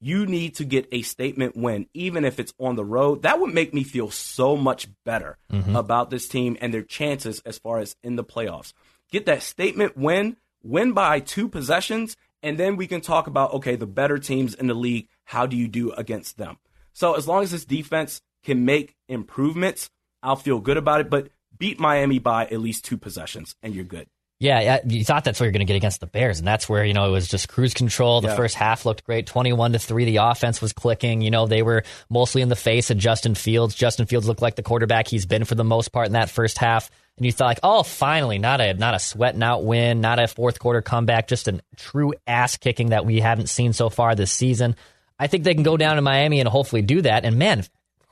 You 0.00 0.26
need 0.26 0.56
to 0.56 0.64
get 0.64 0.88
a 0.92 1.02
statement 1.02 1.56
win, 1.56 1.86
even 1.94 2.24
if 2.24 2.38
it's 2.38 2.52
on 2.58 2.76
the 2.76 2.84
road. 2.84 3.22
That 3.22 3.40
would 3.40 3.54
make 3.54 3.72
me 3.72 3.84
feel 3.84 4.10
so 4.10 4.56
much 4.56 4.88
better 5.04 5.38
mm-hmm. 5.50 5.76
about 5.76 6.10
this 6.10 6.28
team 6.28 6.58
and 6.60 6.74
their 6.74 6.82
chances 6.82 7.40
as 7.46 7.58
far 7.58 7.78
as 7.78 7.96
in 8.02 8.16
the 8.16 8.24
playoffs. 8.24 8.72
Get 9.10 9.26
that 9.26 9.42
statement 9.42 9.96
win, 9.96 10.36
win 10.62 10.92
by 10.92 11.20
two 11.20 11.48
possessions, 11.48 12.16
and 12.42 12.58
then 12.58 12.76
we 12.76 12.86
can 12.86 13.00
talk 13.00 13.26
about 13.26 13.54
okay, 13.54 13.76
the 13.76 13.86
better 13.86 14.18
teams 14.18 14.54
in 14.54 14.66
the 14.66 14.74
league, 14.74 15.08
how 15.24 15.46
do 15.46 15.56
you 15.56 15.68
do 15.68 15.92
against 15.92 16.36
them? 16.36 16.58
So 16.92 17.14
as 17.14 17.26
long 17.26 17.42
as 17.42 17.50
this 17.50 17.64
defense 17.64 18.20
can 18.42 18.64
make 18.64 18.96
improvements, 19.08 19.90
I'll 20.22 20.36
feel 20.36 20.60
good 20.60 20.76
about 20.76 21.00
it. 21.00 21.10
But 21.10 21.28
beat 21.58 21.78
Miami 21.80 22.18
by 22.18 22.44
at 22.44 22.60
least 22.60 22.84
two 22.84 22.96
possessions, 22.96 23.54
and 23.62 23.74
you're 23.74 23.84
good. 23.84 24.06
Yeah, 24.40 24.80
you 24.84 25.04
thought 25.04 25.24
that's 25.24 25.38
what 25.38 25.44
you're 25.46 25.52
going 25.52 25.60
to 25.60 25.64
get 25.72 25.76
against 25.76 26.00
the 26.00 26.06
Bears, 26.08 26.38
and 26.38 26.46
that's 26.46 26.68
where 26.68 26.84
you 26.84 26.92
know 26.92 27.06
it 27.06 27.10
was 27.12 27.28
just 27.28 27.48
cruise 27.48 27.72
control. 27.72 28.20
The 28.20 28.28
Yeah. 28.28 28.36
first 28.36 28.56
half 28.56 28.84
looked 28.84 29.04
great, 29.04 29.26
twenty-one 29.26 29.72
to 29.72 29.78
three. 29.78 30.04
The 30.04 30.16
offense 30.16 30.60
was 30.60 30.72
clicking. 30.72 31.22
You 31.22 31.30
know 31.30 31.46
they 31.46 31.62
were 31.62 31.84
mostly 32.10 32.42
in 32.42 32.48
the 32.48 32.56
face 32.56 32.90
of 32.90 32.98
Justin 32.98 33.36
Fields. 33.36 33.74
Justin 33.74 34.06
Fields 34.06 34.26
looked 34.26 34.42
like 34.42 34.56
the 34.56 34.62
quarterback 34.62 35.06
he's 35.08 35.24
been 35.24 35.44
for 35.44 35.54
the 35.54 35.64
most 35.64 35.92
part 35.92 36.08
in 36.08 36.12
that 36.14 36.28
first 36.30 36.58
half. 36.58 36.90
And 37.16 37.24
you 37.24 37.30
thought 37.30 37.46
like, 37.46 37.60
oh, 37.62 37.84
finally, 37.84 38.38
not 38.38 38.60
a 38.60 38.74
not 38.74 38.94
a 38.94 38.98
sweating 38.98 39.42
out 39.42 39.64
win, 39.64 40.00
not 40.00 40.18
a 40.18 40.26
fourth 40.26 40.58
quarter 40.58 40.82
comeback, 40.82 41.28
just 41.28 41.46
a 41.46 41.60
true 41.76 42.12
ass 42.26 42.56
kicking 42.56 42.88
that 42.90 43.06
we 43.06 43.20
haven't 43.20 43.48
seen 43.48 43.72
so 43.72 43.88
far 43.88 44.16
this 44.16 44.32
season. 44.32 44.74
I 45.16 45.28
think 45.28 45.44
they 45.44 45.54
can 45.54 45.62
go 45.62 45.76
down 45.76 45.94
to 45.94 46.02
Miami 46.02 46.40
and 46.40 46.48
hopefully 46.48 46.82
do 46.82 47.02
that. 47.02 47.24
And 47.24 47.36
man, 47.36 47.64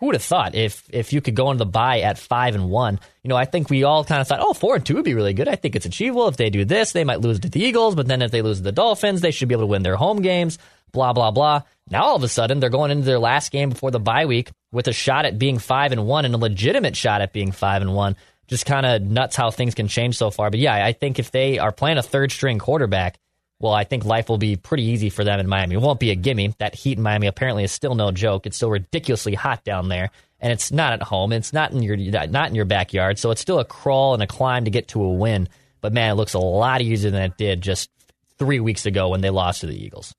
who 0.02 0.06
would 0.06 0.16
have 0.16 0.24
thought 0.24 0.56
if 0.56 0.82
if 0.90 1.12
you 1.12 1.20
could 1.20 1.36
go 1.36 1.52
into 1.52 1.64
the 1.64 1.70
bye 1.70 2.00
at 2.00 2.18
five 2.18 2.56
and 2.56 2.68
one? 2.68 2.98
You 3.22 3.28
know, 3.28 3.36
I 3.36 3.44
think 3.44 3.70
we 3.70 3.84
all 3.84 4.04
kind 4.04 4.20
of 4.20 4.26
thought, 4.26 4.40
oh, 4.42 4.52
four 4.52 4.74
and 4.74 4.84
two 4.84 4.96
would 4.96 5.04
be 5.04 5.14
really 5.14 5.32
good. 5.32 5.46
I 5.46 5.54
think 5.54 5.76
it's 5.76 5.86
achievable. 5.86 6.26
If 6.26 6.36
they 6.36 6.50
do 6.50 6.64
this, 6.64 6.90
they 6.90 7.04
might 7.04 7.20
lose 7.20 7.38
to 7.38 7.48
the 7.48 7.62
Eagles, 7.62 7.94
but 7.94 8.08
then 8.08 8.20
if 8.20 8.32
they 8.32 8.42
lose 8.42 8.56
to 8.56 8.64
the 8.64 8.72
Dolphins, 8.72 9.20
they 9.20 9.30
should 9.30 9.46
be 9.46 9.54
able 9.54 9.62
to 9.62 9.68
win 9.68 9.84
their 9.84 9.94
home 9.94 10.20
games. 10.20 10.58
Blah 10.90 11.12
blah 11.12 11.30
blah. 11.30 11.62
Now 11.88 12.02
all 12.02 12.16
of 12.16 12.24
a 12.24 12.28
sudden 12.28 12.58
they're 12.58 12.68
going 12.68 12.90
into 12.90 13.04
their 13.04 13.20
last 13.20 13.52
game 13.52 13.68
before 13.68 13.92
the 13.92 14.00
bye 14.00 14.26
week 14.26 14.50
with 14.72 14.88
a 14.88 14.92
shot 14.92 15.24
at 15.24 15.38
being 15.38 15.60
five 15.60 15.92
and 15.92 16.04
one 16.04 16.24
and 16.24 16.34
a 16.34 16.38
legitimate 16.38 16.96
shot 16.96 17.20
at 17.20 17.32
being 17.32 17.52
five 17.52 17.80
and 17.80 17.94
one. 17.94 18.16
Just 18.48 18.66
kind 18.66 18.84
of 18.84 19.02
nuts 19.02 19.36
how 19.36 19.52
things 19.52 19.76
can 19.76 19.86
change 19.86 20.16
so 20.18 20.32
far. 20.32 20.50
But 20.50 20.58
yeah, 20.58 20.84
I 20.84 20.94
think 20.94 21.20
if 21.20 21.30
they 21.30 21.60
are 21.60 21.70
playing 21.70 21.98
a 21.98 22.02
third 22.02 22.32
string 22.32 22.58
quarterback, 22.58 23.20
well, 23.62 23.72
I 23.72 23.84
think 23.84 24.04
life 24.04 24.28
will 24.28 24.38
be 24.38 24.56
pretty 24.56 24.82
easy 24.82 25.08
for 25.08 25.22
them 25.22 25.38
in 25.38 25.48
Miami. 25.48 25.76
It 25.76 25.80
won't 25.80 26.00
be 26.00 26.10
a 26.10 26.16
gimme. 26.16 26.52
That 26.58 26.74
heat 26.74 26.98
in 26.98 27.02
Miami 27.04 27.28
apparently 27.28 27.62
is 27.62 27.70
still 27.70 27.94
no 27.94 28.10
joke. 28.10 28.44
It's 28.44 28.56
still 28.56 28.70
ridiculously 28.70 29.34
hot 29.34 29.62
down 29.62 29.88
there, 29.88 30.10
and 30.40 30.52
it's 30.52 30.72
not 30.72 30.92
at 30.92 31.02
home. 31.02 31.32
It's 31.32 31.52
not 31.52 31.70
in 31.70 31.80
your 31.80 31.96
not 31.96 32.48
in 32.48 32.56
your 32.56 32.64
backyard, 32.64 33.20
so 33.20 33.30
it's 33.30 33.40
still 33.40 33.60
a 33.60 33.64
crawl 33.64 34.14
and 34.14 34.22
a 34.22 34.26
climb 34.26 34.64
to 34.64 34.70
get 34.72 34.88
to 34.88 35.02
a 35.02 35.12
win. 35.12 35.48
But 35.80 35.92
man, 35.92 36.10
it 36.10 36.14
looks 36.14 36.34
a 36.34 36.40
lot 36.40 36.82
easier 36.82 37.12
than 37.12 37.22
it 37.22 37.36
did 37.36 37.60
just 37.62 37.88
three 38.36 38.58
weeks 38.58 38.84
ago 38.84 39.10
when 39.10 39.20
they 39.20 39.30
lost 39.30 39.60
to 39.60 39.66
the 39.66 39.80
Eagles. 39.80 40.12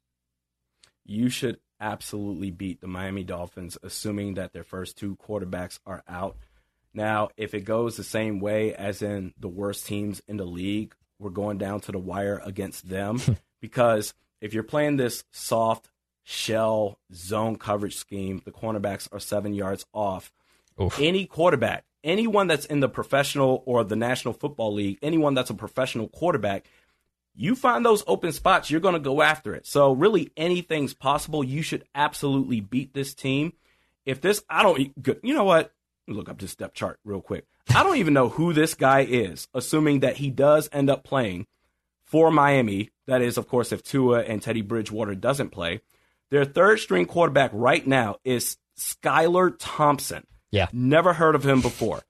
You 1.03 1.27
should 1.27 1.59
absolutely 1.81 2.49
beat 2.49 2.79
the 2.79 2.87
Miami 2.87 3.25
Dolphins, 3.25 3.77
assuming 3.83 4.35
that 4.35 4.53
their 4.53 4.63
first 4.63 4.97
two 4.97 5.17
quarterbacks 5.17 5.79
are 5.85 6.01
out. 6.07 6.37
Now, 6.93 7.29
if 7.35 7.53
it 7.53 7.65
goes 7.65 7.97
the 7.97 8.05
same 8.05 8.39
way 8.39 8.73
as 8.73 9.01
in 9.01 9.33
the 9.37 9.49
worst 9.49 9.85
teams 9.85 10.21
in 10.29 10.37
the 10.37 10.45
league, 10.45 10.95
we're 11.23 11.29
going 11.29 11.57
down 11.57 11.79
to 11.81 11.91
the 11.91 11.99
wire 11.99 12.41
against 12.43 12.89
them 12.89 13.19
because 13.61 14.13
if 14.41 14.53
you're 14.53 14.63
playing 14.63 14.97
this 14.97 15.23
soft 15.31 15.89
shell 16.23 16.99
zone 17.13 17.55
coverage 17.55 17.95
scheme, 17.95 18.41
the 18.45 18.51
cornerbacks 18.51 19.07
are 19.11 19.19
seven 19.19 19.53
yards 19.53 19.85
off. 19.93 20.31
Oof. 20.81 20.99
Any 20.99 21.25
quarterback, 21.25 21.85
anyone 22.03 22.47
that's 22.47 22.65
in 22.65 22.79
the 22.79 22.89
professional 22.89 23.63
or 23.65 23.83
the 23.83 23.95
National 23.95 24.33
Football 24.33 24.73
League, 24.73 24.97
anyone 25.01 25.33
that's 25.33 25.49
a 25.49 25.55
professional 25.55 26.07
quarterback, 26.07 26.67
you 27.35 27.55
find 27.55 27.85
those 27.85 28.03
open 28.07 28.31
spots, 28.31 28.69
you're 28.69 28.81
going 28.81 28.93
to 28.93 28.99
go 28.99 29.21
after 29.21 29.55
it. 29.55 29.65
So, 29.65 29.93
really, 29.93 30.31
anything's 30.37 30.93
possible. 30.93 31.43
You 31.43 31.61
should 31.61 31.83
absolutely 31.95 32.61
beat 32.61 32.93
this 32.93 33.13
team. 33.13 33.53
If 34.05 34.21
this, 34.21 34.43
I 34.49 34.63
don't, 34.63 34.79
you 35.23 35.33
know 35.33 35.43
what? 35.43 35.73
Look 36.07 36.29
up 36.29 36.39
this 36.39 36.55
depth 36.55 36.75
chart 36.75 36.99
real 37.05 37.21
quick. 37.21 37.45
I 37.69 37.83
don't 37.83 37.97
even 37.97 38.13
know 38.13 38.29
who 38.29 38.53
this 38.53 38.73
guy 38.73 39.01
is, 39.01 39.47
assuming 39.53 40.01
that 40.01 40.17
he 40.17 40.29
does 40.29 40.69
end 40.71 40.89
up 40.89 41.03
playing 41.03 41.47
for 42.03 42.31
Miami. 42.31 42.91
That 43.07 43.21
is, 43.21 43.37
of 43.37 43.47
course, 43.47 43.71
if 43.71 43.83
Tua 43.83 44.21
and 44.21 44.41
Teddy 44.41 44.61
Bridgewater 44.61 45.15
doesn't 45.15 45.49
play. 45.49 45.81
Their 46.29 46.45
third 46.45 46.79
string 46.79 47.05
quarterback 47.05 47.51
right 47.53 47.85
now 47.85 48.17
is 48.23 48.57
Skylar 48.77 49.55
Thompson. 49.59 50.25
Yeah. 50.51 50.67
Never 50.71 51.13
heard 51.13 51.35
of 51.35 51.45
him 51.45 51.61
before. 51.61 52.03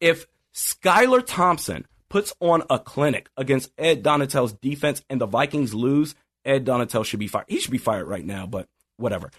If 0.00 0.26
Skylar 0.54 1.22
Thompson 1.26 1.86
puts 2.08 2.34
on 2.40 2.62
a 2.70 2.78
clinic 2.78 3.28
against 3.36 3.70
Ed 3.78 4.02
Donatell's 4.02 4.52
defense 4.54 5.02
and 5.08 5.20
the 5.20 5.26
Vikings 5.26 5.74
lose, 5.74 6.14
Ed 6.44 6.64
Donatell 6.64 7.04
should 7.04 7.20
be 7.20 7.28
fired. 7.28 7.46
He 7.48 7.60
should 7.60 7.70
be 7.70 7.78
fired 7.78 8.06
right 8.06 8.24
now, 8.24 8.46
but 8.46 8.68
whatever. 8.96 9.30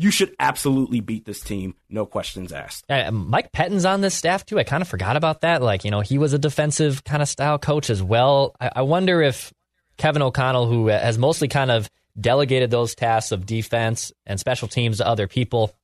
You 0.00 0.12
should 0.12 0.32
absolutely 0.38 1.00
beat 1.00 1.24
this 1.24 1.40
team, 1.40 1.74
no 1.90 2.06
questions 2.06 2.52
asked. 2.52 2.84
Uh, 2.88 3.10
Mike 3.10 3.50
Pettine's 3.50 3.84
on 3.84 4.00
this 4.00 4.14
staff 4.14 4.46
too. 4.46 4.56
I 4.56 4.62
kind 4.62 4.80
of 4.80 4.86
forgot 4.86 5.16
about 5.16 5.40
that. 5.40 5.60
Like, 5.60 5.84
you 5.84 5.90
know, 5.90 6.02
he 6.02 6.18
was 6.18 6.32
a 6.32 6.38
defensive 6.38 7.02
kind 7.02 7.20
of 7.20 7.28
style 7.28 7.58
coach 7.58 7.90
as 7.90 8.00
well. 8.00 8.54
I, 8.60 8.70
I 8.76 8.82
wonder 8.82 9.20
if 9.22 9.52
Kevin 9.96 10.22
O'Connell, 10.22 10.68
who 10.68 10.86
has 10.86 11.18
mostly 11.18 11.48
kind 11.48 11.72
of 11.72 11.90
delegated 12.18 12.70
those 12.70 12.94
tasks 12.94 13.32
of 13.32 13.44
defense 13.44 14.12
and 14.24 14.38
special 14.38 14.68
teams 14.68 14.98
to 14.98 15.06
other 15.06 15.26
people, 15.26 15.74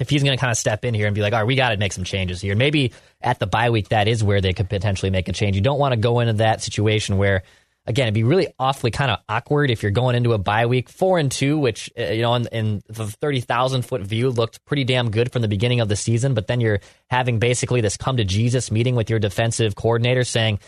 if 0.00 0.10
he's 0.10 0.24
going 0.24 0.36
to 0.36 0.40
kind 0.40 0.50
of 0.50 0.56
step 0.56 0.84
in 0.84 0.92
here 0.92 1.06
and 1.06 1.14
be 1.14 1.20
like, 1.20 1.32
all 1.32 1.38
right, 1.38 1.46
we 1.46 1.54
got 1.54 1.70
to 1.70 1.76
make 1.76 1.92
some 1.92 2.02
changes 2.02 2.40
here. 2.40 2.56
Maybe 2.56 2.92
at 3.20 3.38
the 3.38 3.46
bye 3.46 3.70
week, 3.70 3.90
that 3.90 4.08
is 4.08 4.24
where 4.24 4.40
they 4.40 4.52
could 4.52 4.68
potentially 4.68 5.10
make 5.10 5.28
a 5.28 5.32
change. 5.32 5.54
You 5.54 5.62
don't 5.62 5.78
want 5.78 5.92
to 5.92 6.00
go 6.00 6.18
into 6.18 6.32
that 6.34 6.62
situation 6.62 7.16
where, 7.16 7.44
again, 7.86 8.04
it'd 8.04 8.14
be 8.14 8.24
really 8.24 8.48
awfully 8.58 8.90
kind 8.90 9.10
of 9.10 9.18
awkward 9.28 9.70
if 9.70 9.82
you're 9.82 9.92
going 9.92 10.14
into 10.16 10.32
a 10.32 10.38
bye 10.38 10.66
week 10.66 10.88
four 10.88 11.18
and 11.18 11.30
two, 11.30 11.58
which 11.58 11.90
uh, 11.98 12.04
you 12.04 12.22
know 12.22 12.34
in, 12.34 12.46
in 12.48 12.82
the 12.88 13.06
thirty 13.06 13.40
thousand 13.40 13.82
foot 13.82 14.02
view 14.02 14.30
looked 14.30 14.64
pretty 14.64 14.84
damn 14.84 15.10
good 15.10 15.32
from 15.32 15.42
the 15.42 15.48
beginning 15.48 15.80
of 15.80 15.88
the 15.88 15.96
season, 15.96 16.34
but 16.34 16.46
then 16.46 16.60
you're 16.60 16.80
having 17.08 17.38
basically 17.38 17.80
this 17.80 17.96
come 17.96 18.16
to 18.16 18.24
Jesus 18.24 18.70
meeting 18.70 18.94
with 18.94 19.10
your 19.10 19.18
defensive 19.18 19.74
coordinator 19.74 20.24
saying 20.24 20.58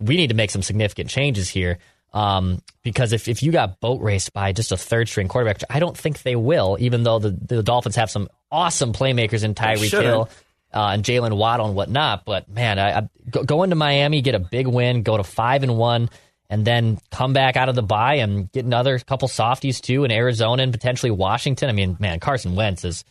we 0.00 0.16
need 0.16 0.28
to 0.28 0.34
make 0.34 0.50
some 0.50 0.62
significant 0.62 1.10
changes 1.10 1.48
here. 1.48 1.78
Um, 2.12 2.62
because 2.82 3.12
if, 3.12 3.28
if 3.28 3.42
you 3.42 3.52
got 3.52 3.80
boat 3.80 4.00
raced 4.00 4.32
by 4.32 4.52
just 4.52 4.72
a 4.72 4.78
third 4.78 5.08
string 5.08 5.28
quarterback, 5.28 5.62
I 5.68 5.78
don't 5.78 5.96
think 5.96 6.22
they 6.22 6.36
will, 6.36 6.78
even 6.80 7.02
though 7.02 7.18
the, 7.18 7.30
the 7.30 7.62
Dolphins 7.62 7.96
have 7.96 8.10
some 8.10 8.28
awesome 8.50 8.94
playmakers 8.94 9.44
in 9.44 9.54
Tyreek 9.54 9.90
shouldn't. 9.90 10.06
Hill 10.06 10.30
uh, 10.72 10.90
and 10.92 11.02
Jaylen 11.02 11.36
Waddle 11.36 11.66
and 11.66 11.74
whatnot. 11.74 12.24
But 12.24 12.48
man, 12.48 12.78
I, 12.78 12.98
I 12.98 13.08
go, 13.30 13.42
go 13.42 13.62
into 13.62 13.76
Miami, 13.76 14.22
get 14.22 14.34
a 14.34 14.38
big 14.38 14.66
win, 14.66 15.02
go 15.02 15.16
to 15.16 15.24
five 15.24 15.62
and 15.62 15.76
one, 15.76 16.08
and 16.50 16.64
then 16.64 16.98
come 17.10 17.32
back 17.32 17.56
out 17.56 17.68
of 17.68 17.74
the 17.74 17.82
bye 17.82 18.16
and 18.16 18.50
get 18.52 18.64
another 18.64 18.98
couple 18.98 19.28
softies 19.28 19.80
too 19.80 20.04
in 20.04 20.10
Arizona 20.10 20.62
and 20.62 20.72
potentially 20.72 21.10
Washington. 21.10 21.68
I 21.68 21.72
mean, 21.72 21.96
man, 22.00 22.20
Carson 22.20 22.54
Wentz 22.54 22.84
is. 22.84 23.04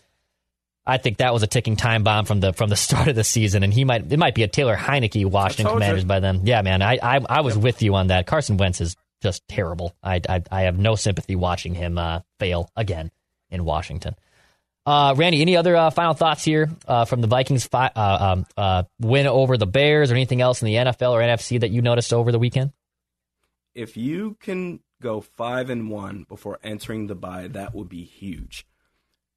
I 0.89 0.97
think 0.97 1.17
that 1.17 1.33
was 1.33 1.43
a 1.43 1.47
ticking 1.47 1.75
time 1.75 2.03
bomb 2.03 2.23
from 2.23 2.39
the 2.39 2.53
from 2.53 2.69
the 2.69 2.75
start 2.77 3.09
of 3.09 3.15
the 3.15 3.23
season, 3.23 3.63
and 3.63 3.73
he 3.73 3.83
might 3.83 4.11
it 4.11 4.17
might 4.17 4.35
be 4.35 4.43
a 4.43 4.47
Taylor 4.47 4.75
Heinicke 4.75 5.25
Washington 5.25 5.65
told 5.65 5.75
you. 5.75 5.79
Commanders 5.81 6.05
by 6.05 6.19
then. 6.19 6.45
Yeah, 6.45 6.61
man, 6.61 6.81
I 6.81 6.97
I, 7.01 7.19
I 7.29 7.41
was 7.41 7.57
with 7.57 7.81
you 7.81 7.95
on 7.95 8.07
that. 8.07 8.25
Carson 8.25 8.57
Wentz 8.57 8.79
is 8.81 8.95
just 9.21 9.47
terrible. 9.47 9.95
I 10.01 10.21
I, 10.27 10.43
I 10.49 10.61
have 10.61 10.77
no 10.77 10.95
sympathy 10.95 11.35
watching 11.35 11.75
him 11.75 11.97
uh, 11.97 12.21
fail 12.39 12.71
again 12.75 13.11
in 13.49 13.65
Washington. 13.65 14.15
Uh, 14.85 15.13
Randy, 15.17 15.41
any 15.41 15.57
other 15.57 15.75
uh, 15.75 15.89
final 15.89 16.13
thoughts 16.13 16.45
here 16.45 16.69
uh, 16.87 17.03
from 17.03 17.19
the 17.19 17.27
Vikings 17.27 17.67
fi- 17.67 17.91
uh, 17.93 18.17
um, 18.21 18.45
uh, 18.55 18.83
win 19.01 19.27
over 19.27 19.57
the 19.57 19.67
Bears, 19.67 20.11
or 20.11 20.13
anything 20.13 20.39
else 20.39 20.61
in 20.61 20.67
the 20.67 20.75
NFL 20.75 21.11
or 21.11 21.19
NFC 21.19 21.59
that 21.59 21.71
you 21.71 21.81
noticed 21.81 22.13
over 22.13 22.31
the 22.31 22.39
weekend? 22.39 22.71
If 23.77 23.95
you 23.95 24.37
can 24.39 24.79
go 25.01 25.21
five 25.21 25.69
and 25.69 25.89
one 25.89 26.25
before 26.27 26.59
entering 26.63 27.07
the 27.07 27.15
bye, 27.15 27.47
that 27.49 27.75
would 27.75 27.87
be 27.87 28.03
huge. 28.03 28.65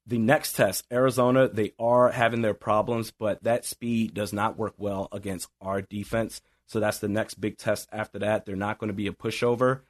The 0.07 0.17
next 0.17 0.55
test, 0.55 0.85
Arizona, 0.91 1.47
they 1.47 1.73
are 1.77 2.09
having 2.09 2.41
their 2.41 2.55
problems, 2.55 3.11
but 3.11 3.43
that 3.43 3.65
speed 3.65 4.15
does 4.15 4.33
not 4.33 4.57
work 4.57 4.73
well 4.77 5.07
against 5.11 5.47
our 5.61 5.81
defense. 5.81 6.41
So 6.65 6.79
that's 6.79 6.97
the 6.97 7.07
next 7.07 7.35
big 7.35 7.57
test 7.57 7.87
after 7.91 8.17
that. 8.19 8.45
They're 8.45 8.55
not 8.55 8.79
going 8.79 8.87
to 8.87 8.95
be 8.95 9.07
a 9.07 9.13
pushover. 9.13 9.81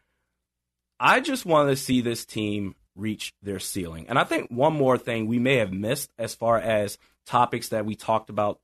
I 0.99 1.22
just 1.22 1.45
want 1.45 1.70
to 1.70 1.78
see 1.78 2.02
this 2.02 2.26
team 2.26 2.76
reach 2.93 3.34
their 3.41 3.60
ceiling. 3.60 4.08
And 4.10 4.20
I 4.20 4.26
think 4.26 4.52
one 4.52 4.74
more 4.74 4.97
thing 4.97 5.28
we 5.28 5.39
may 5.39 5.56
have 5.58 5.72
missed 5.72 6.12
as 6.20 6.36
far 6.36 6.58
as 6.60 6.97
topics 7.26 7.70
that 7.70 7.86
we 7.86 7.95
talked 7.95 8.30
about 8.30 8.60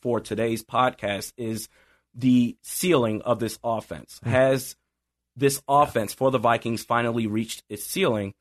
for 0.00 0.20
today's 0.20 0.62
podcast 0.62 1.32
is 1.36 1.68
the 2.14 2.56
ceiling 2.62 3.22
of 3.22 3.40
this 3.40 3.58
offense. 3.64 4.20
Hmm. 4.22 4.30
Has 4.30 4.76
this 5.36 5.62
offense 5.68 6.14
for 6.14 6.30
the 6.30 6.38
Vikings 6.38 6.84
finally 6.84 7.26
reached 7.26 7.62
its 7.68 7.84
ceiling? 7.84 8.34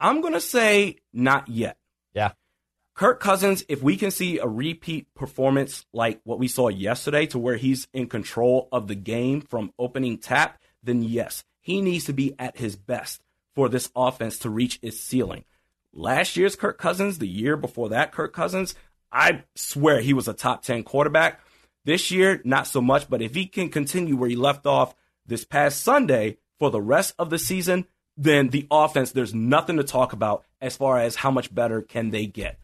I'm 0.00 0.20
going 0.20 0.34
to 0.34 0.40
say 0.40 0.96
not 1.12 1.48
yet. 1.48 1.76
Yeah. 2.14 2.32
Kirk 2.94 3.20
Cousins, 3.20 3.64
if 3.68 3.80
we 3.80 3.96
can 3.96 4.10
see 4.10 4.38
a 4.38 4.46
repeat 4.46 5.06
performance 5.14 5.86
like 5.92 6.20
what 6.24 6.40
we 6.40 6.48
saw 6.48 6.68
yesterday 6.68 7.26
to 7.26 7.38
where 7.38 7.56
he's 7.56 7.86
in 7.92 8.08
control 8.08 8.68
of 8.72 8.88
the 8.88 8.96
game 8.96 9.40
from 9.40 9.72
opening 9.78 10.18
tap, 10.18 10.60
then 10.82 11.04
yes, 11.04 11.44
he 11.60 11.80
needs 11.80 12.06
to 12.06 12.12
be 12.12 12.34
at 12.38 12.56
his 12.56 12.74
best 12.74 13.22
for 13.54 13.68
this 13.68 13.90
offense 13.94 14.38
to 14.40 14.50
reach 14.50 14.80
its 14.82 14.98
ceiling. 14.98 15.44
Last 15.92 16.36
year's 16.36 16.56
Kirk 16.56 16.78
Cousins, 16.78 17.18
the 17.18 17.28
year 17.28 17.56
before 17.56 17.90
that 17.90 18.12
Kirk 18.12 18.32
Cousins, 18.32 18.74
I 19.12 19.44
swear 19.54 20.00
he 20.00 20.12
was 20.12 20.28
a 20.28 20.34
top 20.34 20.62
10 20.62 20.82
quarterback. 20.82 21.40
This 21.84 22.10
year, 22.10 22.40
not 22.44 22.66
so 22.66 22.80
much, 22.80 23.08
but 23.08 23.22
if 23.22 23.34
he 23.34 23.46
can 23.46 23.68
continue 23.68 24.16
where 24.16 24.28
he 24.28 24.36
left 24.36 24.66
off 24.66 24.94
this 25.28 25.44
past 25.44 25.82
Sunday 25.82 26.38
for 26.58 26.70
the 26.70 26.80
rest 26.80 27.14
of 27.18 27.30
the 27.30 27.38
season, 27.38 27.86
then 28.16 28.48
the 28.48 28.66
offense, 28.70 29.12
there's 29.12 29.34
nothing 29.34 29.76
to 29.76 29.84
talk 29.84 30.12
about 30.12 30.44
as 30.60 30.76
far 30.76 30.98
as 30.98 31.14
how 31.14 31.30
much 31.30 31.54
better 31.54 31.80
can 31.82 32.10
they 32.10 32.26
get. 32.26 32.58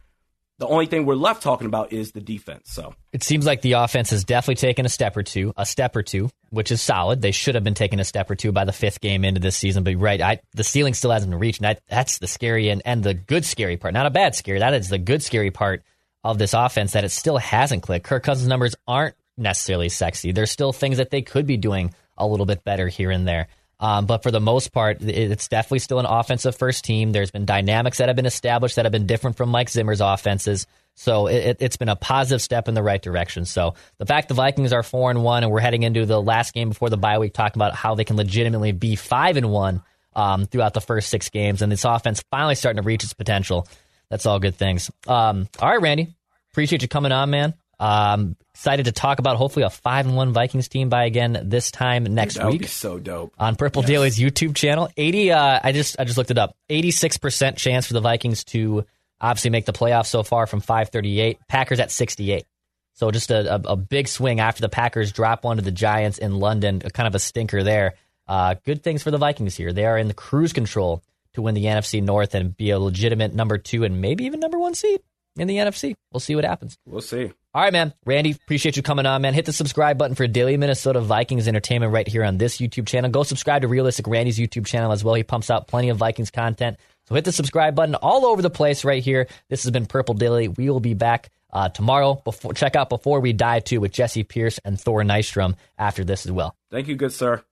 The 0.58 0.66
only 0.68 0.86
thing 0.86 1.04
we're 1.04 1.14
left 1.16 1.42
talking 1.42 1.66
about 1.66 1.92
is 1.92 2.12
the 2.12 2.20
defense. 2.20 2.70
So 2.72 2.94
It 3.12 3.24
seems 3.24 3.44
like 3.44 3.60
the 3.60 3.72
offense 3.72 4.10
has 4.10 4.22
definitely 4.22 4.54
taken 4.56 4.86
a 4.86 4.88
step 4.88 5.16
or 5.16 5.24
two, 5.24 5.52
a 5.56 5.66
step 5.66 5.96
or 5.96 6.02
two, 6.02 6.30
which 6.50 6.70
is 6.70 6.80
solid. 6.80 7.20
They 7.20 7.32
should 7.32 7.56
have 7.56 7.64
been 7.64 7.74
taking 7.74 7.98
a 7.98 8.04
step 8.04 8.30
or 8.30 8.36
two 8.36 8.52
by 8.52 8.64
the 8.64 8.72
fifth 8.72 9.00
game 9.00 9.24
into 9.24 9.40
this 9.40 9.56
season. 9.56 9.82
But 9.82 9.96
right, 9.96 10.20
I, 10.20 10.40
the 10.54 10.62
ceiling 10.62 10.94
still 10.94 11.10
hasn't 11.10 11.30
been 11.30 11.40
reached. 11.40 11.58
And 11.58 11.66
I, 11.66 11.76
that's 11.88 12.18
the 12.18 12.28
scary 12.28 12.68
and, 12.68 12.82
and 12.84 13.02
the 13.02 13.14
good 13.14 13.44
scary 13.44 13.76
part. 13.76 13.94
Not 13.94 14.06
a 14.06 14.10
bad 14.10 14.36
scary. 14.36 14.60
That 14.60 14.74
is 14.74 14.88
the 14.88 14.98
good 14.98 15.24
scary 15.24 15.50
part 15.50 15.82
of 16.22 16.38
this 16.38 16.54
offense 16.54 16.92
that 16.92 17.04
it 17.04 17.10
still 17.10 17.36
hasn't 17.38 17.82
clicked. 17.82 18.06
Kirk 18.06 18.22
Cousins' 18.22 18.48
numbers 18.48 18.76
aren't 18.86 19.16
necessarily 19.36 19.88
sexy. 19.88 20.30
There's 20.30 20.52
still 20.52 20.72
things 20.72 20.98
that 20.98 21.10
they 21.10 21.22
could 21.22 21.46
be 21.46 21.56
doing 21.56 21.92
a 22.16 22.26
little 22.26 22.46
bit 22.46 22.64
better 22.64 22.88
here 22.88 23.10
and 23.10 23.26
there. 23.26 23.48
Um, 23.80 24.06
but 24.06 24.22
for 24.22 24.30
the 24.30 24.40
most 24.40 24.72
part, 24.72 25.02
it's 25.02 25.48
definitely 25.48 25.80
still 25.80 25.98
an 25.98 26.06
offensive 26.06 26.56
first 26.56 26.84
team. 26.84 27.12
There's 27.12 27.30
been 27.30 27.44
dynamics 27.44 27.98
that 27.98 28.08
have 28.08 28.16
been 28.16 28.26
established 28.26 28.76
that 28.76 28.84
have 28.84 28.92
been 28.92 29.06
different 29.06 29.36
from 29.36 29.48
Mike 29.50 29.68
Zimmer's 29.68 30.00
offenses. 30.00 30.66
So 30.94 31.26
it, 31.26 31.60
has 31.60 31.76
been 31.76 31.88
a 31.88 31.96
positive 31.96 32.40
step 32.40 32.68
in 32.68 32.74
the 32.74 32.82
right 32.82 33.02
direction. 33.02 33.44
So 33.44 33.74
the 33.98 34.06
fact 34.06 34.28
the 34.28 34.34
Vikings 34.34 34.72
are 34.72 34.84
four 34.84 35.10
and 35.10 35.24
one, 35.24 35.42
and 35.42 35.52
we're 35.52 35.60
heading 35.60 35.82
into 35.82 36.06
the 36.06 36.22
last 36.22 36.54
game 36.54 36.68
before 36.68 36.88
the 36.88 36.96
bye 36.96 37.18
week, 37.18 37.34
talking 37.34 37.60
about 37.60 37.74
how 37.74 37.96
they 37.96 38.04
can 38.04 38.16
legitimately 38.16 38.72
be 38.72 38.94
five 38.94 39.36
and 39.36 39.50
one 39.50 39.82
um, 40.14 40.46
throughout 40.46 40.72
the 40.72 40.80
first 40.80 41.08
six 41.08 41.28
games, 41.30 41.62
and 41.62 41.72
this 41.72 41.84
offense 41.84 42.22
finally 42.30 42.54
starting 42.54 42.80
to 42.80 42.86
reach 42.86 43.02
its 43.02 43.12
potential. 43.12 43.66
That's 44.08 44.26
all 44.26 44.38
good 44.38 44.54
things. 44.54 44.90
Um, 45.08 45.48
all 45.58 45.68
right, 45.68 45.80
Randy, 45.80 46.14
appreciate 46.52 46.82
you 46.82 46.88
coming 46.88 47.10
on, 47.10 47.30
man. 47.30 47.54
Um, 47.80 48.36
excited 48.54 48.84
to 48.84 48.92
talk 48.92 49.18
about 49.18 49.36
hopefully 49.36 49.64
a 49.64 49.70
five 49.70 50.06
and 50.06 50.16
one 50.16 50.32
Vikings 50.32 50.68
team 50.68 50.88
by 50.88 51.04
again 51.04 51.38
this 51.44 51.70
time 51.70 52.04
next 52.04 52.34
Dude, 52.34 52.46
week. 52.46 52.68
so 52.68 52.98
dope 52.98 53.34
on 53.38 53.56
Purple 53.56 53.82
yes. 53.82 53.88
Daily's 53.88 54.18
YouTube 54.18 54.54
channel. 54.54 54.88
Eighty. 54.96 55.32
Uh, 55.32 55.60
I 55.62 55.72
just 55.72 55.96
I 55.98 56.04
just 56.04 56.16
looked 56.16 56.30
it 56.30 56.38
up. 56.38 56.56
Eighty 56.68 56.90
six 56.90 57.16
percent 57.16 57.58
chance 57.58 57.86
for 57.86 57.94
the 57.94 58.00
Vikings 58.00 58.44
to 58.44 58.86
obviously 59.20 59.50
make 59.50 59.66
the 59.66 59.72
playoffs 59.72 60.06
so 60.06 60.22
far 60.22 60.46
from 60.46 60.60
five 60.60 60.90
thirty 60.90 61.20
eight. 61.20 61.38
Packers 61.48 61.80
at 61.80 61.90
sixty 61.90 62.32
eight. 62.32 62.46
So 62.94 63.10
just 63.10 63.32
a, 63.32 63.56
a, 63.56 63.72
a, 63.72 63.76
big 63.76 64.06
swing 64.06 64.38
after 64.38 64.60
the 64.60 64.68
Packers 64.68 65.10
drop 65.10 65.42
one 65.42 65.56
to 65.56 65.62
the 65.62 65.72
Giants 65.72 66.18
in 66.18 66.36
London. 66.36 66.78
Kind 66.78 67.08
of 67.08 67.16
a 67.16 67.18
stinker 67.18 67.64
there. 67.64 67.94
Uh, 68.28 68.54
good 68.64 68.84
things 68.84 69.02
for 69.02 69.10
the 69.10 69.18
Vikings 69.18 69.56
here. 69.56 69.72
They 69.72 69.84
are 69.84 69.98
in 69.98 70.06
the 70.06 70.14
cruise 70.14 70.52
control 70.52 71.02
to 71.32 71.42
win 71.42 71.56
the 71.56 71.64
NFC 71.64 72.00
North 72.00 72.36
and 72.36 72.56
be 72.56 72.70
a 72.70 72.78
legitimate 72.78 73.34
number 73.34 73.58
two 73.58 73.82
and 73.82 74.00
maybe 74.00 74.26
even 74.26 74.38
number 74.38 74.60
one 74.60 74.74
seed 74.74 75.00
in 75.36 75.48
the 75.48 75.56
NFC. 75.56 75.94
We'll 76.12 76.20
see 76.20 76.36
what 76.36 76.44
happens. 76.44 76.78
We'll 76.86 77.00
see. 77.00 77.32
All 77.54 77.62
right, 77.62 77.72
man. 77.72 77.94
Randy, 78.04 78.32
appreciate 78.32 78.76
you 78.76 78.82
coming 78.82 79.06
on, 79.06 79.22
man. 79.22 79.32
Hit 79.32 79.44
the 79.44 79.52
subscribe 79.52 79.96
button 79.96 80.16
for 80.16 80.26
Daily 80.26 80.56
Minnesota 80.56 81.00
Vikings 81.00 81.46
entertainment 81.46 81.92
right 81.92 82.08
here 82.08 82.24
on 82.24 82.36
this 82.36 82.56
YouTube 82.56 82.88
channel. 82.88 83.08
Go 83.10 83.22
subscribe 83.22 83.62
to 83.62 83.68
Realistic 83.68 84.08
Randy's 84.08 84.40
YouTube 84.40 84.66
channel 84.66 84.90
as 84.90 85.04
well. 85.04 85.14
He 85.14 85.22
pumps 85.22 85.50
out 85.50 85.68
plenty 85.68 85.88
of 85.90 85.96
Vikings 85.96 86.32
content. 86.32 86.78
So 87.06 87.14
hit 87.14 87.24
the 87.24 87.30
subscribe 87.30 87.76
button 87.76 87.94
all 87.94 88.26
over 88.26 88.42
the 88.42 88.50
place 88.50 88.84
right 88.84 89.00
here. 89.00 89.28
This 89.50 89.62
has 89.62 89.70
been 89.70 89.86
Purple 89.86 90.16
Daily. 90.16 90.48
We 90.48 90.68
will 90.68 90.80
be 90.80 90.94
back 90.94 91.30
uh, 91.52 91.68
tomorrow. 91.68 92.20
Before 92.24 92.54
check 92.54 92.74
out 92.74 92.88
before 92.88 93.20
we 93.20 93.32
die 93.32 93.60
too 93.60 93.80
with 93.80 93.92
Jesse 93.92 94.24
Pierce 94.24 94.58
and 94.64 94.80
Thor 94.80 95.04
Nystrom 95.04 95.54
after 95.78 96.02
this 96.02 96.26
as 96.26 96.32
well. 96.32 96.56
Thank 96.72 96.88
you, 96.88 96.96
good 96.96 97.12
sir. 97.12 97.44